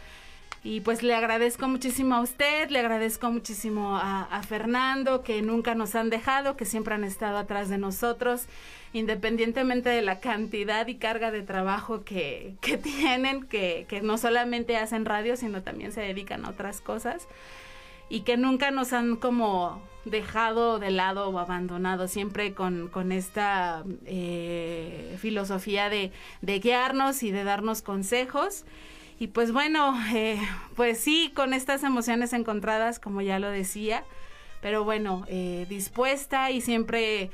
Y 0.64 0.80
pues 0.80 1.02
le 1.02 1.14
agradezco 1.14 1.68
muchísimo 1.68 2.14
a 2.14 2.20
usted, 2.22 2.70
le 2.70 2.78
agradezco 2.78 3.30
muchísimo 3.30 3.98
a, 3.98 4.42
Fernando, 4.48 5.22
que 5.22 5.42
nunca 5.42 5.74
nos 5.74 5.94
han 5.94 6.08
dejado, 6.08 6.56
que 6.56 6.64
siempre 6.64 6.94
han 6.94 7.04
estado 7.04 7.36
atrás 7.36 7.68
de 7.68 7.76
nosotros, 7.76 8.46
independientemente 8.94 9.90
de 9.90 10.00
la 10.00 10.20
cantidad 10.20 10.86
y 10.86 10.94
carga 10.94 11.30
de 11.30 11.42
trabajo 11.42 12.02
que, 12.02 12.54
que 12.62 12.78
tienen, 12.78 13.44
que, 13.44 13.84
que 13.90 14.00
no 14.00 14.16
solamente 14.16 14.78
hacen 14.78 15.04
radio, 15.04 15.36
sino 15.36 15.62
también 15.62 15.92
se 15.92 16.00
dedican 16.00 16.46
a 16.46 16.48
otras 16.50 16.80
cosas 16.80 17.28
y 18.08 18.20
que 18.20 18.36
nunca 18.36 18.70
nos 18.70 18.92
han 18.92 19.16
como 19.16 19.82
dejado 20.04 20.78
de 20.78 20.90
lado 20.90 21.28
o 21.28 21.38
abandonado, 21.38 22.08
siempre 22.08 22.54
con, 22.54 22.88
con 22.88 23.12
esta 23.12 23.84
eh, 24.06 25.16
filosofía 25.18 25.88
de, 25.88 26.12
de, 26.42 26.58
guiarnos 26.58 27.22
y 27.22 27.30
de 27.30 27.44
darnos 27.44 27.82
consejos. 27.82 28.64
Y 29.18 29.28
pues 29.28 29.52
bueno, 29.52 29.94
eh, 30.14 30.40
pues 30.76 30.98
sí, 30.98 31.32
con 31.34 31.54
estas 31.54 31.82
emociones 31.84 32.32
encontradas, 32.32 32.98
como 32.98 33.20
ya 33.20 33.38
lo 33.38 33.50
decía, 33.50 34.04
pero 34.60 34.84
bueno, 34.84 35.24
eh, 35.28 35.66
dispuesta 35.68 36.50
y 36.50 36.60
siempre 36.60 37.30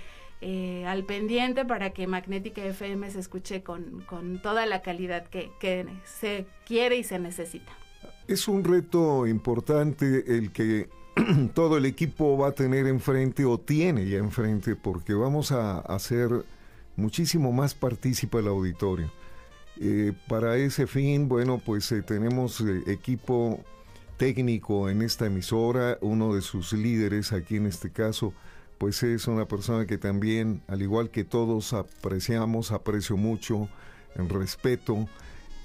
al 0.86 1.04
pendiente 1.04 1.66
para 1.66 1.90
que 1.90 2.06
Magnética 2.06 2.64
FM 2.64 3.10
se 3.10 3.20
escuche 3.20 3.62
con, 3.62 4.00
con 4.06 4.40
toda 4.40 4.64
la 4.64 4.80
calidad 4.80 5.26
que, 5.26 5.50
que 5.60 5.86
se 6.06 6.46
quiere 6.64 6.96
y 6.96 7.04
se 7.04 7.18
necesita. 7.18 7.70
Es 8.26 8.48
un 8.48 8.64
reto 8.64 9.26
importante 9.26 10.24
el 10.34 10.50
que 10.50 10.88
todo 11.54 11.76
el 11.76 11.86
equipo 11.86 12.36
va 12.38 12.48
a 12.48 12.52
tener 12.52 12.86
enfrente 12.86 13.44
o 13.44 13.58
tiene 13.58 14.08
ya 14.08 14.18
enfrente 14.18 14.76
porque 14.76 15.14
vamos 15.14 15.52
a 15.52 15.80
hacer 15.80 16.44
muchísimo 16.96 17.52
más 17.52 17.74
partícipe 17.74 18.38
el 18.38 18.48
auditorio. 18.48 19.10
Eh, 19.82 20.12
para 20.28 20.58
ese 20.58 20.86
fin, 20.86 21.26
bueno, 21.26 21.56
pues 21.64 21.90
eh, 21.90 22.02
tenemos 22.02 22.60
eh, 22.60 22.82
equipo 22.88 23.64
técnico 24.18 24.90
en 24.90 25.00
esta 25.00 25.24
emisora, 25.24 25.96
uno 26.02 26.34
de 26.34 26.42
sus 26.42 26.74
líderes 26.74 27.32
aquí 27.32 27.56
en 27.56 27.64
este 27.64 27.90
caso, 27.90 28.34
pues 28.76 29.02
es 29.02 29.26
una 29.26 29.46
persona 29.46 29.86
que 29.86 29.96
también, 29.96 30.60
al 30.68 30.82
igual 30.82 31.08
que 31.08 31.24
todos, 31.24 31.72
apreciamos, 31.72 32.72
aprecio 32.72 33.16
mucho, 33.16 33.70
en 34.16 34.28
respeto, 34.28 35.08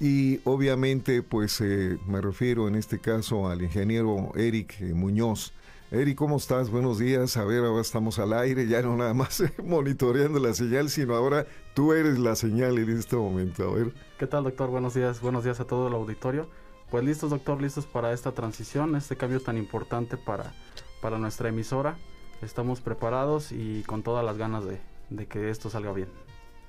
y 0.00 0.40
obviamente, 0.44 1.22
pues 1.22 1.60
me 1.60 2.22
refiero 2.22 2.68
en 2.68 2.74
este 2.74 2.98
caso 2.98 3.48
al 3.48 3.60
ingeniero 3.62 4.32
Eric 4.34 4.80
Muñoz. 4.94 5.52
Eric, 5.92 6.16
¿cómo 6.16 6.36
estás? 6.36 6.68
Buenos 6.68 6.98
días. 6.98 7.36
A 7.36 7.44
ver, 7.44 7.64
ahora 7.64 7.80
estamos 7.80 8.18
al 8.18 8.32
aire, 8.32 8.66
ya 8.66 8.82
no 8.82 8.96
nada 8.96 9.14
más 9.14 9.40
monitoreando 9.64 10.40
la 10.40 10.52
señal, 10.52 10.90
sino 10.90 11.14
ahora 11.14 11.46
tú 11.74 11.92
eres 11.92 12.18
la 12.18 12.34
señal 12.34 12.76
en 12.78 12.90
este 12.90 13.14
momento. 13.14 13.70
A 13.70 13.72
ver. 13.72 13.94
¿Qué 14.18 14.26
tal, 14.26 14.42
doctor? 14.42 14.68
Buenos 14.68 14.94
días. 14.94 15.20
Buenos 15.20 15.44
días 15.44 15.60
a 15.60 15.64
todo 15.64 15.86
el 15.86 15.94
auditorio. 15.94 16.48
Pues 16.90 17.04
listos, 17.04 17.30
doctor, 17.30 17.62
listos 17.62 17.86
para 17.86 18.12
esta 18.12 18.32
transición, 18.32 18.96
este 18.96 19.16
cambio 19.16 19.40
tan 19.40 19.56
importante 19.58 20.16
para, 20.16 20.52
para 21.00 21.18
nuestra 21.18 21.50
emisora. 21.50 21.96
Estamos 22.42 22.80
preparados 22.80 23.52
y 23.52 23.84
con 23.84 24.02
todas 24.02 24.24
las 24.24 24.36
ganas 24.38 24.64
de, 24.64 24.80
de 25.10 25.26
que 25.26 25.50
esto 25.50 25.70
salga 25.70 25.92
bien. 25.92 26.08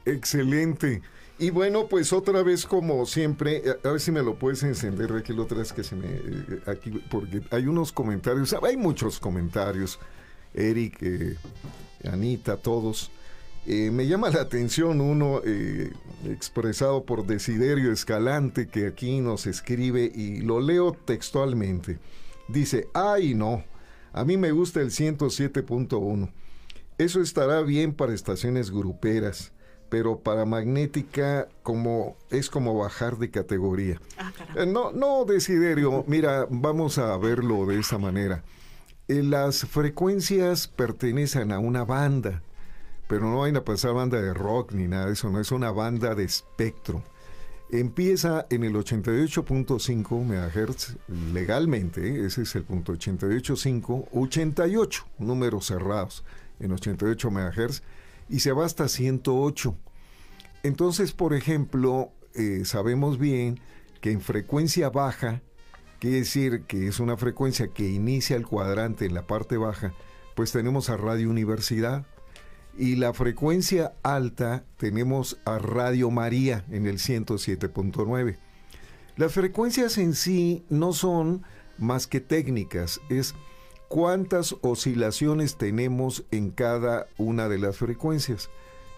Excelente. 0.05 1.01
Y 1.39 1.51
bueno, 1.51 1.88
pues 1.88 2.13
otra 2.13 2.41
vez 2.41 2.65
como 2.65 3.05
siempre, 3.05 3.57
eh, 3.57 3.77
a 3.83 3.91
ver 3.91 3.99
si 3.99 4.11
me 4.11 4.23
lo 4.23 4.39
puedes 4.39 4.63
encender, 4.63 5.11
aquí 5.13 5.33
la 5.33 5.43
otra 5.43 5.59
vez 5.59 5.71
que 5.71 5.83
se 5.83 5.95
me... 5.95 6.07
Eh, 6.07 6.61
aquí, 6.65 6.89
porque 7.11 7.41
hay 7.51 7.67
unos 7.67 7.91
comentarios, 7.91 8.55
hay 8.61 8.75
muchos 8.75 9.19
comentarios, 9.19 9.99
Eric, 10.55 10.97
eh, 11.01 11.38
Anita, 12.11 12.57
todos. 12.57 13.11
me 13.67 14.07
llama 14.07 14.29
la 14.29 14.41
atención 14.41 14.99
uno 15.01 15.41
expresado 16.25 17.03
por 17.03 17.27
Desiderio 17.27 17.91
Escalante 17.91 18.67
que 18.67 18.88
aquí 18.88 19.19
nos 19.19 19.45
escribe 19.45 20.11
y 20.13 20.41
lo 20.41 20.59
leo 20.59 20.93
textualmente. 20.93 21.99
Dice, 22.47 22.88
ay 22.93 23.35
no, 23.35 23.63
a 24.13 24.23
mí 24.25 24.38
me 24.38 24.51
gusta 24.51 24.79
el 24.79 24.89
107.1. 24.89 26.31
Eso 26.97 27.21
estará 27.21 27.61
bien 27.61 27.93
para 27.93 28.13
estaciones 28.15 28.71
gruperas 28.71 29.51
pero 29.89 30.19
para 30.19 30.45
magnética 30.45 31.47
como 31.63 32.15
es 32.29 32.49
como 32.49 32.77
bajar 32.77 33.17
de 33.17 33.29
categoría. 33.29 33.99
Ah, 34.17 34.31
eh, 34.55 34.65
no, 34.65 34.91
no, 34.91 35.25
Desiderio, 35.25 36.03
mira, 36.07 36.47
vamos 36.49 36.97
a 36.97 37.15
verlo 37.17 37.65
de 37.65 37.79
esa 37.79 37.97
manera. 37.97 38.43
Eh, 39.07 39.23
las 39.23 39.65
frecuencias 39.65 40.67
pertenecen 40.67 41.51
a 41.51 41.59
una 41.59 41.85
banda, 41.85 42.41
pero 43.07 43.29
no 43.29 43.43
hay 43.43 43.55
a 43.55 43.63
pasar 43.63 43.93
banda 43.93 44.21
de 44.21 44.33
rock 44.33 44.73
ni 44.73 44.88
nada 44.88 45.07
de 45.07 45.13
eso, 45.13 45.29
no 45.29 45.39
es 45.39 45.51
una 45.51 45.71
banda 45.71 46.13
de 46.15 46.25
espectro. 46.25 47.03
Empieza 47.69 48.45
en 48.49 48.63
el 48.63 48.73
88.5 48.75 50.23
MHz 50.23 50.97
legalmente, 51.33 52.25
ese 52.25 52.43
es 52.43 52.55
el 52.55 52.63
punto 52.63 52.93
88.5, 52.93 54.07
88 54.13 55.05
números 55.19 55.65
cerrados 55.67 56.23
en 56.59 56.71
88 56.71 57.29
MHz 57.29 57.81
y 58.30 58.39
se 58.39 58.51
va 58.51 58.65
hasta 58.65 58.88
108. 58.88 59.75
Entonces, 60.63 61.11
por 61.11 61.34
ejemplo, 61.34 62.11
eh, 62.34 62.63
sabemos 62.65 63.17
bien 63.17 63.59
que 64.01 64.11
en 64.11 64.21
frecuencia 64.21 64.89
baja, 64.89 65.41
quiere 65.99 66.17
decir 66.17 66.63
que 66.63 66.88
es 66.88 66.99
una 66.99 67.17
frecuencia 67.17 67.67
que 67.69 67.89
inicia 67.89 68.36
el 68.36 68.45
cuadrante 68.45 69.05
en 69.05 69.13
la 69.13 69.28
parte 69.28 69.57
baja, 69.57 69.93
pues 70.36 70.51
tenemos 70.51 70.89
a 70.89 70.97
Radio 70.97 71.30
Universidad. 71.30 72.05
Y 72.78 72.95
la 72.95 73.11
frecuencia 73.13 73.93
alta 74.03 74.63
tenemos 74.78 75.39
a 75.45 75.57
Radio 75.57 76.11
María 76.11 76.63
en 76.69 76.86
el 76.86 76.99
107.9. 76.99 78.38
Las 79.15 79.34
frecuencias 79.34 79.97
en 79.97 80.13
sí 80.13 80.63
no 80.69 80.93
son 80.93 81.43
más 81.80 82.05
que 82.05 82.19
técnicas, 82.19 83.01
es 83.09 83.34
cuántas 83.88 84.55
oscilaciones 84.61 85.55
tenemos 85.55 86.23
en 86.31 86.51
cada 86.51 87.07
una 87.17 87.49
de 87.49 87.57
las 87.57 87.77
frecuencias. 87.77 88.49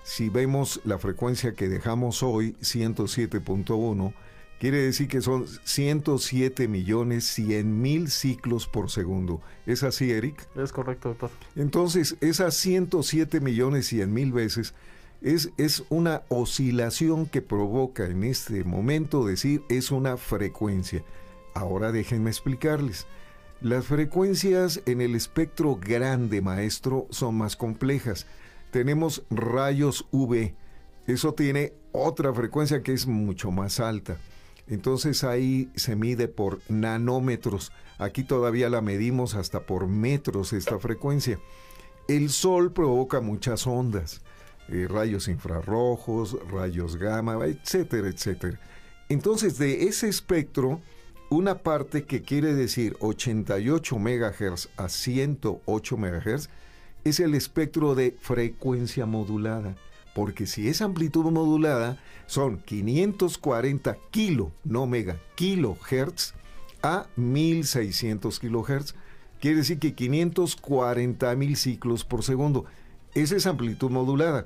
Si 0.03 0.29
vemos 0.29 0.81
la 0.85 0.97
frecuencia 0.97 1.53
que 1.53 1.69
dejamos 1.69 2.23
hoy, 2.23 2.55
107.1, 2.61 4.13
quiere 4.59 4.77
decir 4.81 5.07
que 5.07 5.21
son 5.21 5.45
107 5.63 6.67
millones 6.67 7.25
100 7.25 7.81
mil 7.81 8.09
ciclos 8.09 8.67
por 8.67 8.89
segundo. 8.89 9.41
¿Es 9.65 9.83
así, 9.83 10.11
Eric? 10.11 10.47
Es 10.55 10.71
correcto, 10.71 11.09
doctor. 11.09 11.29
Entonces, 11.55 12.17
esas 12.21 12.55
107 12.55 13.39
millones 13.39 13.87
100 13.87 14.11
mil 14.11 14.31
veces 14.31 14.73
es, 15.21 15.51
es 15.57 15.83
una 15.89 16.23
oscilación 16.29 17.25
que 17.25 17.41
provoca 17.41 18.05
en 18.05 18.23
este 18.23 18.63
momento 18.63 19.25
decir 19.25 19.61
es 19.69 19.91
una 19.91 20.17
frecuencia. 20.17 21.03
Ahora 21.53 21.91
déjenme 21.91 22.29
explicarles. 22.29 23.05
Las 23.61 23.87
frecuencias 23.87 24.81
en 24.85 25.01
el 25.01 25.15
espectro 25.15 25.75
grande, 25.75 26.41
maestro, 26.41 27.07
son 27.09 27.35
más 27.35 27.57
complejas. 27.57 28.25
Tenemos 28.71 29.23
rayos 29.29 30.07
UV. 30.11 30.53
Eso 31.07 31.33
tiene 31.33 31.73
otra 31.91 32.33
frecuencia 32.33 32.83
que 32.83 32.93
es 32.93 33.05
mucho 33.05 33.51
más 33.51 33.81
alta. 33.81 34.17
Entonces 34.67 35.25
ahí 35.25 35.69
se 35.75 35.97
mide 35.97 36.29
por 36.29 36.61
nanómetros. 36.69 37.73
Aquí 37.97 38.23
todavía 38.23 38.69
la 38.69 38.79
medimos 38.79 39.35
hasta 39.35 39.65
por 39.65 39.87
metros 39.87 40.53
esta 40.53 40.79
frecuencia. 40.79 41.37
El 42.07 42.29
Sol 42.29 42.71
provoca 42.71 43.19
muchas 43.19 43.67
ondas, 43.67 44.21
eh, 44.69 44.87
rayos 44.89 45.27
infrarrojos, 45.27 46.37
rayos 46.49 46.95
gamma, 46.95 47.37
etcétera, 47.45 48.07
etcétera. 48.07 48.57
Entonces 49.09 49.57
de 49.57 49.83
ese 49.89 50.07
espectro 50.07 50.79
una 51.29 51.59
parte 51.59 52.05
que 52.05 52.21
quiere 52.21 52.55
decir 52.55 52.97
88 52.99 53.99
MHz 53.99 54.69
a 54.77 54.89
108 54.89 55.97
MHz 55.97 56.49
es 57.03 57.19
el 57.19 57.35
espectro 57.35 57.95
de 57.95 58.15
frecuencia 58.19 59.05
modulada. 59.05 59.75
Porque 60.15 60.47
si 60.47 60.67
es 60.67 60.81
amplitud 60.81 61.25
modulada, 61.31 61.99
son 62.25 62.57
540 62.57 63.97
kilo, 64.09 64.51
no 64.63 64.87
mega, 64.87 65.19
kilohertz 65.35 66.33
a 66.81 67.05
1600 67.15 68.39
kilohertz. 68.39 68.95
Quiere 69.39 69.57
decir 69.57 69.79
que 69.79 69.93
540 69.93 71.35
mil 71.35 71.55
ciclos 71.55 72.03
por 72.03 72.23
segundo. 72.23 72.65
Esa 73.13 73.35
es 73.35 73.45
amplitud 73.45 73.91
modulada. 73.91 74.45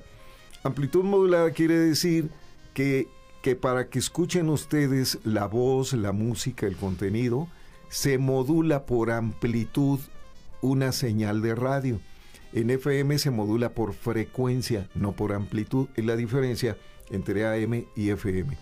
Amplitud 0.62 1.02
modulada 1.02 1.50
quiere 1.50 1.78
decir 1.78 2.30
que 2.74 3.08
que 3.44 3.56
para 3.56 3.90
que 3.90 3.98
escuchen 3.98 4.48
ustedes 4.48 5.18
la 5.22 5.46
voz, 5.46 5.92
la 5.92 6.12
música, 6.12 6.66
el 6.66 6.78
contenido, 6.78 7.46
se 7.90 8.16
modula 8.16 8.86
por 8.86 9.10
amplitud 9.10 10.00
una 10.62 10.92
señal 10.92 11.42
de 11.42 11.54
radio. 11.54 12.00
En 12.54 12.70
FM 12.70 13.18
se 13.18 13.30
modula 13.30 13.74
por 13.74 13.92
frecuencia, 13.92 14.88
no 14.94 15.12
por 15.12 15.34
amplitud. 15.34 15.88
Es 15.94 16.06
la 16.06 16.16
diferencia 16.16 16.78
entre 17.10 17.46
AM 17.46 17.84
y 17.94 18.08
FM. 18.08 18.56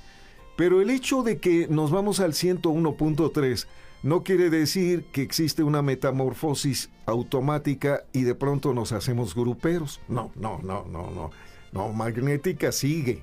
Pero 0.57 0.83
el 0.83 0.91
hecho 0.91 1.23
de 1.23 1.39
que 1.39 1.69
nos 1.69 1.93
vamos 1.93 2.19
al 2.19 2.33
101.3 2.33 3.67
no 4.03 4.25
quiere 4.25 4.51
decir 4.51 5.05
que 5.13 5.23
existe 5.23 5.63
una 5.63 5.83
metamorfosis 5.83 6.91
automática 7.07 8.03
y 8.13 8.23
de 8.23 8.35
pronto 8.35 8.75
nos 8.75 8.91
hacemos 8.91 9.37
gruperos. 9.37 10.01
No, 10.09 10.33
no, 10.35 10.59
no, 10.61 10.85
no, 10.91 11.09
no. 11.13 11.31
No, 11.71 11.93
magnética 11.93 12.73
sigue. 12.73 13.23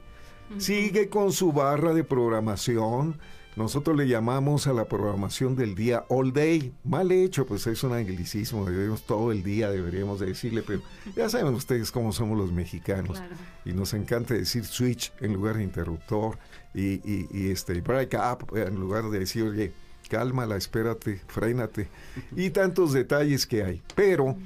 Sigue 0.58 1.10
con 1.10 1.32
su 1.32 1.52
barra 1.54 1.94
de 1.94 2.04
programación. 2.04 3.18
Nosotros 3.56 3.98
le 3.98 4.08
llamamos 4.08 4.68
a 4.68 4.74
la 4.74 4.86
programación 4.86 5.56
del 5.56 5.76
día 5.76 6.06
all 6.08 6.32
day. 6.32 6.74
Mal 6.84 7.12
hecho, 7.12 7.46
pues 7.46 7.68
es 7.68 7.84
un 7.84 7.94
anglicismo. 7.94 8.66
Debemos 8.66 9.04
todo 9.04 9.32
el 9.32 9.44
día, 9.44 9.70
deberíamos 9.70 10.20
decirle, 10.20 10.64
pero 10.66 10.82
ya 11.16 11.30
saben 11.30 11.54
ustedes 11.54 11.92
cómo 11.92 12.14
somos 12.14 12.38
los 12.38 12.52
mexicanos. 12.52 13.22
Y 13.66 13.74
nos 13.74 13.94
encanta 13.94 14.34
decir 14.34 14.66
switch 14.66 15.12
en 15.20 15.34
lugar 15.34 15.58
de 15.58 15.64
interruptor 15.64 16.38
y, 16.74 17.02
y 17.06 17.52
este 17.52 17.82
break 17.82 18.14
up 18.14 18.58
en 18.58 18.76
lugar 18.76 19.10
de 19.10 19.20
decir, 19.20 19.44
oye, 19.44 19.74
cálmala, 20.10 20.58
espérate, 20.58 21.22
frénate. 21.28 21.88
Y 22.36 22.50
tantos 22.50 22.94
detalles 22.94 23.46
que 23.46 23.64
hay. 23.64 23.82
Pero 23.96 24.38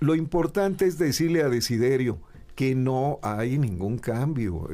lo 0.00 0.14
importante 0.14 0.86
es 0.86 0.98
decirle 0.98 1.42
a 1.42 1.48
Desiderio, 1.48 2.18
que 2.60 2.74
no 2.74 3.18
hay 3.22 3.56
ningún 3.56 3.96
cambio. 3.96 4.68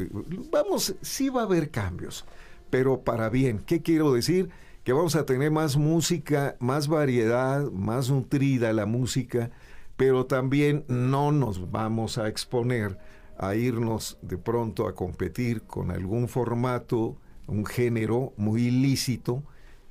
Vamos, 0.50 0.96
sí 1.02 1.28
va 1.28 1.42
a 1.42 1.44
haber 1.44 1.70
cambios, 1.70 2.24
pero 2.68 3.02
para 3.02 3.28
bien. 3.28 3.60
¿Qué 3.64 3.80
quiero 3.80 4.12
decir? 4.12 4.50
Que 4.82 4.92
vamos 4.92 5.14
a 5.14 5.24
tener 5.24 5.52
más 5.52 5.76
música, 5.76 6.56
más 6.58 6.88
variedad, 6.88 7.70
más 7.70 8.10
nutrida 8.10 8.72
la 8.72 8.86
música, 8.86 9.52
pero 9.96 10.26
también 10.26 10.84
no 10.88 11.30
nos 11.30 11.70
vamos 11.70 12.18
a 12.18 12.26
exponer 12.26 12.98
a 13.38 13.54
irnos 13.54 14.18
de 14.20 14.36
pronto 14.36 14.88
a 14.88 14.94
competir 14.96 15.62
con 15.62 15.92
algún 15.92 16.26
formato, 16.26 17.16
un 17.46 17.64
género 17.64 18.32
muy 18.36 18.66
ilícito, 18.66 19.44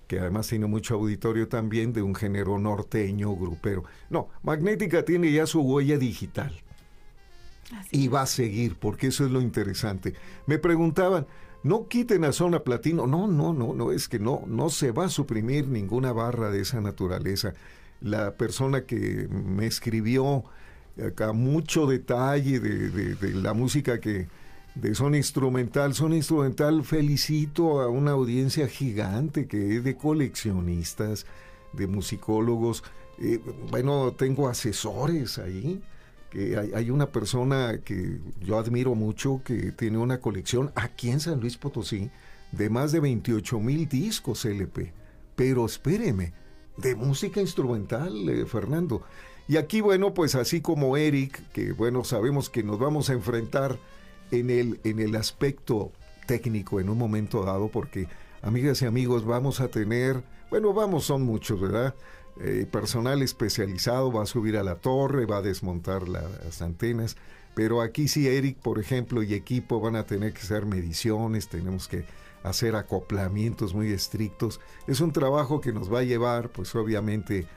que 0.09 0.19
además 0.19 0.49
tiene 0.49 0.65
mucho 0.65 0.95
auditorio 0.95 1.47
también 1.47 1.93
de 1.93 2.01
un 2.01 2.13
género 2.13 2.59
norteño, 2.59 3.33
grupero. 3.37 3.85
No, 4.09 4.27
Magnética 4.43 5.05
tiene 5.05 5.31
ya 5.31 5.47
su 5.47 5.61
huella 5.61 5.97
digital 5.97 6.64
y 7.91 8.07
va 8.07 8.21
a 8.21 8.27
seguir, 8.27 8.75
porque 8.77 9.07
eso 9.07 9.25
es 9.25 9.31
lo 9.31 9.41
interesante. 9.41 10.13
Me 10.45 10.59
preguntaban, 10.59 11.27
no 11.63 11.87
quiten 11.87 12.23
a 12.25 12.31
zona 12.31 12.59
platino. 12.59 13.07
No, 13.07 13.27
no, 13.27 13.53
no, 13.53 13.73
no, 13.73 13.91
es 13.91 14.07
que 14.07 14.19
no, 14.19 14.43
no 14.47 14.69
se 14.69 14.91
va 14.91 15.05
a 15.05 15.09
suprimir 15.09 15.67
ninguna 15.67 16.11
barra 16.11 16.51
de 16.51 16.61
esa 16.61 16.81
naturaleza. 16.81 17.53
La 18.01 18.35
persona 18.35 18.85
que 18.85 19.27
me 19.29 19.65
escribió 19.65 20.43
acá 21.03 21.33
mucho 21.33 21.87
detalle 21.87 22.59
de, 22.59 23.15
de 23.15 23.33
la 23.33 23.53
música 23.53 23.99
que 23.99 24.27
de 24.75 24.93
son 24.93 25.15
instrumental, 25.15 25.93
son 25.93 26.13
instrumental, 26.13 26.83
felicito 26.83 27.81
a 27.81 27.87
una 27.87 28.11
audiencia 28.11 28.67
gigante 28.67 29.47
que 29.47 29.77
es 29.77 29.83
de 29.83 29.95
coleccionistas, 29.95 31.25
de 31.73 31.87
musicólogos. 31.87 32.83
Eh, 33.17 33.39
bueno, 33.71 34.13
tengo 34.17 34.49
asesores 34.49 35.39
ahí 35.39 35.81
hay, 36.73 36.89
una 36.89 37.11
persona 37.11 37.79
que 37.83 38.19
yo 38.41 38.57
admiro 38.57 38.95
mucho 38.95 39.41
que 39.43 39.71
tiene 39.71 39.97
una 39.97 40.19
colección 40.19 40.71
aquí 40.75 41.09
en 41.09 41.19
San 41.19 41.39
Luis 41.39 41.57
Potosí 41.57 42.09
de 42.51 42.69
más 42.69 42.91
de 42.91 42.99
28 42.99 43.59
mil 43.59 43.87
discos 43.87 44.45
LP. 44.45 44.91
Pero 45.35 45.65
espéreme, 45.65 46.33
de 46.77 46.95
música 46.95 47.41
instrumental, 47.41 48.29
eh, 48.29 48.45
Fernando. 48.45 49.03
Y 49.47 49.57
aquí, 49.57 49.81
bueno, 49.81 50.13
pues 50.13 50.35
así 50.35 50.61
como 50.61 50.97
Eric, 50.97 51.41
que 51.51 51.71
bueno, 51.71 52.03
sabemos 52.03 52.49
que 52.49 52.63
nos 52.63 52.79
vamos 52.79 53.09
a 53.09 53.13
enfrentar 53.13 53.77
en 54.31 54.49
el, 54.49 54.79
en 54.83 54.99
el 54.99 55.15
aspecto 55.15 55.91
técnico 56.25 56.79
en 56.79 56.89
un 56.89 56.97
momento 56.97 57.43
dado, 57.43 57.67
porque 57.69 58.07
amigas 58.41 58.81
y 58.81 58.85
amigos, 58.85 59.25
vamos 59.25 59.59
a 59.61 59.67
tener, 59.67 60.23
bueno, 60.49 60.73
vamos, 60.73 61.05
son 61.05 61.23
muchos, 61.23 61.59
¿verdad? 61.59 61.93
Eh, 62.37 62.67
personal 62.69 63.21
especializado 63.21 64.11
va 64.11 64.23
a 64.23 64.25
subir 64.25 64.57
a 64.57 64.63
la 64.63 64.75
torre, 64.75 65.25
va 65.25 65.37
a 65.37 65.41
desmontar 65.41 66.09
las 66.09 66.61
antenas, 66.61 67.15
pero 67.53 67.81
aquí 67.81 68.09
sí 68.09 68.27
Eric, 68.27 68.57
por 68.57 68.79
ejemplo, 68.79 69.23
y 69.23 69.33
equipo 69.33 69.79
van 69.79 69.95
a 69.95 70.05
tener 70.05 70.33
que 70.33 70.41
hacer 70.41 70.65
mediciones, 70.65 71.47
tenemos 71.47 71.87
que 71.87 72.05
hacer 72.43 72.75
acoplamientos 72.75 73.73
muy 73.73 73.91
estrictos. 73.91 74.59
Es 74.85 74.99
un 74.99 75.13
trabajo 75.13 75.61
que 75.61 75.71
nos 75.71 75.91
va 75.91 75.99
a 75.99 76.03
llevar, 76.03 76.49
pues 76.49 76.75
obviamente, 76.75 77.47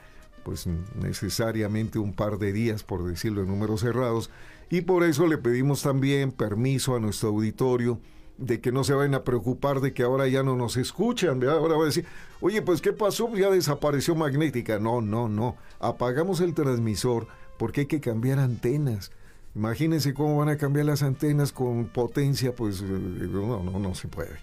pues 0.43 0.65
necesariamente 0.95 1.99
un 1.99 2.13
par 2.13 2.39
de 2.39 2.53
días, 2.53 2.83
por 2.83 3.03
decirlo 3.03 3.41
en 3.41 3.49
números 3.49 3.81
cerrados, 3.81 4.31
y 4.69 4.81
por 4.81 5.03
eso 5.03 5.27
le 5.27 5.37
pedimos 5.37 5.81
también 5.81 6.31
permiso 6.31 6.95
a 6.95 6.99
nuestro 6.99 7.29
auditorio 7.29 7.99
de 8.39 8.61
que 8.61 8.71
no 8.71 8.83
se 8.83 8.93
vayan 8.93 9.15
a 9.15 9.23
preocupar 9.23 9.81
de 9.81 9.93
que 9.93 10.03
ahora 10.03 10.27
ya 10.27 10.43
no 10.43 10.55
nos 10.55 10.77
escuchan, 10.77 11.43
ahora 11.43 11.75
va 11.75 11.83
a 11.83 11.87
decir, 11.87 12.05
oye, 12.39 12.61
pues 12.61 12.81
¿qué 12.81 12.93
pasó? 12.93 13.33
Ya 13.35 13.49
desapareció 13.49 14.15
magnética. 14.15 14.79
No, 14.79 15.01
no, 15.01 15.27
no. 15.27 15.57
Apagamos 15.79 16.39
el 16.39 16.53
transmisor 16.53 17.27
porque 17.57 17.81
hay 17.81 17.87
que 17.87 17.99
cambiar 17.99 18.39
antenas. 18.39 19.11
Imagínense 19.55 20.13
cómo 20.13 20.37
van 20.37 20.49
a 20.49 20.57
cambiar 20.57 20.85
las 20.85 21.03
antenas 21.03 21.51
con 21.51 21.87
potencia, 21.87 22.55
pues 22.55 22.81
eh, 22.81 22.85
no, 22.85 23.61
no, 23.61 23.77
no 23.77 23.93
se 23.93 24.07
puede. 24.07 24.37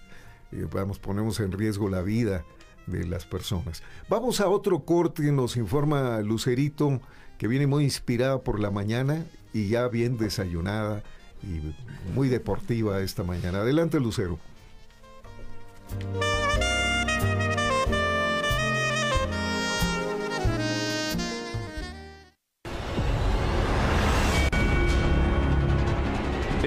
Vamos, 0.73 0.99
ponemos 0.99 1.41
en 1.41 1.53
riesgo 1.53 1.89
la 1.89 2.03
vida 2.03 2.45
de 2.87 3.07
las 3.07 3.25
personas. 3.25 3.83
Vamos 4.09 4.41
a 4.41 4.49
otro 4.49 4.81
corte, 4.81 5.33
nos 5.33 5.57
informa 5.57 6.21
Lucerito, 6.21 7.01
que 7.39 7.49
viene 7.49 7.67
muy 7.67 7.85
inspirada 7.85 8.41
por 8.43 8.61
la 8.61 8.71
mañana 8.71 9.25
y 9.53 9.69
ya 9.69 9.89
bien 9.89 10.19
desayunada 10.19 11.03
y 11.43 11.75
muy 12.15 12.29
deportiva 12.29 13.01
esta 13.01 13.23
mañana. 13.23 13.61
Adelante, 13.61 14.01
Lucero. 14.01 14.39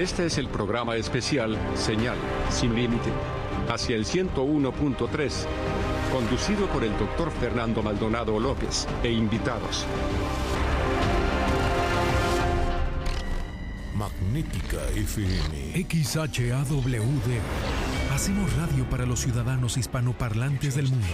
Este 0.00 0.24
es 0.24 0.38
el 0.38 0.48
programa 0.48 0.96
especial 0.96 1.58
Señal 1.74 2.16
sin 2.48 2.74
límite 2.74 3.10
hacia 3.68 3.96
el 3.96 4.06
101.3, 4.06 5.46
conducido 6.10 6.66
por 6.68 6.84
el 6.84 6.96
doctor 6.96 7.30
Fernando 7.30 7.82
Maldonado 7.82 8.40
López 8.40 8.88
e 9.02 9.10
invitados. 9.10 9.86
Magnética 14.00 14.78
FM. 14.96 15.84
XHAWD. 15.86 17.38
Hacemos 18.14 18.50
radio 18.56 18.88
para 18.88 19.04
los 19.04 19.20
ciudadanos 19.20 19.76
hispanoparlantes 19.76 20.74
del 20.74 20.88
mundo. 20.88 21.06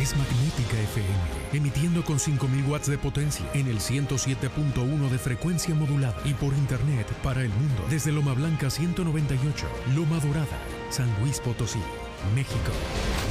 Es 0.00 0.16
Magnética 0.16 0.80
FM, 0.80 1.08
emitiendo 1.52 2.04
con 2.04 2.20
5000 2.20 2.64
watts 2.66 2.86
de 2.86 2.96
potencia 2.96 3.44
en 3.54 3.66
el 3.66 3.80
107.1 3.80 5.08
de 5.10 5.18
frecuencia 5.18 5.74
modulada 5.74 6.16
y 6.24 6.32
por 6.34 6.54
internet 6.54 7.08
para 7.24 7.42
el 7.42 7.48
mundo 7.48 7.84
desde 7.90 8.12
Loma 8.12 8.34
Blanca 8.34 8.70
198, 8.70 9.66
Loma 9.96 10.20
Dorada, 10.20 10.58
San 10.90 11.08
Luis 11.20 11.40
Potosí. 11.40 11.80
México. 12.34 12.72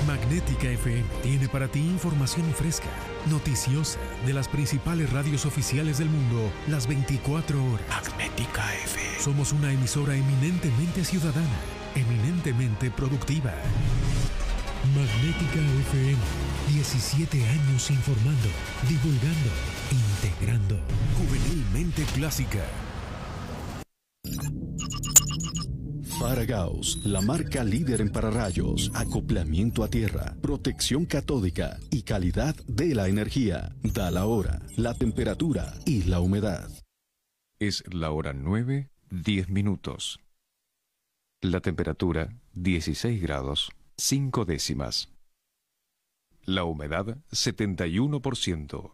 Magnética 0.07 0.69
FM 0.69 1.05
tiene 1.21 1.47
para 1.47 1.67
ti 1.67 1.79
información 1.79 2.53
fresca, 2.53 2.89
noticiosa, 3.29 3.99
de 4.25 4.33
las 4.33 4.47
principales 4.47 5.11
radios 5.11 5.45
oficiales 5.45 5.97
del 5.97 6.09
mundo, 6.09 6.51
las 6.67 6.87
24 6.87 7.63
horas. 7.63 7.87
Magnética 7.89 8.73
FM. 8.85 9.19
Somos 9.19 9.51
una 9.51 9.71
emisora 9.71 10.15
eminentemente 10.15 11.03
ciudadana, 11.03 11.59
eminentemente 11.95 12.91
productiva. 12.91 13.53
Magnética 14.95 15.59
FM. 15.89 16.17
17 16.69 17.45
años 17.49 17.89
informando, 17.89 18.49
divulgando, 18.87 19.49
integrando. 19.91 20.77
Juvenilmente 21.17 22.03
clásica. 22.15 22.63
Faragaos, 26.19 26.99
la 27.05 27.21
marca 27.21 27.63
líder 27.63 28.01
en 28.01 28.11
pararrayos, 28.11 28.91
acoplamiento 28.93 29.85
a 29.85 29.87
tierra, 29.87 30.35
protección 30.41 31.05
catódica 31.05 31.79
y 31.91 32.01
calidad 32.01 32.55
de 32.67 32.93
la 32.93 33.07
energía. 33.07 33.73
Da 33.81 34.11
la 34.11 34.25
hora, 34.25 34.61
la 34.75 34.93
temperatura 34.93 35.73
y 35.85 36.03
la 36.03 36.19
humedad. 36.19 36.69
Es 37.57 37.85
la 37.89 38.11
hora 38.11 38.33
9, 38.33 38.89
10 39.11 39.49
minutos. 39.49 40.19
La 41.41 41.61
temperatura 41.61 42.35
16 42.51 43.21
grados, 43.21 43.71
5 43.95 44.43
décimas. 44.43 45.07
La 46.43 46.65
humedad 46.65 47.17
71%. 47.31 48.93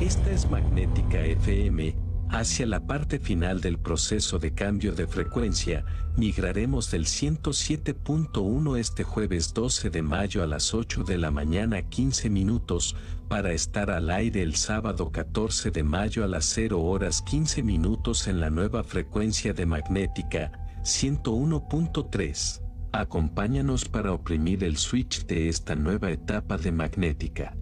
Esta 0.00 0.30
es 0.32 0.50
Magnética 0.50 1.24
FM 1.24 2.03
Hacia 2.34 2.66
la 2.66 2.84
parte 2.84 3.20
final 3.20 3.60
del 3.60 3.78
proceso 3.78 4.40
de 4.40 4.52
cambio 4.52 4.92
de 4.92 5.06
frecuencia, 5.06 5.84
migraremos 6.16 6.90
del 6.90 7.04
107.1 7.04 8.76
este 8.76 9.04
jueves 9.04 9.54
12 9.54 9.88
de 9.88 10.02
mayo 10.02 10.42
a 10.42 10.48
las 10.48 10.74
8 10.74 11.04
de 11.04 11.16
la 11.16 11.30
mañana 11.30 11.82
15 11.82 12.30
minutos, 12.30 12.96
para 13.28 13.52
estar 13.52 13.88
al 13.88 14.10
aire 14.10 14.42
el 14.42 14.56
sábado 14.56 15.12
14 15.12 15.70
de 15.70 15.84
mayo 15.84 16.24
a 16.24 16.26
las 16.26 16.46
0 16.46 16.82
horas 16.82 17.22
15 17.22 17.62
minutos 17.62 18.26
en 18.26 18.40
la 18.40 18.50
nueva 18.50 18.82
frecuencia 18.82 19.52
de 19.52 19.66
magnética 19.66 20.50
101.3. 20.82 22.62
Acompáñanos 22.90 23.84
para 23.84 24.12
oprimir 24.12 24.64
el 24.64 24.76
switch 24.76 25.24
de 25.26 25.48
esta 25.48 25.76
nueva 25.76 26.10
etapa 26.10 26.58
de 26.58 26.72
magnética. 26.72 27.56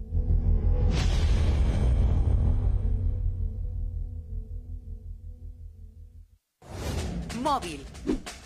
Móvil, 7.43 7.85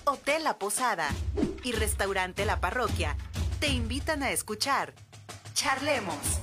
Hotel 0.05 0.43
La 0.43 0.57
Posada 0.57 1.07
y 1.63 1.71
Restaurante 1.71 2.45
La 2.45 2.59
Parroquia 2.59 3.15
te 3.59 3.67
invitan 3.67 4.23
a 4.23 4.31
escuchar 4.31 4.95
Charlemos. 5.53 6.41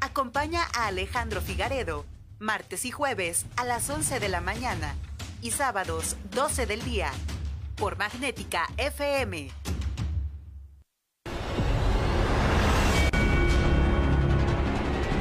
Acompaña 0.00 0.64
a 0.74 0.88
Alejandro 0.88 1.40
Figaredo, 1.40 2.04
martes 2.40 2.84
y 2.84 2.90
jueves 2.90 3.46
a 3.56 3.64
las 3.64 3.88
11 3.88 4.18
de 4.18 4.28
la 4.28 4.40
mañana 4.40 4.96
y 5.40 5.52
sábados 5.52 6.16
12 6.32 6.66
del 6.66 6.82
día 6.82 7.12
por 7.76 7.96
Magnética 7.96 8.66
FM. 8.76 9.48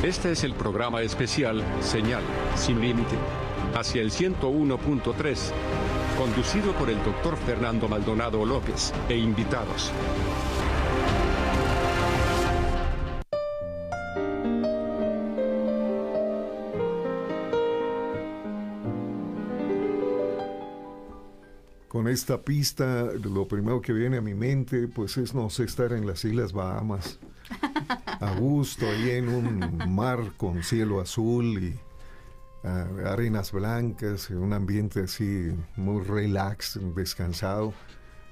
Este 0.01 0.31
es 0.31 0.43
el 0.43 0.55
programa 0.55 1.03
especial 1.03 1.63
Señal 1.81 2.23
sin 2.55 2.81
límite 2.81 3.15
hacia 3.75 4.01
el 4.01 4.11
101.3, 4.11 5.51
conducido 6.17 6.73
por 6.73 6.89
el 6.89 7.01
doctor 7.03 7.37
Fernando 7.37 7.87
Maldonado 7.87 8.43
López 8.43 8.91
e 9.07 9.15
invitados. 9.15 9.91
con 21.87 22.07
esta 22.07 22.43
pista, 22.43 23.05
lo 23.23 23.47
primero 23.47 23.81
que 23.81 23.91
viene 23.91 24.17
a 24.17 24.21
mi 24.21 24.35
mente, 24.35 24.87
pues 24.87 25.17
es 25.17 25.33
no 25.33 25.49
sé, 25.49 25.63
estar 25.63 25.93
en 25.93 26.05
las 26.05 26.23
Islas 26.25 26.53
Bahamas, 26.53 27.17
a 28.05 28.35
gusto, 28.39 28.85
ahí 28.85 29.09
en 29.11 29.29
un 29.29 29.95
mar 29.95 30.33
con 30.37 30.61
cielo 30.61 31.01
azul 31.01 31.45
y 31.63 31.86
ah, 32.67 33.11
arenas 33.11 33.51
blancas, 33.51 34.29
un 34.29 34.53
ambiente 34.53 35.01
así 35.01 35.51
muy 35.75 36.03
relax, 36.03 36.79
descansado. 36.95 37.73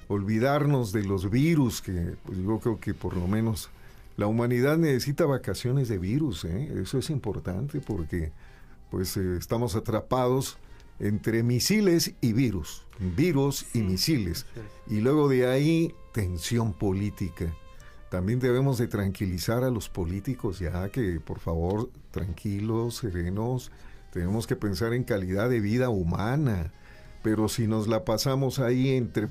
Olvidarnos 0.08 0.92
de 0.92 1.04
los 1.04 1.30
virus, 1.30 1.82
que 1.82 2.16
pues, 2.26 2.38
yo 2.38 2.60
creo 2.60 2.80
que 2.80 2.94
por 2.94 3.16
lo 3.16 3.28
menos 3.28 3.70
la 4.18 4.28
humanidad 4.28 4.78
necesita 4.78 5.26
vacaciones 5.26 5.90
de 5.90 5.98
virus, 5.98 6.46
¿eh? 6.46 6.72
eso 6.82 7.00
es 7.00 7.10
importante 7.10 7.82
porque 7.82 8.32
pues 8.90 9.18
eh, 9.18 9.36
estamos 9.38 9.76
atrapados 9.76 10.58
entre 11.00 11.44
misiles 11.44 12.14
y 12.22 12.32
virus, 12.34 12.86
virus 13.18 13.66
y 13.74 13.80
misiles. 13.80 14.46
Y 14.88 15.02
luego 15.02 15.28
de 15.28 15.48
ahí, 15.48 15.94
tensión 16.14 16.74
política. 16.74 17.54
También 18.10 18.40
debemos 18.40 18.78
de 18.78 18.88
tranquilizar 18.88 19.64
a 19.64 19.70
los 19.70 19.90
políticos 19.90 20.60
ya 20.60 20.88
que, 20.90 21.20
por 21.20 21.40
favor, 21.40 21.90
tranquilos, 22.12 22.96
serenos, 22.96 23.72
tenemos 24.16 24.48
que 24.48 24.56
pensar 24.56 24.94
en 24.94 25.04
calidad 25.04 25.50
de 25.50 25.60
vida 25.60 25.90
humana. 25.90 26.72
Pero 27.22 27.50
si 27.50 27.68
nos 27.68 27.90
la 27.90 28.06
pasamos 28.06 28.60
ahí 28.60 28.92
entre 28.92 29.28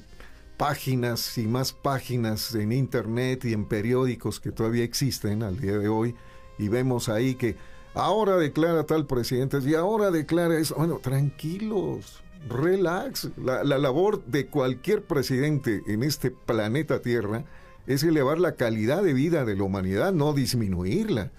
páginas 0.59 1.39
y 1.39 1.47
más 1.47 1.73
páginas 1.73 2.55
en 2.55 2.71
internet 2.71 3.47
y 3.47 3.55
en 3.55 3.65
periódicos 3.65 4.41
que 4.41 4.53
todavía 4.53 4.85
existen 4.85 5.43
al 5.43 5.59
día 5.59 5.79
de 5.79 5.89
hoy, 5.89 6.15
y 6.59 6.69
vemos 6.69 7.09
ahí 7.09 7.35
que 7.35 7.57
ahora 7.95 8.37
declara 8.37 8.85
tal 8.85 9.07
presidente 9.07 9.59
y 9.65 9.75
ahora 9.75 10.11
declara 10.11 10.59
eso. 10.59 10.75
Bueno, 10.75 11.01
tranquilos, 11.03 12.23
relax. 12.47 13.31
La, 13.39 13.65
labor 13.65 14.23
de 14.27 14.49
cualquier 14.49 15.03
presidente 15.03 15.83
en 15.87 16.03
este 16.03 16.31
planeta 16.31 17.01
Tierra 17.01 17.47
es 17.87 18.03
elevar 18.03 18.39
la 18.39 18.57
calidad 18.57 19.03
de 19.03 19.15
vida 19.15 19.47
de 19.47 19.57
la 19.57 19.63
humanidad, 19.63 20.13
no 20.13 20.35
disminuirla. 20.35 21.31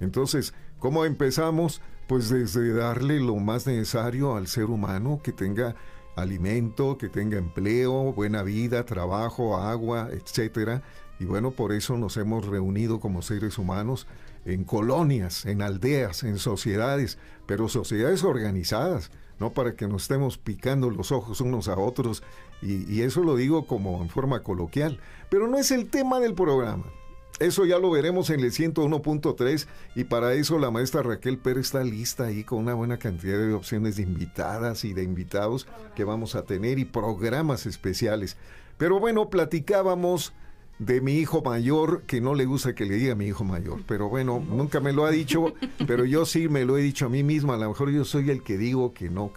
Entonces, 0.00 0.54
¿cómo 0.78 1.04
empezamos? 1.04 1.82
Pues 2.06 2.28
desde 2.28 2.72
darle 2.74 3.20
lo 3.20 3.36
más 3.36 3.66
necesario 3.66 4.36
al 4.36 4.46
ser 4.46 4.64
humano, 4.64 5.20
que 5.22 5.32
tenga 5.32 5.74
alimento, 6.16 6.98
que 6.98 7.08
tenga 7.08 7.38
empleo, 7.38 8.12
buena 8.12 8.42
vida, 8.42 8.84
trabajo, 8.84 9.56
agua, 9.56 10.08
etcétera. 10.12 10.82
Y 11.18 11.24
bueno, 11.24 11.52
por 11.52 11.72
eso 11.72 11.96
nos 11.96 12.16
hemos 12.16 12.46
reunido 12.46 13.00
como 13.00 13.22
seres 13.22 13.58
humanos 13.58 14.06
en 14.44 14.64
colonias, 14.64 15.46
en 15.46 15.62
aldeas, 15.62 16.22
en 16.22 16.38
sociedades, 16.38 17.18
pero 17.46 17.68
sociedades 17.68 18.24
organizadas, 18.24 19.10
no 19.38 19.52
para 19.52 19.74
que 19.74 19.88
nos 19.88 20.02
estemos 20.02 20.38
picando 20.38 20.90
los 20.90 21.12
ojos 21.12 21.40
unos 21.40 21.68
a 21.68 21.76
otros, 21.76 22.22
y, 22.62 23.02
eso 23.02 23.22
lo 23.22 23.36
digo 23.36 23.66
como 23.66 24.00
en 24.02 24.08
forma 24.08 24.42
coloquial, 24.42 24.98
pero 25.28 25.48
no 25.48 25.58
es 25.58 25.70
el 25.70 25.90
tema 25.90 26.18
del 26.18 26.34
programa. 26.34 26.84
Eso 27.40 27.64
ya 27.64 27.80
lo 27.80 27.90
veremos 27.90 28.30
en 28.30 28.40
el 28.40 28.52
101.3 28.52 29.66
y 29.96 30.04
para 30.04 30.34
eso 30.34 30.60
la 30.60 30.70
maestra 30.70 31.02
Raquel 31.02 31.36
Pérez 31.36 31.66
está 31.66 31.82
lista 31.82 32.26
ahí 32.26 32.44
con 32.44 32.60
una 32.60 32.74
buena 32.74 32.96
cantidad 32.98 33.36
de 33.36 33.52
opciones 33.52 33.96
de 33.96 34.04
invitadas 34.04 34.84
y 34.84 34.92
de 34.92 35.02
invitados 35.02 35.66
que 35.96 36.04
vamos 36.04 36.36
a 36.36 36.44
tener 36.44 36.78
y 36.78 36.84
programas 36.84 37.66
especiales. 37.66 38.36
Pero 38.78 39.00
bueno, 39.00 39.30
platicábamos 39.30 40.32
de 40.78 41.00
mi 41.00 41.14
hijo 41.14 41.42
mayor, 41.42 42.02
que 42.02 42.20
no 42.20 42.34
le 42.34 42.44
gusta 42.44 42.76
que 42.76 42.84
le 42.84 42.96
diga 42.96 43.12
a 43.12 43.16
mi 43.16 43.26
hijo 43.26 43.42
mayor, 43.42 43.80
pero 43.86 44.08
bueno, 44.08 44.40
nunca 44.40 44.80
me 44.80 44.92
lo 44.92 45.04
ha 45.04 45.10
dicho, 45.10 45.54
pero 45.86 46.04
yo 46.04 46.26
sí 46.26 46.48
me 46.48 46.64
lo 46.64 46.78
he 46.78 46.82
dicho 46.82 47.06
a 47.06 47.08
mí 47.08 47.22
mismo, 47.24 47.52
a 47.52 47.56
lo 47.56 47.68
mejor 47.68 47.90
yo 47.90 48.04
soy 48.04 48.30
el 48.30 48.42
que 48.42 48.58
digo 48.58 48.92
que 48.92 49.10
no, 49.10 49.32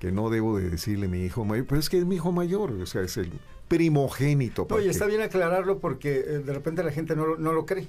que 0.00 0.10
no 0.10 0.30
debo 0.30 0.58
de 0.58 0.70
decirle 0.70 1.08
mi 1.08 1.24
hijo 1.24 1.44
mayor, 1.44 1.66
pero 1.66 1.80
es 1.80 1.90
que 1.90 1.98
es 1.98 2.06
mi 2.06 2.16
hijo 2.16 2.32
mayor, 2.32 2.72
o 2.72 2.86
sea, 2.86 3.02
es 3.02 3.16
el 3.16 3.30
primogénito. 3.76 4.66
Oye, 4.70 4.90
está 4.90 5.06
bien 5.06 5.22
aclararlo 5.22 5.78
porque 5.78 6.18
eh, 6.18 6.38
de 6.40 6.52
repente 6.52 6.82
la 6.82 6.92
gente 6.92 7.16
no, 7.16 7.36
no 7.36 7.52
lo 7.52 7.64
cree 7.64 7.88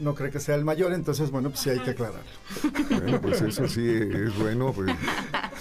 no, 0.00 0.14
cree 0.14 0.30
que 0.30 0.40
sea 0.40 0.56
el 0.56 0.64
mayor, 0.64 0.92
entonces, 0.92 1.30
bueno, 1.30 1.50
pues 1.50 1.60
sí 1.60 1.70
hay 1.70 1.78
que 1.80 1.90
aclararlo. 1.90 2.30
Bueno, 2.90 3.20
pues 3.20 3.40
eso 3.40 3.66
sí 3.68 3.88
es 3.88 4.36
bueno, 4.38 4.72
pues, 4.72 4.92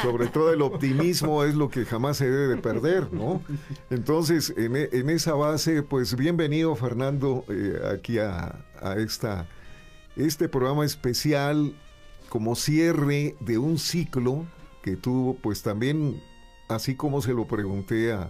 sobre 0.02 0.28
todo 0.28 0.52
el 0.52 0.62
optimismo 0.62 1.44
es 1.44 1.56
lo 1.56 1.70
que 1.70 1.86
jamás 1.86 2.18
se 2.18 2.30
debe 2.30 2.56
de 2.56 2.58
perder, 2.62 3.14
¿no? 3.14 3.42
Entonces, 3.90 4.54
en, 4.58 4.76
e, 4.76 4.90
esa 5.14 5.34
base, 5.34 5.84
pues 5.84 6.16
bienvenido 6.16 6.76
Fernando 6.76 7.46
eh, 7.50 7.80
aquí 7.94 8.20
a, 8.20 8.56
a, 8.82 8.96
esta, 8.98 9.48
este 10.16 10.50
programa 10.50 10.86
especial 10.86 11.74
como 12.28 12.56
cierre 12.56 13.36
de 13.40 13.58
un 13.58 13.80
ciclo 13.80 14.46
que 14.84 14.96
tuvo, 14.98 15.36
pues 15.36 15.62
también, 15.62 16.22
así 16.68 16.96
como 16.96 17.22
se 17.22 17.34
lo 17.34 17.48
pregunté 17.48 18.12
a, 18.12 18.30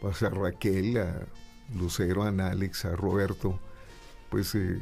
pues, 0.00 0.22
a 0.22 0.30
Raquel, 0.30 0.98
a 0.98 1.26
Lucero, 1.74 2.22
a 2.22 2.28
Alex, 2.28 2.84
a 2.84 2.94
Roberto, 2.96 3.58
pues 4.30 4.54
eh, 4.54 4.78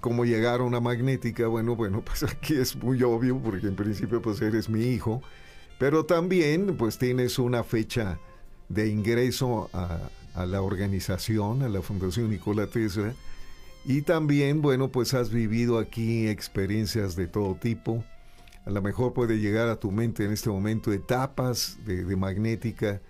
cómo 0.00 0.24
llegar 0.24 0.60
a 0.60 0.80
magnética, 0.80 1.46
bueno, 1.46 1.76
bueno, 1.76 2.02
pues 2.04 2.22
aquí 2.22 2.54
es 2.54 2.76
muy 2.76 3.02
obvio 3.02 3.38
porque 3.38 3.66
en 3.66 3.76
principio 3.76 4.20
pues 4.20 4.40
eres 4.42 4.68
mi 4.68 4.84
hijo, 4.84 5.22
pero 5.78 6.04
también 6.04 6.76
pues 6.76 6.98
tienes 6.98 7.38
una 7.38 7.64
fecha 7.64 8.18
de 8.68 8.88
ingreso 8.88 9.70
a, 9.72 10.10
la 10.46 10.62
organización, 10.62 11.62
a 11.62 11.68
la 11.68 11.80
Fundación 11.80 12.30
Nikola 12.30 12.66
Tesla, 12.66 13.14
y 13.84 14.02
también, 14.02 14.62
bueno, 14.62 14.88
pues 14.88 15.12
has 15.14 15.30
vivido 15.30 15.78
aquí 15.78 16.26
experiencias 16.26 17.16
de 17.16 17.26
todo 17.28 17.54
tipo. 17.54 18.02
A 18.64 18.70
lo 18.70 18.80
mejor 18.80 19.12
puede 19.12 19.38
llegar 19.38 19.68
a 19.68 19.78
tu 19.78 19.92
mente 19.92 20.24
en 20.24 20.32
este 20.32 20.48
momento 20.48 20.90
etapas 20.90 21.76
de 21.84 22.16
magnética, 22.16 23.02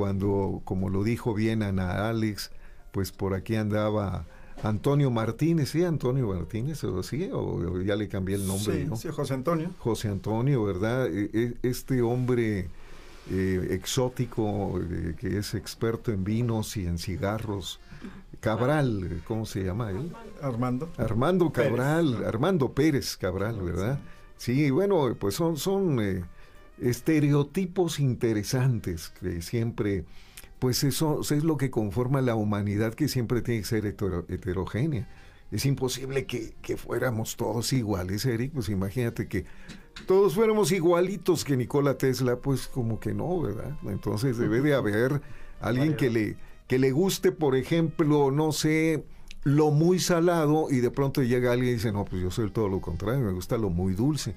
cuando, 0.00 0.62
como 0.64 0.88
lo 0.88 1.04
dijo 1.04 1.34
bien 1.34 1.62
Ana 1.62 2.08
Alex, 2.08 2.50
pues 2.90 3.12
por 3.12 3.34
aquí 3.34 3.54
andaba 3.56 4.24
Antonio 4.62 5.10
Martínez, 5.10 5.68
¿sí? 5.68 5.84
Antonio 5.84 6.28
Martínez, 6.28 6.82
o 6.84 7.02
sí, 7.02 7.28
o 7.30 7.82
ya 7.82 7.96
le 7.96 8.08
cambié 8.08 8.36
el 8.36 8.46
nombre, 8.46 8.86
sí, 8.86 8.96
Sí, 8.96 9.08
José 9.08 9.34
Antonio. 9.34 9.68
José 9.78 10.08
Antonio, 10.08 10.64
¿verdad? 10.64 11.06
E, 11.06 11.28
e, 11.34 11.54
este 11.68 12.00
hombre 12.00 12.70
eh, 13.30 13.68
exótico, 13.72 14.80
eh, 14.80 15.16
que 15.18 15.36
es 15.36 15.52
experto 15.52 16.12
en 16.12 16.24
vinos 16.24 16.78
y 16.78 16.86
en 16.86 16.96
cigarros, 16.96 17.78
Cabral, 18.40 19.20
¿cómo 19.28 19.44
se 19.44 19.64
llama 19.64 19.90
él? 19.90 20.14
Armando. 20.40 20.88
Armando 20.96 21.52
Cabral, 21.52 22.24
Armando 22.24 22.72
Pérez 22.72 23.18
Cabral, 23.18 23.60
¿verdad? 23.60 23.98
Sí, 24.38 24.70
bueno, 24.70 25.14
pues 25.20 25.34
son, 25.34 25.58
son 25.58 26.00
eh, 26.00 26.24
estereotipos 26.80 28.00
interesantes 28.00 29.10
que 29.10 29.42
siempre 29.42 30.04
pues 30.60 30.84
eso, 30.84 31.20
es 31.22 31.42
lo 31.42 31.56
que 31.56 31.70
conforma 31.70 32.20
la 32.20 32.36
humanidad 32.36 32.94
que 32.94 33.08
siempre 33.08 33.40
tiene 33.40 33.62
que 33.62 33.66
ser 33.66 33.86
heterogénea. 33.86 35.08
Es 35.50 35.64
imposible 35.64 36.26
que, 36.26 36.76
fuéramos 36.76 37.36
todos 37.36 37.72
iguales, 37.72 38.24
Eric. 38.26 38.52
Pues 38.52 38.68
imagínate 38.68 39.26
que 39.26 39.46
todos 40.06 40.34
fuéramos 40.34 40.70
igualitos 40.70 41.44
que 41.44 41.56
Nikola 41.56 41.96
Tesla, 41.98 42.36
pues 42.36 42.68
como 42.68 43.00
que 43.00 43.14
no, 43.14 43.40
¿verdad? 43.40 43.76
Entonces 43.86 44.36
debe 44.36 44.60
de 44.60 44.74
haber 44.74 45.22
alguien 45.60 45.96
que 45.96 46.10
le, 46.10 46.36
que 46.68 46.78
le 46.78 46.92
guste, 46.92 47.32
por 47.32 47.56
ejemplo, 47.56 48.30
no 48.30 48.52
sé, 48.52 49.04
lo 49.42 49.70
muy 49.70 49.98
salado 49.98 50.68
y 50.70 50.80
de 50.80 50.90
pronto 50.90 51.22
llega 51.22 51.52
alguien 51.52 51.70
y 51.70 51.74
dice, 51.74 51.90
no, 51.90 52.04
pues 52.04 52.22
yo 52.22 52.30
soy 52.30 52.50
todo 52.50 52.68
lo 52.68 52.82
contrario, 52.82 53.24
me 53.24 53.32
gusta 53.32 53.56
lo 53.56 53.70
muy 53.70 53.94
dulce. 53.94 54.36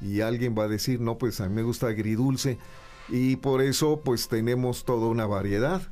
Y 0.00 0.20
alguien 0.20 0.54
va 0.58 0.64
a 0.64 0.68
decir, 0.68 1.00
no, 1.00 1.18
pues 1.18 1.40
a 1.40 1.48
mí 1.48 1.54
me 1.54 1.62
gusta 1.62 1.88
agridulce 1.88 2.58
y 3.10 3.36
por 3.36 3.60
eso 3.60 4.00
pues 4.04 4.28
tenemos 4.28 4.84
toda 4.84 5.08
una 5.08 5.26
variedad. 5.26 5.82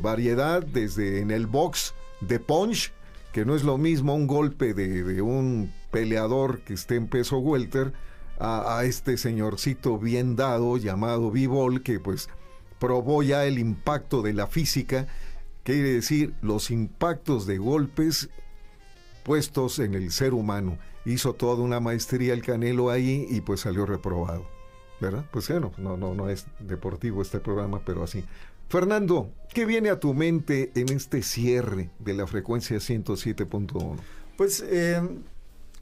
variedad, 0.00 0.62
desde 0.62 1.20
en 1.20 1.30
el 1.30 1.46
box 1.46 1.94
de 2.20 2.38
punch, 2.38 2.92
que 3.32 3.44
no 3.44 3.54
es 3.54 3.64
lo 3.64 3.78
mismo 3.78 4.14
un 4.14 4.26
golpe 4.26 4.74
de, 4.74 5.22
un 5.22 5.72
peleador 5.90 6.60
que 6.60 6.74
esté 6.74 6.96
en 6.96 7.08
peso 7.08 7.38
welter, 7.38 7.92
a, 8.40 8.84
este 8.84 9.16
señorcito 9.16 9.98
bien 9.98 10.36
dado 10.36 10.76
llamado 10.76 11.32
B-Ball, 11.32 11.82
que 11.82 11.98
pues 11.98 12.28
probó 12.78 13.22
ya 13.24 13.44
el 13.44 13.58
impacto 13.58 14.22
de 14.22 14.32
la 14.32 14.46
física, 14.46 15.08
quiere 15.64 15.94
decir 15.94 16.34
los 16.40 16.70
impactos 16.70 17.46
de 17.46 17.58
golpes 17.58 18.28
puestos 19.24 19.80
en 19.80 19.94
el 19.94 20.12
ser 20.12 20.34
humano. 20.34 20.78
Hizo 21.08 21.32
toda 21.32 21.62
una 21.62 21.80
maestría 21.80 22.34
el 22.34 22.42
Canelo 22.42 22.90
ahí 22.90 23.26
y 23.30 23.40
pues 23.40 23.60
salió 23.60 23.86
reprobado. 23.86 24.46
¿Verdad? 25.00 25.24
Pues 25.30 25.48
bueno, 25.48 25.72
no, 25.78 25.96
no, 25.96 26.14
no 26.14 26.28
es 26.28 26.46
deportivo 26.58 27.22
este 27.22 27.38
programa, 27.40 27.80
pero 27.84 28.02
así. 28.02 28.24
Fernando, 28.68 29.30
¿qué 29.54 29.64
viene 29.64 29.90
a 29.90 30.00
tu 30.00 30.12
mente 30.12 30.72
en 30.74 30.90
este 30.90 31.22
cierre 31.22 31.90
de 31.98 32.14
la 32.14 32.26
frecuencia 32.26 32.76
107.1? 32.76 33.96
Pues 34.36 34.62
eh, 34.68 35.00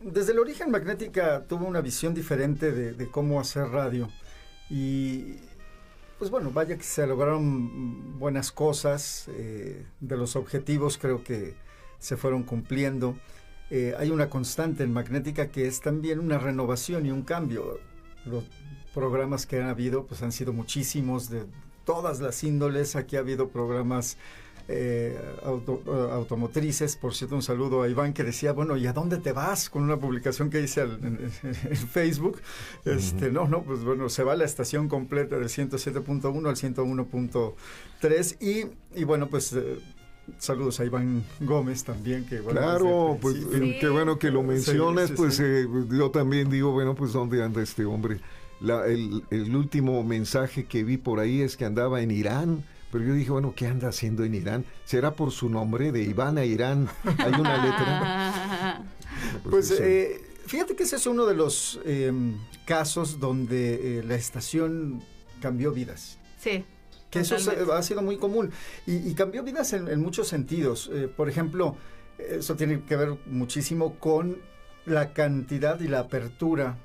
desde 0.01 0.33
el 0.33 0.39
origen 0.39 0.71
Magnética 0.71 1.45
tuvo 1.49 1.67
una 1.67 1.81
visión 1.81 2.15
diferente 2.15 2.71
de, 2.71 2.93
de, 2.93 3.11
cómo 3.11 3.41
hacer 3.41 3.69
radio. 3.69 4.09
Y 4.71 5.39
pues 6.19 6.31
bueno, 6.31 6.51
vaya 6.51 6.77
que 6.77 6.85
se 6.85 7.07
lograron 7.07 8.19
buenas 8.19 8.53
cosas, 8.53 9.27
eh, 9.29 9.85
de 10.01 10.17
los 10.17 10.37
objetivos 10.37 10.97
creo 10.99 11.23
que 11.25 11.55
se 11.99 12.17
fueron 12.17 12.43
cumpliendo. 12.43 13.17
Eh, 13.71 13.95
hay 13.99 14.11
una 14.11 14.31
constante 14.31 14.85
en 14.85 14.93
Magnética 14.93 15.49
que 15.49 15.67
es 15.67 15.81
también 15.81 16.21
una 16.21 16.39
renovación 16.39 17.07
y 17.07 17.11
un 17.11 17.23
cambio. 17.23 17.81
Los 18.25 18.45
programas 18.95 19.47
que 19.47 19.61
han 19.61 19.69
habido 19.69 20.07
pues 20.07 20.23
han 20.23 20.33
sido 20.33 20.53
muchísimos 20.53 21.29
de 21.29 21.45
todas 21.85 22.21
las 22.21 22.43
índoles. 22.45 22.97
Aquí 22.97 23.17
ha 23.17 23.21
habido 23.21 23.49
programas 23.49 24.17
eh, 24.69 25.17
auto, 25.45 25.83
uh, 25.87 25.91
automotrices. 26.13 26.97
Por 26.97 27.15
cierto, 27.15 27.37
un 27.37 27.43
saludo 27.43 27.83
a 27.83 27.89
Iván 27.89 28.13
que 28.13 28.25
decía, 28.25 28.53
bueno, 28.53 28.77
¿y 28.77 28.87
a 28.87 28.93
dónde 28.93 29.19
te 29.19 29.33
vas? 29.33 29.71
Con 29.71 29.83
una 29.83 29.97
publicación 29.97 30.51
que 30.51 30.61
hice 30.61 30.81
al, 30.83 30.99
en, 31.05 31.31
en, 31.43 31.77
Facebook. 31.77 32.41
Este, 32.85 33.27
uh 33.27 33.29
-huh. 33.29 33.33
No, 33.33 33.49
no, 33.49 33.63
pues 33.63 33.85
bueno, 33.85 34.09
se 34.09 34.25
va 34.25 34.35
la 34.37 34.45
estación 34.45 34.89
completa 34.89 35.37
del 35.39 35.49
107.1 35.49 36.49
al 36.49 36.57
101.3 36.57 38.37
y, 38.41 38.67
y 39.01 39.05
bueno, 39.05 39.29
pues... 39.29 39.53
Eh, 39.53 39.79
Saludos 40.39 40.81
a 40.81 40.85
Iván 40.85 41.25
Gómez 41.41 41.85
también, 41.85 42.27
que 42.27 42.41
bueno, 42.41 42.61
Claro, 42.61 43.19
pues 43.21 43.37
sí. 43.37 43.77
qué 43.81 43.89
bueno 43.89 44.19
que 44.19 44.31
lo 44.31 44.43
mencionas, 44.43 45.09
sí, 45.09 45.15
sí, 45.15 45.17
pues 45.17 45.41
eh, 45.41 45.67
yo 45.91 46.11
también 46.11 46.51
digo, 46.51 46.73
bueno, 46.73 46.95
pues 46.95 47.13
¿dónde 47.13 47.43
anda 47.43 47.63
este 47.63 47.85
hombre? 47.85 48.21
La, 48.61 48.87
el, 48.87 49.23
el, 49.31 49.55
último 49.55 50.03
mensaje 50.03 50.65
que 50.65 50.83
vi 50.83 50.97
por 50.97 51.21
ahí 51.21 51.43
es 51.43 51.57
que 51.57 51.65
andaba 51.65 52.01
en 52.01 52.11
Irán, 52.11 52.65
pero 52.91 53.05
yo 53.05 53.15
dije, 53.15 53.31
bueno, 53.31 53.53
¿qué 53.55 53.67
anda 53.67 53.89
haciendo 53.89 54.25
en 54.25 54.35
Irán? 54.35 54.65
¿Será 54.85 55.15
por 55.15 55.31
su 55.31 55.49
nombre 55.49 55.93
de 55.93 56.03
Iván 56.03 56.39
a 56.39 56.45
Irán? 56.45 56.89
¿Hay 57.19 57.33
una 57.39 57.63
letra? 57.63 58.85
pues 59.43 59.69
pues 59.69 59.81
eh, 59.81 60.21
fíjate 60.47 60.77
que 60.77 60.85
ese 60.85 60.97
es 60.97 61.07
uno 61.07 61.27
de 61.27 61.35
los 61.35 61.81
eh, 61.85 62.13
casos 62.65 63.21
donde 63.21 63.99
eh, 63.99 64.03
la 64.03 64.15
estación 64.15 65.03
cambió 65.41 65.73
vidas. 65.73 66.19
Sí. 66.41 66.65
Que 67.17 67.35
eso 67.35 67.73
ha 67.73 67.83
sido 67.83 68.03
muy 68.03 68.17
común 68.17 68.51
y, 68.87 68.97
y 68.97 69.15
cambió 69.15 69.43
vidas 69.43 69.73
en, 69.73 69.89
en 69.89 70.01
muchos 70.01 70.29
sentidos. 70.29 70.91
Eh, 70.93 71.09
por 71.15 71.29
ejemplo, 71.29 71.77
eso 72.19 72.57
tiene 72.57 72.83
que 72.83 72.97
ver 72.97 73.17
muchísimo 73.27 73.97
con 73.99 74.39
la 74.85 75.13
cantidad 75.13 75.81
y 75.81 75.89
la 75.89 76.01
apertura 76.01 76.77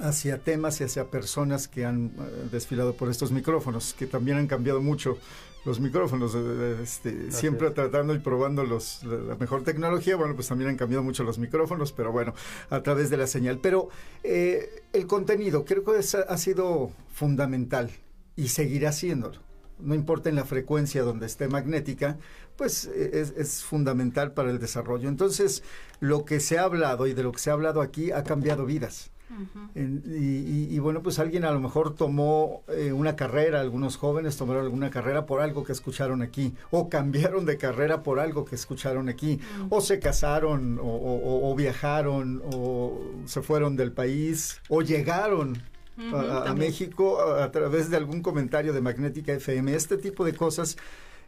hacia 0.00 0.38
temas 0.38 0.80
y 0.80 0.84
hacia 0.84 1.10
personas 1.10 1.68
que 1.68 1.84
han 1.84 2.06
uh, 2.06 2.50
desfilado 2.50 2.94
por 2.94 3.10
estos 3.10 3.32
micrófonos, 3.32 3.94
que 3.94 4.06
también 4.06 4.38
han 4.38 4.46
cambiado 4.46 4.80
mucho 4.80 5.18
los 5.64 5.80
micrófonos, 5.80 6.34
este, 6.80 7.30
siempre 7.30 7.70
tratando 7.70 8.14
y 8.14 8.20
probando 8.20 8.64
los, 8.64 9.02
la, 9.04 9.16
la, 9.16 9.34
mejor 9.34 9.64
tecnología, 9.64 10.16
bueno, 10.16 10.34
pues 10.34 10.48
también 10.48 10.70
han 10.70 10.76
cambiado 10.76 11.02
mucho 11.02 11.24
los 11.24 11.38
micrófonos, 11.38 11.92
pero 11.92 12.12
bueno, 12.12 12.32
a 12.70 12.82
través 12.82 13.10
de 13.10 13.16
la 13.16 13.26
señal. 13.26 13.58
Pero 13.60 13.88
eh, 14.22 14.84
el 14.92 15.06
contenido 15.06 15.64
creo 15.64 15.84
que 15.84 15.98
es, 15.98 16.14
ha 16.14 16.38
sido 16.38 16.92
fundamental 17.12 17.90
y 18.36 18.48
seguirá 18.48 18.92
siéndolo. 18.92 19.47
No 19.80 19.94
importa 19.94 20.28
en 20.28 20.36
la 20.36 20.44
frecuencia 20.44 21.02
donde 21.02 21.26
esté 21.26 21.48
magnética, 21.48 22.18
pues 22.56 22.86
es, 22.86 23.32
es, 23.36 23.62
fundamental 23.62 24.32
para 24.32 24.50
el 24.50 24.58
desarrollo. 24.58 25.08
Entonces, 25.08 25.62
lo 26.00 26.24
que 26.24 26.40
se 26.40 26.58
ha 26.58 26.64
hablado 26.64 27.06
y 27.06 27.14
de 27.14 27.22
lo 27.22 27.32
que 27.32 27.38
se 27.38 27.50
ha 27.50 27.52
hablado 27.52 27.80
aquí 27.80 28.10
ha 28.10 28.24
cambiado 28.24 28.66
vidas. 28.66 29.10
Uh 29.30 29.42
-huh. 29.42 29.68
en, 29.74 30.02
y, 30.06 30.72
y, 30.72 30.74
y, 30.74 30.78
bueno, 30.78 31.02
pues 31.02 31.18
alguien 31.18 31.44
a 31.44 31.50
lo 31.50 31.60
mejor 31.60 31.94
tomó 31.94 32.62
eh, 32.68 32.92
una 32.92 33.14
carrera, 33.14 33.60
algunos 33.60 33.98
jóvenes 33.98 34.38
tomaron 34.38 34.64
alguna 34.64 34.88
carrera 34.88 35.26
por 35.26 35.42
algo 35.42 35.64
que 35.64 35.72
escucharon 35.72 36.22
aquí, 36.22 36.54
o 36.70 36.88
cambiaron 36.88 37.44
de 37.44 37.58
carrera 37.58 38.02
por 38.02 38.20
algo 38.20 38.46
que 38.46 38.54
escucharon 38.54 39.08
aquí, 39.10 39.38
uh 39.60 39.64
-huh. 39.64 39.66
o 39.70 39.80
se 39.82 39.98
casaron, 39.98 40.78
o, 40.78 40.82
o, 40.82 41.50
o, 41.50 41.54
viajaron, 41.54 42.42
o 42.52 42.98
se 43.26 43.42
fueron 43.42 43.76
del 43.76 43.92
país, 43.92 44.60
o 44.70 44.80
llegaron 44.80 45.58
Uh 45.98 46.00
-huh, 46.00 46.30
a, 46.46 46.50
a 46.50 46.54
México 46.54 47.20
a, 47.20 47.44
a, 47.44 47.50
través 47.50 47.90
de 47.90 47.96
algún 47.96 48.22
comentario 48.22 48.72
de 48.72 48.80
Magnética 48.80 49.32
FM. 49.32 49.74
Este 49.74 49.98
tipo 49.98 50.24
de 50.24 50.32
cosas 50.32 50.76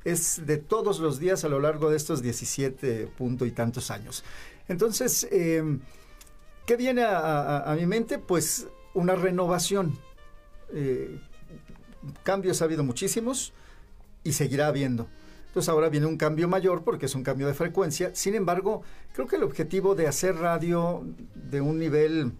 es 0.04 0.46
de 0.46 0.56
todos 0.56 1.00
los 1.00 1.18
días 1.18 1.44
a 1.44 1.48
lo 1.48 1.60
largo 1.60 1.90
de 1.90 1.96
estos 1.96 2.22
17 2.22 3.08
punto 3.18 3.46
y 3.46 3.50
tantos 3.50 3.90
años. 3.90 4.24
Entonces, 4.68 5.28
eh, 5.30 5.62
¿qué 6.66 6.76
viene 6.76 7.02
a, 7.02 7.70
a, 7.70 7.74
mi 7.74 7.86
mente? 7.86 8.18
Pues 8.18 8.68
una 8.94 9.14
renovación. 9.14 9.98
Eh, 10.72 11.18
cambios 12.22 12.62
ha 12.62 12.66
habido 12.66 12.84
muchísimos 12.84 13.52
y 14.24 14.32
seguirá 14.32 14.68
habiendo. 14.68 15.08
Entonces 15.48 15.68
ahora 15.68 15.88
viene 15.88 16.06
un 16.06 16.16
cambio 16.16 16.46
mayor 16.46 16.84
porque 16.84 17.06
es 17.06 17.14
un 17.16 17.24
cambio 17.24 17.48
de 17.48 17.54
frecuencia. 17.54 18.14
Sin 18.14 18.36
embargo, 18.36 18.82
creo 19.12 19.26
que 19.26 19.36
el 19.36 19.42
objetivo 19.42 19.96
de 19.96 20.06
hacer 20.06 20.36
radio 20.36 21.04
de 21.34 21.60
un 21.60 21.78
nivel 21.78 22.32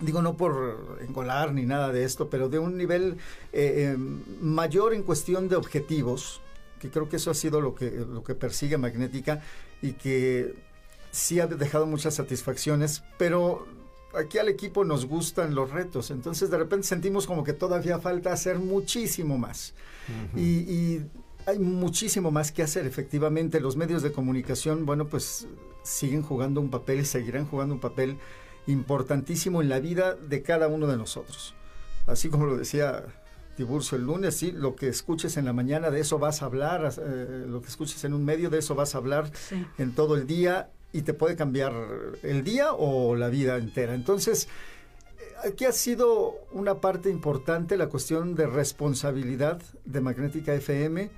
digo 0.00 0.22
no 0.22 0.36
por 0.36 0.98
engolar 1.06 1.52
ni 1.52 1.64
nada 1.64 1.92
de 1.92 2.04
esto, 2.04 2.30
pero 2.30 2.48
de 2.48 2.58
un 2.58 2.76
nivel 2.76 3.16
eh, 3.52 3.94
eh, 3.94 3.96
mayor 4.40 4.94
en 4.94 5.02
cuestión 5.02 5.48
de 5.48 5.56
objetivos, 5.56 6.40
que 6.78 6.90
creo 6.90 7.08
que 7.08 7.16
eso 7.16 7.30
ha 7.30 7.34
sido 7.34 7.60
lo 7.60 7.74
que, 7.74 7.90
lo 7.90 8.22
que 8.24 8.34
persigue 8.34 8.78
Magnética 8.78 9.42
y 9.82 9.92
que 9.92 10.54
sí 11.10 11.40
ha 11.40 11.46
dejado 11.46 11.86
muchas 11.86 12.14
satisfacciones, 12.14 13.02
pero 13.18 13.66
aquí 14.14 14.38
al 14.38 14.48
equipo 14.48 14.84
nos 14.84 15.06
gustan 15.06 15.54
los 15.54 15.70
retos, 15.70 16.10
entonces 16.10 16.50
de 16.50 16.58
repente 16.58 16.86
sentimos 16.86 17.26
como 17.26 17.44
que 17.44 17.52
todavía 17.52 17.98
falta 17.98 18.32
hacer 18.32 18.58
muchísimo 18.58 19.38
más. 19.38 19.74
Uh 20.08 20.36
-huh. 20.36 20.40
y, 20.40 20.72
y 20.72 21.06
hay 21.46 21.58
muchísimo 21.58 22.30
más 22.30 22.52
que 22.52 22.62
hacer, 22.62 22.86
efectivamente. 22.86 23.60
Los 23.60 23.76
medios 23.76 24.02
de 24.02 24.12
comunicación, 24.12 24.86
bueno, 24.86 25.06
pues 25.06 25.46
siguen 25.82 26.22
jugando 26.22 26.60
un 26.60 26.70
papel 26.70 27.00
y 27.00 27.04
seguirán 27.04 27.46
jugando 27.46 27.74
un 27.74 27.80
papel 27.80 28.18
importantísimo 28.70 29.62
en 29.62 29.68
la 29.68 29.80
vida 29.80 30.14
de 30.14 30.42
cada 30.42 30.68
uno 30.68 30.86
de 30.86 30.96
nosotros. 30.96 31.54
Así 32.06 32.28
como 32.28 32.46
lo 32.46 32.56
decía 32.56 33.04
Tiburcio 33.56 33.98
el 33.98 34.04
lunes, 34.04 34.36
sí, 34.36 34.52
lo 34.52 34.74
que 34.74 34.88
escuches 34.88 35.36
en 35.36 35.44
la 35.44 35.52
mañana, 35.52 35.90
de 35.90 36.00
eso 36.00 36.18
vas 36.18 36.42
a 36.42 36.46
hablar, 36.46 36.92
eh, 36.98 37.44
lo 37.46 37.60
que 37.60 37.68
escuches 37.68 38.02
en 38.04 38.14
un 38.14 38.24
medio, 38.24 38.48
de 38.48 38.58
eso 38.58 38.74
vas 38.74 38.94
a 38.94 38.98
hablar 38.98 39.30
sí. 39.34 39.66
en 39.78 39.94
todo 39.94 40.16
el 40.16 40.26
día 40.26 40.70
y 40.92 41.02
te 41.02 41.14
puede 41.14 41.36
cambiar 41.36 41.72
el 42.22 42.42
día 42.42 42.72
o 42.72 43.14
la 43.16 43.28
vida 43.28 43.56
entera. 43.58 43.94
Entonces, 43.94 44.48
aquí 45.44 45.64
ha 45.64 45.72
sido 45.72 46.38
una 46.52 46.80
parte 46.80 47.10
importante 47.10 47.76
la 47.76 47.88
cuestión 47.88 48.34
de 48.34 48.46
responsabilidad 48.46 49.62
de 49.84 50.00
Magnética 50.00 50.54
FM 50.54 51.10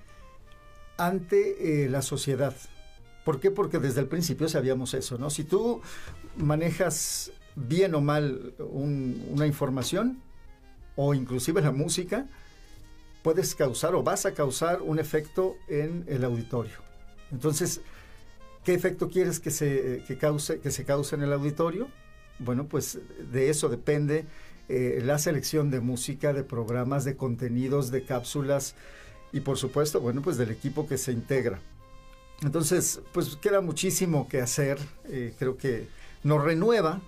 ante 0.96 1.84
eh, 1.84 1.88
la 1.88 2.02
sociedad. 2.02 2.54
¿Por 3.24 3.40
qué? 3.40 3.50
Porque 3.50 3.78
desde 3.78 4.00
el 4.00 4.08
principio 4.08 4.48
sabíamos 4.48 4.94
eso, 4.94 5.16
¿no? 5.16 5.30
Si 5.30 5.44
tú 5.44 5.80
manejas 6.36 7.30
bien 7.54 7.94
o 7.94 8.00
mal 8.00 8.54
un, 8.58 9.26
una 9.30 9.46
información 9.46 10.20
o 10.96 11.14
inclusive 11.14 11.60
la 11.60 11.72
música, 11.72 12.26
puedes 13.22 13.54
causar 13.54 13.94
o 13.94 14.02
vas 14.02 14.26
a 14.26 14.34
causar 14.34 14.82
un 14.82 14.98
efecto 14.98 15.56
en 15.68 16.04
el 16.08 16.24
auditorio. 16.24 16.76
Entonces, 17.30 17.80
¿qué 18.64 18.74
efecto 18.74 19.08
quieres 19.08 19.40
que 19.40 19.50
se, 19.50 20.02
que 20.06 20.18
cause, 20.18 20.60
que 20.60 20.70
se 20.70 20.84
cause 20.84 21.14
en 21.14 21.22
el 21.22 21.32
auditorio? 21.32 21.88
Bueno, 22.38 22.66
pues 22.66 22.98
de 23.30 23.50
eso 23.50 23.68
depende 23.68 24.26
eh, 24.68 25.00
la 25.04 25.18
selección 25.18 25.70
de 25.70 25.80
música, 25.80 26.32
de 26.32 26.42
programas, 26.42 27.04
de 27.04 27.16
contenidos, 27.16 27.90
de 27.90 28.04
cápsulas 28.04 28.74
y 29.32 29.40
por 29.40 29.56
supuesto, 29.56 30.00
bueno, 30.00 30.20
pues 30.20 30.36
del 30.36 30.50
equipo 30.50 30.86
que 30.86 30.98
se 30.98 31.12
integra. 31.12 31.60
Entonces, 32.42 33.00
pues 33.12 33.36
queda 33.36 33.60
muchísimo 33.60 34.28
que 34.28 34.40
hacer. 34.40 34.78
Eh, 35.04 35.32
creo 35.38 35.56
que 35.56 35.86
nos 36.24 36.42
renueva, 36.42 37.00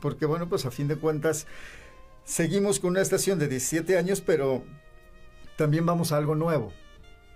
porque 0.00 0.26
bueno, 0.26 0.48
pues 0.48 0.66
a 0.66 0.70
fin 0.70 0.88
de 0.88 0.96
cuentas 0.96 1.46
seguimos 2.24 2.80
con 2.80 2.90
una 2.90 3.02
estación 3.02 3.38
de 3.38 3.48
17 3.48 3.96
años, 3.96 4.20
pero 4.20 4.62
también 5.56 5.86
vamos 5.86 6.12
a 6.12 6.16
algo 6.16 6.34
nuevo. 6.34 6.72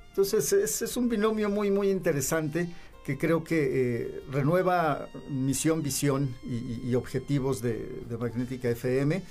Entonces, 0.08 0.52
es, 0.52 0.96
un 0.96 1.08
binomio 1.08 1.48
muy, 1.48 1.70
muy 1.70 1.90
interesante 1.90 2.68
que 3.04 3.16
creo 3.16 3.44
que 3.44 3.68
eh, 3.72 4.22
renueva 4.30 5.08
misión, 5.30 5.82
visión 5.82 6.34
y, 6.44 6.94
objetivos 6.94 7.62
de, 7.62 8.04
Magnética 8.18 8.68
FM 8.68 9.22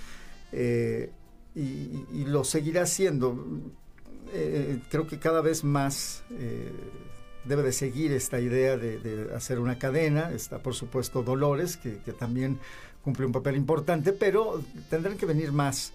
eh, 0.51 1.11
y, 1.53 2.25
lo 2.25 2.43
seguirá 2.43 2.83
haciendo 2.83 3.45
eh, 4.33 4.79
creo 4.89 5.07
que 5.07 5.19
cada 5.19 5.41
vez 5.41 5.63
más 5.63 6.23
debe 7.45 7.63
de 7.63 7.71
seguir 7.71 8.11
esta 8.11 8.39
idea 8.39 8.77
de, 8.77 9.29
hacer 9.35 9.59
una 9.59 9.77
cadena. 9.77 10.31
Está, 10.31 10.59
por 10.59 10.75
supuesto, 10.75 11.23
Dolores, 11.23 11.77
que, 11.77 11.91
también 12.13 12.59
cumple 13.03 13.25
un 13.25 13.31
papel 13.31 13.55
importante, 13.55 14.13
pero 14.13 14.63
tendrán 14.89 15.17
que 15.17 15.25
venir 15.25 15.51
más. 15.51 15.93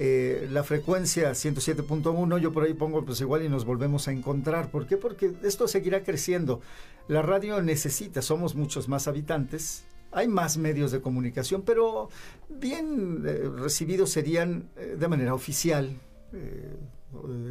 Eh, 0.00 0.48
la 0.52 0.62
frecuencia 0.62 1.32
107.1, 1.32 2.38
yo 2.38 2.52
por 2.52 2.62
ahí 2.62 2.74
pongo, 2.74 3.04
pues 3.04 3.20
igual 3.20 3.44
y 3.44 3.48
nos 3.48 3.64
volvemos 3.64 4.06
a 4.06 4.12
encontrar. 4.12 4.70
¿Por 4.70 4.86
qué? 4.86 4.96
Porque 4.96 5.32
esto 5.42 5.66
seguirá 5.66 6.04
creciendo. 6.04 6.60
La 7.08 7.22
radio 7.22 7.60
necesita, 7.62 8.22
somos 8.22 8.54
muchos 8.54 8.88
más 8.88 9.08
habitantes, 9.08 9.84
hay 10.12 10.28
más 10.28 10.56
medios 10.56 10.92
de 10.92 11.00
comunicación, 11.00 11.62
pero 11.62 12.10
bien 12.48 13.24
recibidos 13.58 14.10
serían 14.10 14.68
de 14.76 15.08
manera 15.08 15.34
oficial, 15.34 15.98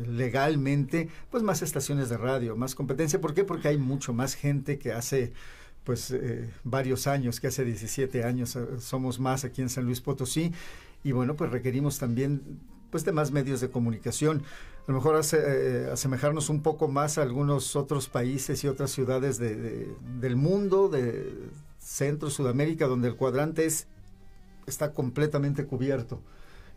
legalmente, 0.07 1.09
pues 1.31 1.43
más 1.43 1.61
estaciones 1.61 2.09
de 2.09 2.17
radio, 2.17 2.55
más 2.55 2.75
competencia. 2.75 3.19
¿Por 3.19 3.33
qué? 3.33 3.43
Porque 3.43 3.67
hay 3.69 3.77
mucho 3.77 4.13
más 4.13 4.35
gente 4.35 4.77
que 4.77 4.93
hace 4.93 5.33
pues 5.87 6.11
eh, 6.11 6.49
varios 6.65 7.07
años, 7.07 7.39
que 7.39 7.47
hace 7.47 7.63
17 7.63 8.25
años 8.25 8.57
eh, 8.57 8.65
somos 8.79 9.21
más 9.21 9.45
aquí 9.45 9.61
en 9.61 9.69
San 9.69 9.85
Luis 9.85 10.01
Potosí 10.01 10.51
y 11.01 11.13
bueno, 11.13 11.37
pues 11.37 11.49
requerimos 11.49 11.97
también 11.97 12.59
pues 12.91 13.05
de 13.05 13.13
más 13.13 13.31
medios 13.31 13.61
de 13.61 13.69
comunicación. 13.69 14.43
A 14.85 14.91
lo 14.91 14.95
mejor 14.97 15.15
hace, 15.15 15.37
eh, 15.39 15.89
asemejarnos 15.89 16.49
un 16.49 16.61
poco 16.61 16.89
más 16.89 17.17
a 17.17 17.21
algunos 17.21 17.77
otros 17.77 18.09
países 18.09 18.65
y 18.65 18.67
otras 18.67 18.91
ciudades 18.91 19.37
de, 19.37 19.87
del 20.19 20.35
mundo, 20.35 20.89
de 20.89 21.33
Centro, 21.79 22.29
Sudamérica, 22.29 22.85
donde 22.87 23.07
el 23.07 23.15
cuadrante 23.15 23.63
es, 23.63 23.87
está 24.65 24.91
completamente 24.91 25.65
cubierto. 25.65 26.19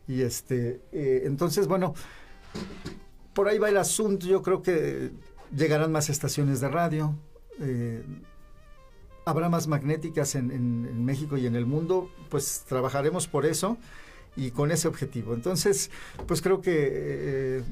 Y 0.07 0.23
este, 0.23 0.81
entonces, 0.93 1.67
bueno, 1.67 1.95
por 3.35 3.49
ahí 3.49 3.59
va 3.59 3.71
el 3.71 3.77
asunto. 3.77 4.25
Yo 4.27 4.41
creo 4.41 4.63
que 4.63 5.11
llegarán 5.53 5.91
más 5.91 6.11
estaciones 6.11 6.61
de 6.61 6.69
radio. 6.69 7.17
Eh, 7.61 8.03
más 9.25 9.67
magnéticas 9.69 10.35
en, 10.35 11.05
México 11.05 11.37
y 11.37 11.47
en 11.47 11.57
el 11.57 11.67
mundo. 11.67 12.11
Pues 12.29 12.65
trabajaremos 12.69 13.27
por 13.27 13.47
eso 13.47 13.77
y 14.37 14.51
con 14.51 14.71
ese 14.71 14.89
objetivo. 14.89 15.35
Entonces, 15.35 15.91
pues 16.27 16.43
creo 16.43 16.61
que 16.61 16.89
eh, 16.93 17.63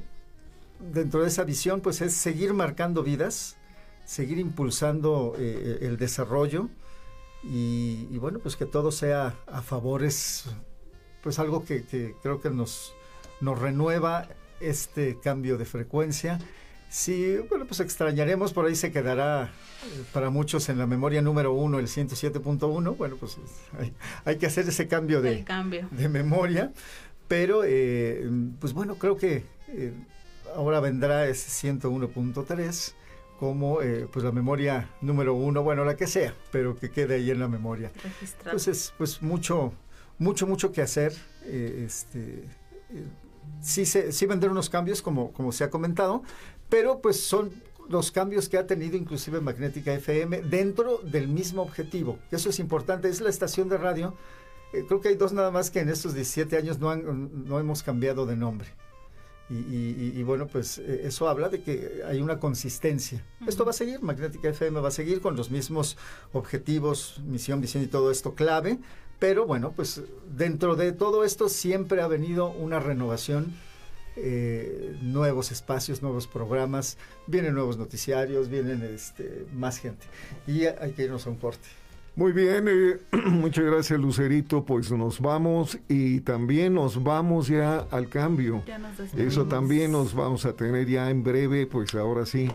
dentro 0.92 1.22
de 1.22 1.28
esa 1.28 1.44
visión, 1.44 1.80
pues 1.80 2.00
es 2.00 2.12
seguir 2.12 2.54
marcando 2.54 3.02
vidas, 3.02 3.56
seguir 4.04 4.38
impulsando 4.38 5.34
eh, 5.38 5.78
el 5.82 5.96
desarrollo 5.96 6.68
y, 7.42 8.18
bueno, 8.18 8.40
pues 8.40 8.56
que 8.56 8.66
todo 8.66 8.90
sea 8.90 9.36
a 9.46 9.62
favor 9.62 10.02
es 10.02 10.46
pues 11.22 11.38
algo 11.38 11.64
que, 11.64 11.84
que 11.84 12.14
creo 12.22 12.40
que 12.40 12.50
nos, 12.50 12.94
nos 13.40 13.58
renueva 13.58 14.28
este 14.60 15.18
cambio 15.18 15.56
de 15.56 15.64
frecuencia. 15.64 16.38
Sí, 16.88 17.36
bueno, 17.50 17.66
pues 17.66 17.80
extrañaremos, 17.80 18.52
por 18.52 18.64
ahí 18.64 18.74
se 18.74 18.90
quedará 18.90 19.44
eh, 19.44 20.04
para 20.12 20.30
muchos 20.30 20.68
en 20.70 20.78
la 20.78 20.86
memoria 20.86 21.20
número 21.20 21.52
uno, 21.52 21.78
el 21.78 21.86
107.1. 21.86 22.96
Bueno, 22.96 23.16
pues 23.16 23.36
hay, 24.24 24.36
que 24.36 24.46
hacer 24.46 24.66
ese 24.66 24.88
cambio 24.88 25.20
de, 25.20 25.44
de 25.90 26.08
memoria. 26.08 26.72
Pero, 27.26 27.62
eh, 27.64 28.26
pues 28.58 28.72
bueno, 28.72 28.94
creo 28.94 29.18
que 29.18 29.44
eh, 29.68 29.92
ahora 30.56 30.80
vendrá 30.80 31.28
ese 31.28 31.72
101.3 31.72 32.94
como 33.38 33.78
pues 34.12 34.24
la 34.24 34.32
memoria 34.32 34.90
número 35.00 35.32
uno, 35.32 35.62
bueno, 35.62 35.84
la 35.84 35.94
que 35.94 36.08
sea, 36.08 36.34
pero 36.50 36.76
que 36.76 36.90
quede 36.90 37.16
ahí 37.16 37.30
en 37.30 37.38
la 37.38 37.46
memoria. 37.46 37.92
Entonces, 38.44 38.92
pues 38.98 39.22
mucho, 39.22 39.72
mucho, 40.18 40.48
mucho 40.48 40.72
que 40.72 40.82
hacer. 40.82 41.12
este 41.44 42.48
sí, 43.60 43.86
se, 43.86 44.12
sí 44.12 44.26
vendrán 44.26 44.52
unos 44.52 44.70
cambios, 44.70 45.02
como, 45.02 45.32
como 45.32 45.52
se 45.52 45.64
ha 45.64 45.70
comentado, 45.70 46.22
pero 46.68 47.00
pues 47.00 47.20
son 47.20 47.50
los 47.88 48.10
cambios 48.10 48.48
que 48.48 48.58
ha 48.58 48.66
tenido 48.66 48.96
inclusive 48.96 49.40
Magnética 49.40 49.94
FM 49.94 50.42
dentro 50.42 50.98
del 50.98 51.28
mismo 51.28 51.62
objetivo. 51.62 52.18
Eso 52.30 52.50
es 52.50 52.58
importante, 52.58 53.08
es 53.08 53.20
la 53.20 53.30
estación 53.30 53.68
de 53.68 53.78
radio. 53.78 54.14
Eh, 54.72 54.84
creo 54.86 55.00
que 55.00 55.08
hay 55.08 55.14
dos 55.14 55.32
nada 55.32 55.50
más 55.50 55.70
que 55.70 55.80
en 55.80 55.88
estos 55.88 56.14
17 56.14 56.56
años 56.56 56.78
no, 56.78 56.90
han, 56.90 57.46
no 57.46 57.58
hemos 57.58 57.82
cambiado 57.82 58.26
de 58.26 58.36
nombre. 58.36 58.68
Y, 59.50 60.22
bueno, 60.24 60.46
pues 60.46 60.76
eh, 60.76 61.02
eso 61.04 61.26
habla 61.26 61.48
de 61.48 61.62
que 61.62 62.02
hay 62.06 62.20
una 62.20 62.38
consistencia. 62.38 63.24
Esto 63.46 63.64
va 63.64 63.70
a 63.70 63.74
seguir, 63.74 64.02
Magnética 64.02 64.50
FM 64.50 64.80
va 64.80 64.88
a 64.88 64.90
seguir 64.90 65.22
con 65.22 65.36
los 65.36 65.50
mismos 65.50 65.96
objetivos, 66.34 67.22
misión, 67.24 67.62
visión 67.62 67.82
y 67.82 67.86
todo 67.86 68.10
esto 68.10 68.34
clave, 68.34 68.78
pero 69.18 69.46
bueno, 69.46 69.72
pues 69.74 70.02
dentro 70.36 70.76
de 70.76 70.92
todo 70.92 71.24
esto 71.24 71.48
siempre 71.48 72.02
ha 72.02 72.06
venido 72.08 72.50
una 72.50 72.78
renovación, 72.78 73.54
eh, 74.20 74.96
nuevos 75.02 75.52
espacios, 75.52 76.02
nuevos 76.02 76.26
programas, 76.26 76.98
vienen 77.26 77.54
nuevos 77.54 77.78
noticiarios, 77.78 78.48
vienen 78.48 78.82
este, 78.82 79.46
más 79.54 79.78
gente. 79.78 80.06
Y 80.46 80.64
hay 80.64 80.92
que 80.92 81.04
irnos 81.04 81.26
a 81.26 81.30
un 81.30 81.36
corte. 81.36 81.68
Muy 82.16 82.32
bien, 82.32 82.66
eh, 82.68 82.98
muchas 83.26 83.64
gracias 83.64 84.00
Lucerito, 84.00 84.64
pues 84.64 84.90
nos 84.90 85.20
vamos 85.20 85.78
y 85.88 86.20
también 86.20 86.74
nos 86.74 87.02
vamos 87.02 87.46
ya 87.46 87.86
al 87.92 88.08
cambio. 88.08 88.64
Eso 89.16 89.46
también 89.46 89.92
nos 89.92 90.14
vamos 90.14 90.44
a 90.44 90.54
tener 90.54 90.88
ya 90.88 91.10
en 91.10 91.22
breve, 91.22 91.66
pues 91.66 91.94
ahora 91.94 92.26
sí, 92.26 92.50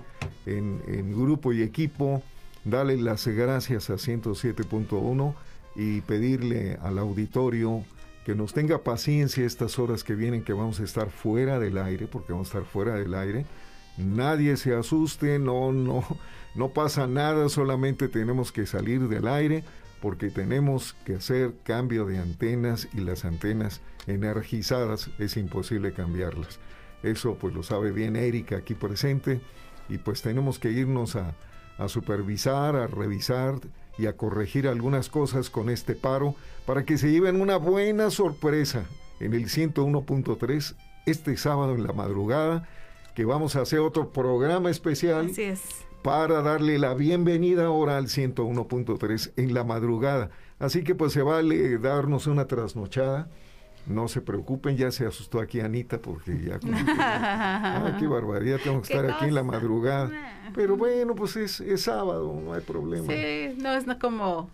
en, 0.45 0.81
en 0.87 1.13
grupo 1.13 1.53
y 1.53 1.61
equipo. 1.61 2.21
Dale 2.65 2.97
las 2.97 3.25
gracias 3.27 3.89
a 3.89 3.93
107.1 3.93 5.33
y 5.75 6.01
pedirle 6.01 6.77
al 6.81 6.97
auditorio 6.99 7.83
que 8.25 8.35
nos 8.35 8.53
tenga 8.53 8.83
paciencia 8.83 9.45
estas 9.45 9.77
horas 9.79 10.03
que 10.03 10.15
vienen, 10.15 10.43
que 10.43 10.53
vamos 10.53 10.79
a 10.79 10.83
estar 10.83 11.09
fuera 11.09 11.59
del 11.59 11.77
aire, 11.77 12.07
porque 12.07 12.31
vamos 12.31 12.47
a 12.47 12.59
estar 12.59 12.71
fuera 12.71 12.95
del 12.95 13.13
aire. 13.13 13.45
Nadie 13.97 14.57
se 14.57 14.75
asuste, 14.75 15.39
no, 15.39 15.71
no, 15.71 16.03
no 16.55 16.69
pasa 16.69 17.07
nada, 17.07 17.49
solamente 17.49 18.07
tenemos 18.07 18.51
que 18.51 18.65
salir 18.65 19.07
del 19.07 19.27
aire 19.27 19.63
porque 20.01 20.29
tenemos 20.29 20.97
que 21.05 21.15
hacer 21.15 21.53
cambio 21.63 22.05
de 22.05 22.17
antenas 22.17 22.89
y 22.93 22.99
las 22.99 23.23
antenas 23.23 23.79
energizadas 24.05 25.09
es 25.17 25.37
imposible 25.37 25.93
cambiarlas. 25.93 26.59
Eso 27.03 27.35
pues 27.35 27.53
lo 27.53 27.63
sabe 27.63 27.91
bien 27.91 28.17
Erika 28.17 28.57
aquí 28.57 28.73
presente 28.73 29.39
y 29.87 29.99
pues 29.99 30.21
tenemos 30.21 30.59
que 30.59 30.71
irnos 30.71 31.15
a, 31.15 31.35
a 31.77 31.87
supervisar, 31.87 32.75
a 32.75 32.87
revisar 32.87 33.61
y 33.97 34.07
a 34.07 34.17
corregir 34.17 34.67
algunas 34.67 35.09
cosas 35.09 35.49
con 35.49 35.69
este 35.69 35.95
paro 35.95 36.35
para 36.65 36.85
que 36.85 36.97
se 36.97 37.11
lleven 37.11 37.41
una 37.41 37.57
buena 37.57 38.09
sorpresa 38.09 38.85
en 39.19 39.33
el 39.33 39.45
101.3 39.45 40.75
este 41.05 41.37
sábado 41.37 41.75
en 41.75 41.83
la 41.83 41.93
madrugada, 41.93 42.67
que 43.15 43.25
vamos 43.25 43.55
a 43.55 43.61
hacer 43.61 43.79
otro 43.79 44.11
programa 44.11 44.69
especial 44.69 45.31
para 46.01 46.41
darle 46.41 46.79
la 46.79 46.93
bienvenida 46.93 47.65
ahora 47.65 47.97
al 47.97 48.07
101.3 48.07 49.31
en 49.37 49.53
la 49.53 49.63
madrugada. 49.63 50.31
Así 50.59 50.83
que 50.83 50.95
pues 50.95 51.13
se 51.13 51.21
vale 51.21 51.77
darnos 51.77 52.27
una 52.27 52.47
trasnochada 52.47 53.29
no 53.85 54.07
se 54.07 54.21
preocupen, 54.21 54.77
ya 54.77 54.91
se 54.91 55.05
asustó 55.05 55.39
aquí 55.39 55.59
Anita 55.59 55.99
porque 55.99 56.39
ya 56.41 56.59
como 56.59 56.73
ah, 56.99 57.97
qué 57.99 58.07
barbaridad, 58.07 58.59
tengo 58.63 58.81
que 58.81 58.93
estar 58.93 59.09
aquí 59.09 59.25
en 59.25 59.35
la 59.35 59.43
madrugada. 59.43 60.11
Pero 60.55 60.77
bueno, 60.77 61.15
pues 61.15 61.35
es, 61.35 61.59
es 61.59 61.81
sábado, 61.81 62.39
no 62.43 62.53
hay 62.53 62.61
problema. 62.61 63.07
Sí, 63.07 63.55
no 63.57 63.73
es 63.73 63.85
como 63.99 64.49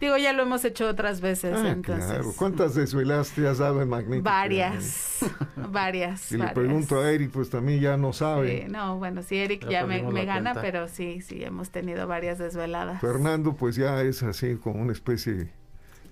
Digo, 0.00 0.16
ya 0.16 0.32
lo 0.32 0.44
hemos 0.44 0.64
hecho 0.64 0.86
otras 0.88 1.20
veces, 1.20 1.56
ah, 1.56 1.76
Claro. 1.82 2.32
¿Cuántas 2.36 2.76
desvelas 2.76 3.32
te 3.32 3.48
has 3.48 3.58
dado 3.58 3.82
en? 3.82 4.22
Varias, 4.22 5.18
varias. 5.56 6.30
Y 6.30 6.36
le 6.36 6.48
pregunto 6.48 7.00
a 7.00 7.10
Eric, 7.10 7.32
pues 7.32 7.50
también 7.50 7.80
ya 7.80 7.96
no 7.96 8.12
sabe. 8.12 8.62
Sí, 8.62 8.70
no, 8.70 8.98
bueno, 8.98 9.22
sí, 9.22 9.36
Eric 9.36 9.68
ya, 9.68 9.86
me, 9.86 10.02
me 10.04 10.24
gana, 10.24 10.54
pero 10.54 10.86
sí, 10.86 11.20
sí, 11.20 11.42
hemos 11.42 11.70
tenido 11.70 12.06
varias 12.06 12.38
desveladas. 12.38 13.00
Fernando, 13.00 13.54
pues 13.54 13.74
ya 13.74 14.00
es 14.02 14.22
así 14.22 14.54
como 14.54 14.80
una 14.80 14.92
especie 14.92 15.50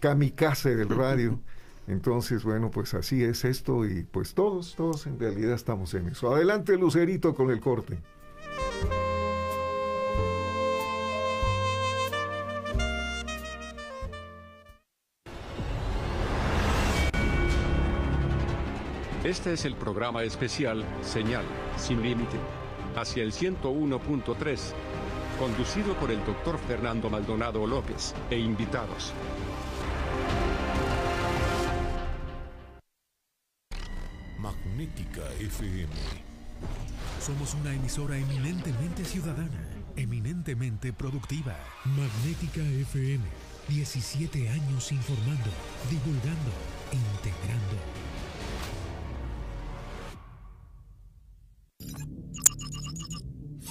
kamikaze 0.01 0.75
del 0.75 0.89
radio. 0.89 1.39
Entonces, 1.87 2.43
bueno, 2.43 2.71
pues 2.71 2.95
así 2.95 3.23
es 3.23 3.45
esto 3.45 3.85
y 3.87 4.03
pues 4.03 4.35
todos, 4.35 4.75
todos 4.75 5.07
en 5.07 5.19
realidad 5.19 5.55
estamos 5.55 5.95
en 5.95 6.09
eso. 6.09 6.35
Adelante, 6.35 6.77
Lucerito, 6.77 7.35
con 7.35 7.51
el 7.51 7.61
corte. 7.61 7.99
Este 19.27 19.53
es 19.55 19.65
el 19.65 19.75
programa 19.75 20.23
especial 20.23 20.85
Señal, 21.03 21.45
sin 21.77 22.01
límite, 22.01 22.37
hacia 22.95 23.25
el 23.25 23.33
101.3, 23.33 24.73
conducido 25.37 25.95
por 25.95 26.13
el 26.13 26.25
doctor 26.25 26.59
Fernando 26.59 27.11
Maldonado 27.11 27.67
López 27.67 28.15
e 28.31 28.39
invitados. 28.39 29.13
Magnética 34.77 35.23
FM. 35.41 35.89
Somos 37.19 37.55
una 37.55 37.73
emisora 37.73 38.19
eminentemente 38.19 39.07
ciudadana, 39.07 39.67
eminentemente 39.97 40.93
productiva. 40.93 41.57
Magnética 41.87 42.61
FM. 42.61 43.25
17 43.69 44.51
años 44.51 44.93
informando, 44.93 45.51
divulgando, 45.89 46.53
integrando. 46.93 47.77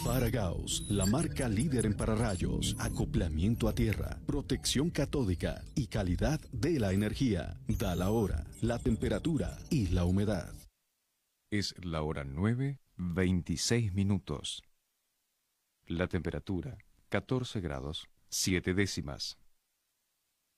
Para 0.04 0.32
Gauss, 0.32 0.86
la 0.90 1.06
marca 1.06 1.48
líder 1.48 1.86
en 1.86 1.94
pararrayos, 1.94 2.76
acoplamiento 2.80 3.68
a 3.68 3.76
tierra, 3.76 4.18
protección 4.26 4.90
catódica 4.90 5.64
y 5.76 5.86
calidad 5.86 6.42
de 6.52 6.80
la 6.80 6.94
energía. 6.94 7.58
Da 7.68 7.96
la 7.96 8.10
hora, 8.10 8.48
la 8.62 8.80
temperatura 8.80 9.60
y 9.70 9.90
la 9.90 10.06
humedad. 10.06 10.65
Es 11.58 11.74
la 11.82 12.02
hora 12.02 12.26
9, 12.26 12.82
26 12.98 13.94
minutos. 13.94 14.62
La 15.86 16.10
temperatura 16.10 16.78
14 17.08 17.62
grados 17.62 18.10
7 18.28 18.74
décimas. 18.74 19.38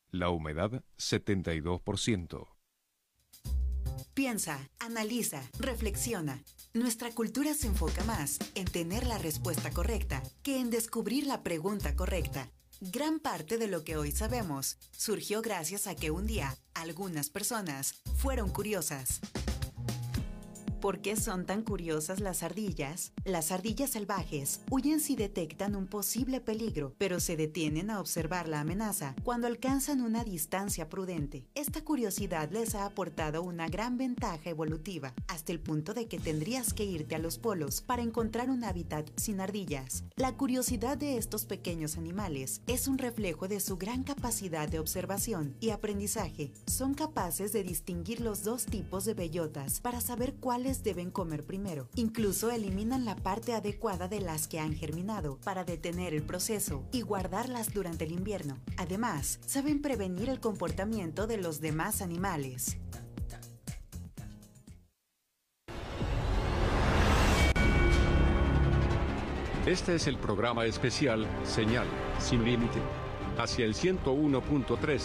La 0.09 0.31
humedad 0.31 0.83
72%. 0.97 2.47
Piensa, 4.15 4.71
analiza, 4.79 5.43
reflexiona. 5.59 6.43
Nuestra 6.73 7.11
cultura 7.11 7.53
se 7.53 7.67
enfoca 7.67 8.03
más 8.03 8.39
en 8.55 8.65
tener 8.65 9.05
la 9.05 9.19
respuesta 9.19 9.69
correcta 9.69 10.23
que 10.41 10.59
en 10.59 10.71
descubrir 10.71 11.27
la 11.27 11.43
pregunta 11.43 11.95
correcta. 11.95 12.49
Gran 12.81 13.19
parte 13.19 13.59
de 13.59 13.67
lo 13.67 13.83
que 13.83 13.97
hoy 13.97 14.11
sabemos 14.11 14.79
surgió 14.97 15.43
gracias 15.43 15.85
a 15.85 15.93
que 15.93 16.09
un 16.09 16.25
día 16.25 16.57
algunas 16.73 17.29
personas 17.29 18.01
fueron 18.15 18.49
curiosas. 18.49 19.21
¿Por 20.81 21.01
qué 21.01 21.15
son 21.15 21.47
tan 21.47 21.63
curiosas 21.63 22.19
las 22.19 22.43
ardillas? 22.43 23.11
Las 23.25 23.51
ardillas 23.51 23.91
salvajes 23.91 24.61
huyen 24.69 24.99
si 24.99 25.15
detectan 25.15 25.75
un 25.75 25.87
posible 25.87 26.39
peligro, 26.39 26.93
pero 26.99 27.19
se 27.19 27.35
detienen 27.35 27.89
a 27.89 27.99
observar 27.99 28.47
la 28.47 28.61
amenaza 28.61 29.15
cuando 29.23 29.47
alcanzan 29.47 30.01
una 30.01 30.23
distancia 30.23 30.87
prudente. 30.87 31.47
Esta 31.55 31.83
curiosidad 31.83 32.51
les 32.51 32.75
ha 32.75 32.85
aportado 32.85 33.41
una 33.41 33.67
gran 33.69 33.97
ventaja 33.97 34.51
evolutiva, 34.51 35.15
hasta 35.27 35.51
el 35.51 35.59
punto 35.59 35.95
de 35.95 36.07
que 36.07 36.19
tendrías 36.19 36.73
que 36.73 36.85
irte 36.85 37.15
a 37.15 37.19
los 37.19 37.39
polos 37.39 37.81
para 37.81 38.03
encontrar 38.03 38.51
un 38.51 38.63
hábitat 38.63 39.09
sin 39.15 39.41
ardillas. 39.41 40.03
La 40.15 40.37
curiosidad 40.37 40.95
de 40.95 41.17
estos 41.17 41.45
pequeños 41.45 41.97
animales 41.97 42.61
es 42.67 42.87
un 42.87 42.99
reflejo 42.99 43.47
de 43.47 43.61
su 43.61 43.77
gran 43.77 44.03
capacidad 44.03 44.69
de 44.69 44.77
observación 44.77 45.55
y 45.59 45.71
aprendizaje. 45.71 46.51
Son 46.67 46.93
capaces 46.93 47.51
de 47.51 47.63
distinguir 47.63 48.21
los 48.21 48.43
dos 48.43 48.65
tipos 48.65 49.05
de 49.05 49.15
bellotas 49.15 49.79
para 49.81 50.01
saber 50.01 50.35
deben 50.67 51.11
comer 51.11 51.43
primero. 51.45 51.87
Incluso 51.95 52.51
eliminan 52.51 53.05
la 53.05 53.15
parte 53.15 53.53
adecuada 53.53 54.07
de 54.07 54.19
las 54.19 54.47
que 54.47 54.59
han 54.59 54.73
germinado 54.73 55.39
para 55.43 55.63
detener 55.63 56.13
el 56.13 56.23
proceso 56.23 56.83
y 56.91 57.01
guardarlas 57.01 57.73
durante 57.73 58.03
el 58.03 58.11
invierno. 58.11 58.57
Además, 58.77 59.39
saben 59.45 59.81
prevenir 59.81 60.29
el 60.29 60.39
comportamiento 60.39 61.25
de 61.25 61.37
los 61.37 61.61
demás 61.61 62.01
animales. 62.01 62.77
Este 69.65 69.95
es 69.95 70.07
el 70.07 70.17
programa 70.17 70.65
especial 70.65 71.27
Señal 71.43 71.87
sin 72.19 72.43
límite 72.45 72.79
hacia 73.37 73.65
el 73.65 73.73
101.3, 73.73 75.01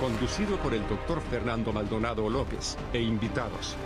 conducido 0.00 0.56
por 0.58 0.74
el 0.74 0.86
doctor 0.88 1.20
Fernando 1.30 1.72
Maldonado 1.72 2.28
López 2.28 2.76
e 2.92 3.00
invitados. 3.00 3.76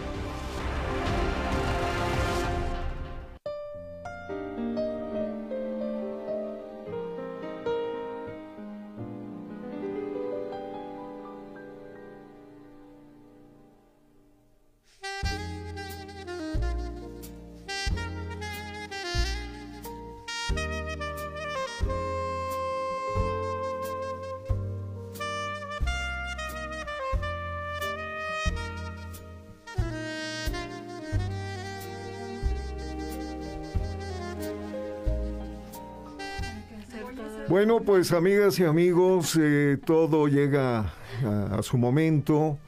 Bueno, 37.51 37.81
pues 37.81 38.13
amigas 38.13 38.61
y 38.61 38.65
amigos, 38.65 39.37
eh, 39.37 39.77
todo 39.85 40.29
llega 40.29 40.95
a, 41.25 41.57
a, 41.59 41.63
su 41.65 41.79
momento. 41.79 42.61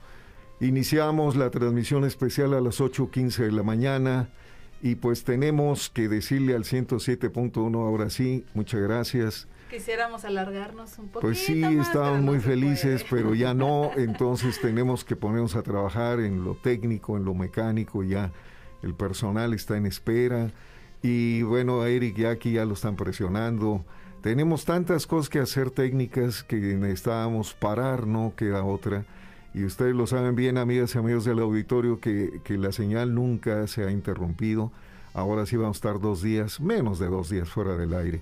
Iniciamos 0.59 1.37
la 1.37 1.51
transmisión 1.51 2.05
especial 2.05 2.53
a 2.53 2.61
las 2.61 2.81
8.15 2.81 3.45
de 3.45 3.53
la 3.53 3.63
mañana 3.63 4.31
y 4.83 4.97
pues 4.97 5.23
tenemos 5.23 5.89
que 5.89 6.09
decirle 6.09 6.57
al 6.57 6.65
107.1 6.65 7.77
ahora 7.77 8.11
sí, 8.11 8.45
muchas 8.55 8.81
gracias. 8.81 9.47
Quisiéramos 9.71 10.25
alargarnos 10.25 10.99
un 10.99 11.11
poquito. 11.11 11.21
Pues 11.21 11.39
sí, 11.39 11.63
estábamos 11.63 12.19
no 12.19 12.33
muy 12.33 12.41
felices, 12.41 13.05
puede. 13.05 13.23
pero 13.23 13.37
ya 13.37 13.55
no, 13.55 13.93
entonces 13.97 14.61
tenemos 14.61 15.05
que 15.05 15.15
ponernos 15.15 15.55
a 15.55 15.63
trabajar 15.63 16.19
en 16.19 16.43
lo 16.43 16.57
técnico, 16.57 17.17
en 17.17 17.25
lo 17.25 17.35
mecánico, 17.35 18.03
ya 18.03 18.33
el 18.83 18.95
personal 18.95 19.55
está 19.55 19.77
en 19.77 19.87
espera 19.87 20.51
y 21.03 21.43
bueno, 21.43 21.83
a 21.83 21.89
Eric 21.89 22.19
y 22.19 22.25
aquí 22.25 22.53
ya 22.55 22.65
lo 22.65 22.75
están 22.75 22.97
presionando. 22.97 23.85
Tenemos 24.23 24.65
tantas 24.65 25.09
cosas 25.09 25.29
que 25.29 25.41
hacer 25.41 25.71
técnicas 25.71 26.45
que 26.45 26.57
necesitábamos 26.57 27.55
parar, 27.55 28.07
no 28.07 28.35
queda 28.37 28.63
otra. 28.63 29.05
Y 29.53 29.65
ustedes 29.65 29.97
lo 29.97 30.07
saben 30.07 30.37
bien, 30.37 30.59
amigas 30.59 30.95
y 30.95 30.99
amigos 30.99 31.25
del 31.25 31.41
auditorio, 31.41 31.99
que, 31.99 32.41
que 32.45 32.57
la 32.57 32.71
señal 32.71 33.17
nunca 33.17 33.67
se 33.67 33.83
ha 33.85 33.91
interrumpido. 33.91 34.71
Ahora 35.13 35.45
sí 35.45 35.57
vamos 35.57 35.77
a 35.77 35.79
estar 35.79 36.01
dos 36.01 36.23
días, 36.23 36.61
menos 36.61 37.01
de 37.01 37.09
dos 37.09 37.31
días 37.31 37.49
fuera 37.49 37.77
del 37.77 37.95
aire. 37.95 38.21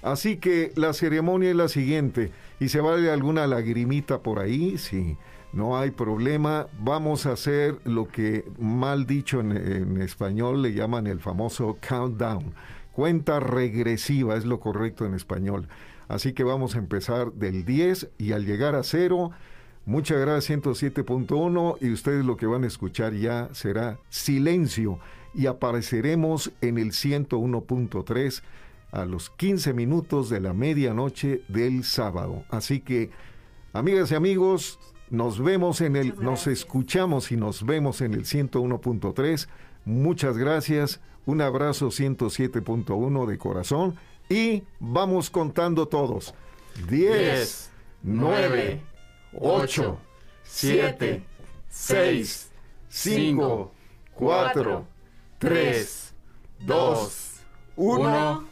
Así 0.00 0.38
que 0.38 0.72
la 0.74 0.94
ceremonia 0.94 1.50
es 1.50 1.56
la 1.56 1.68
siguiente. 1.68 2.32
¿Y 2.58 2.70
se 2.70 2.80
vale 2.80 3.10
alguna 3.10 3.46
lagrimita 3.46 4.20
por 4.22 4.38
ahí? 4.38 4.78
Sí, 4.78 5.18
no 5.52 5.78
hay 5.78 5.90
problema. 5.90 6.66
Vamos 6.80 7.26
a 7.26 7.32
hacer 7.32 7.76
lo 7.84 8.08
que 8.08 8.46
mal 8.58 9.06
dicho 9.06 9.40
en, 9.40 9.52
en 9.52 10.00
español 10.00 10.62
le 10.62 10.72
llaman 10.72 11.06
el 11.06 11.20
famoso 11.20 11.76
countdown. 11.86 12.54
Cuenta 12.92 13.40
regresiva 13.40 14.36
es 14.36 14.44
lo 14.44 14.60
correcto 14.60 15.04
en 15.06 15.14
español. 15.14 15.68
Así 16.08 16.32
que 16.32 16.44
vamos 16.44 16.74
a 16.74 16.78
empezar 16.78 17.32
del 17.32 17.64
10 17.64 18.10
y 18.18 18.32
al 18.32 18.44
llegar 18.44 18.74
a 18.74 18.82
cero, 18.82 19.30
muchas 19.86 20.20
gracias 20.20 20.62
107.1 20.62 21.78
y 21.80 21.90
ustedes 21.90 22.24
lo 22.24 22.36
que 22.36 22.46
van 22.46 22.64
a 22.64 22.66
escuchar 22.66 23.14
ya 23.14 23.48
será 23.52 23.98
silencio 24.10 24.98
y 25.34 25.46
apareceremos 25.46 26.52
en 26.60 26.78
el 26.78 26.92
101.3 26.92 28.42
a 28.90 29.06
los 29.06 29.30
15 29.30 29.72
minutos 29.72 30.28
de 30.28 30.40
la 30.40 30.52
medianoche 30.52 31.42
del 31.48 31.84
sábado. 31.84 32.44
Así 32.50 32.80
que, 32.80 33.10
amigas 33.72 34.12
y 34.12 34.14
amigos, 34.14 34.78
nos 35.08 35.42
vemos 35.42 35.80
en 35.80 35.96
el, 35.96 36.14
nos 36.20 36.46
escuchamos 36.46 37.32
y 37.32 37.36
nos 37.36 37.64
vemos 37.64 38.02
en 38.02 38.12
el 38.12 38.24
101.3. 38.24 39.48
Muchas 39.86 40.36
gracias. 40.36 41.00
Un 41.26 41.40
abrazo 41.40 41.88
107.1 41.88 43.26
de 43.26 43.38
corazón 43.38 43.96
y 44.28 44.64
vamos 44.80 45.30
contando 45.30 45.86
todos. 45.86 46.34
10, 46.88 47.70
9, 48.02 48.80
8, 49.38 49.98
7, 50.44 51.22
6, 51.68 52.50
5, 52.88 53.72
4, 54.14 54.86
3, 55.38 56.14
2, 56.60 57.40
1. 57.76 58.51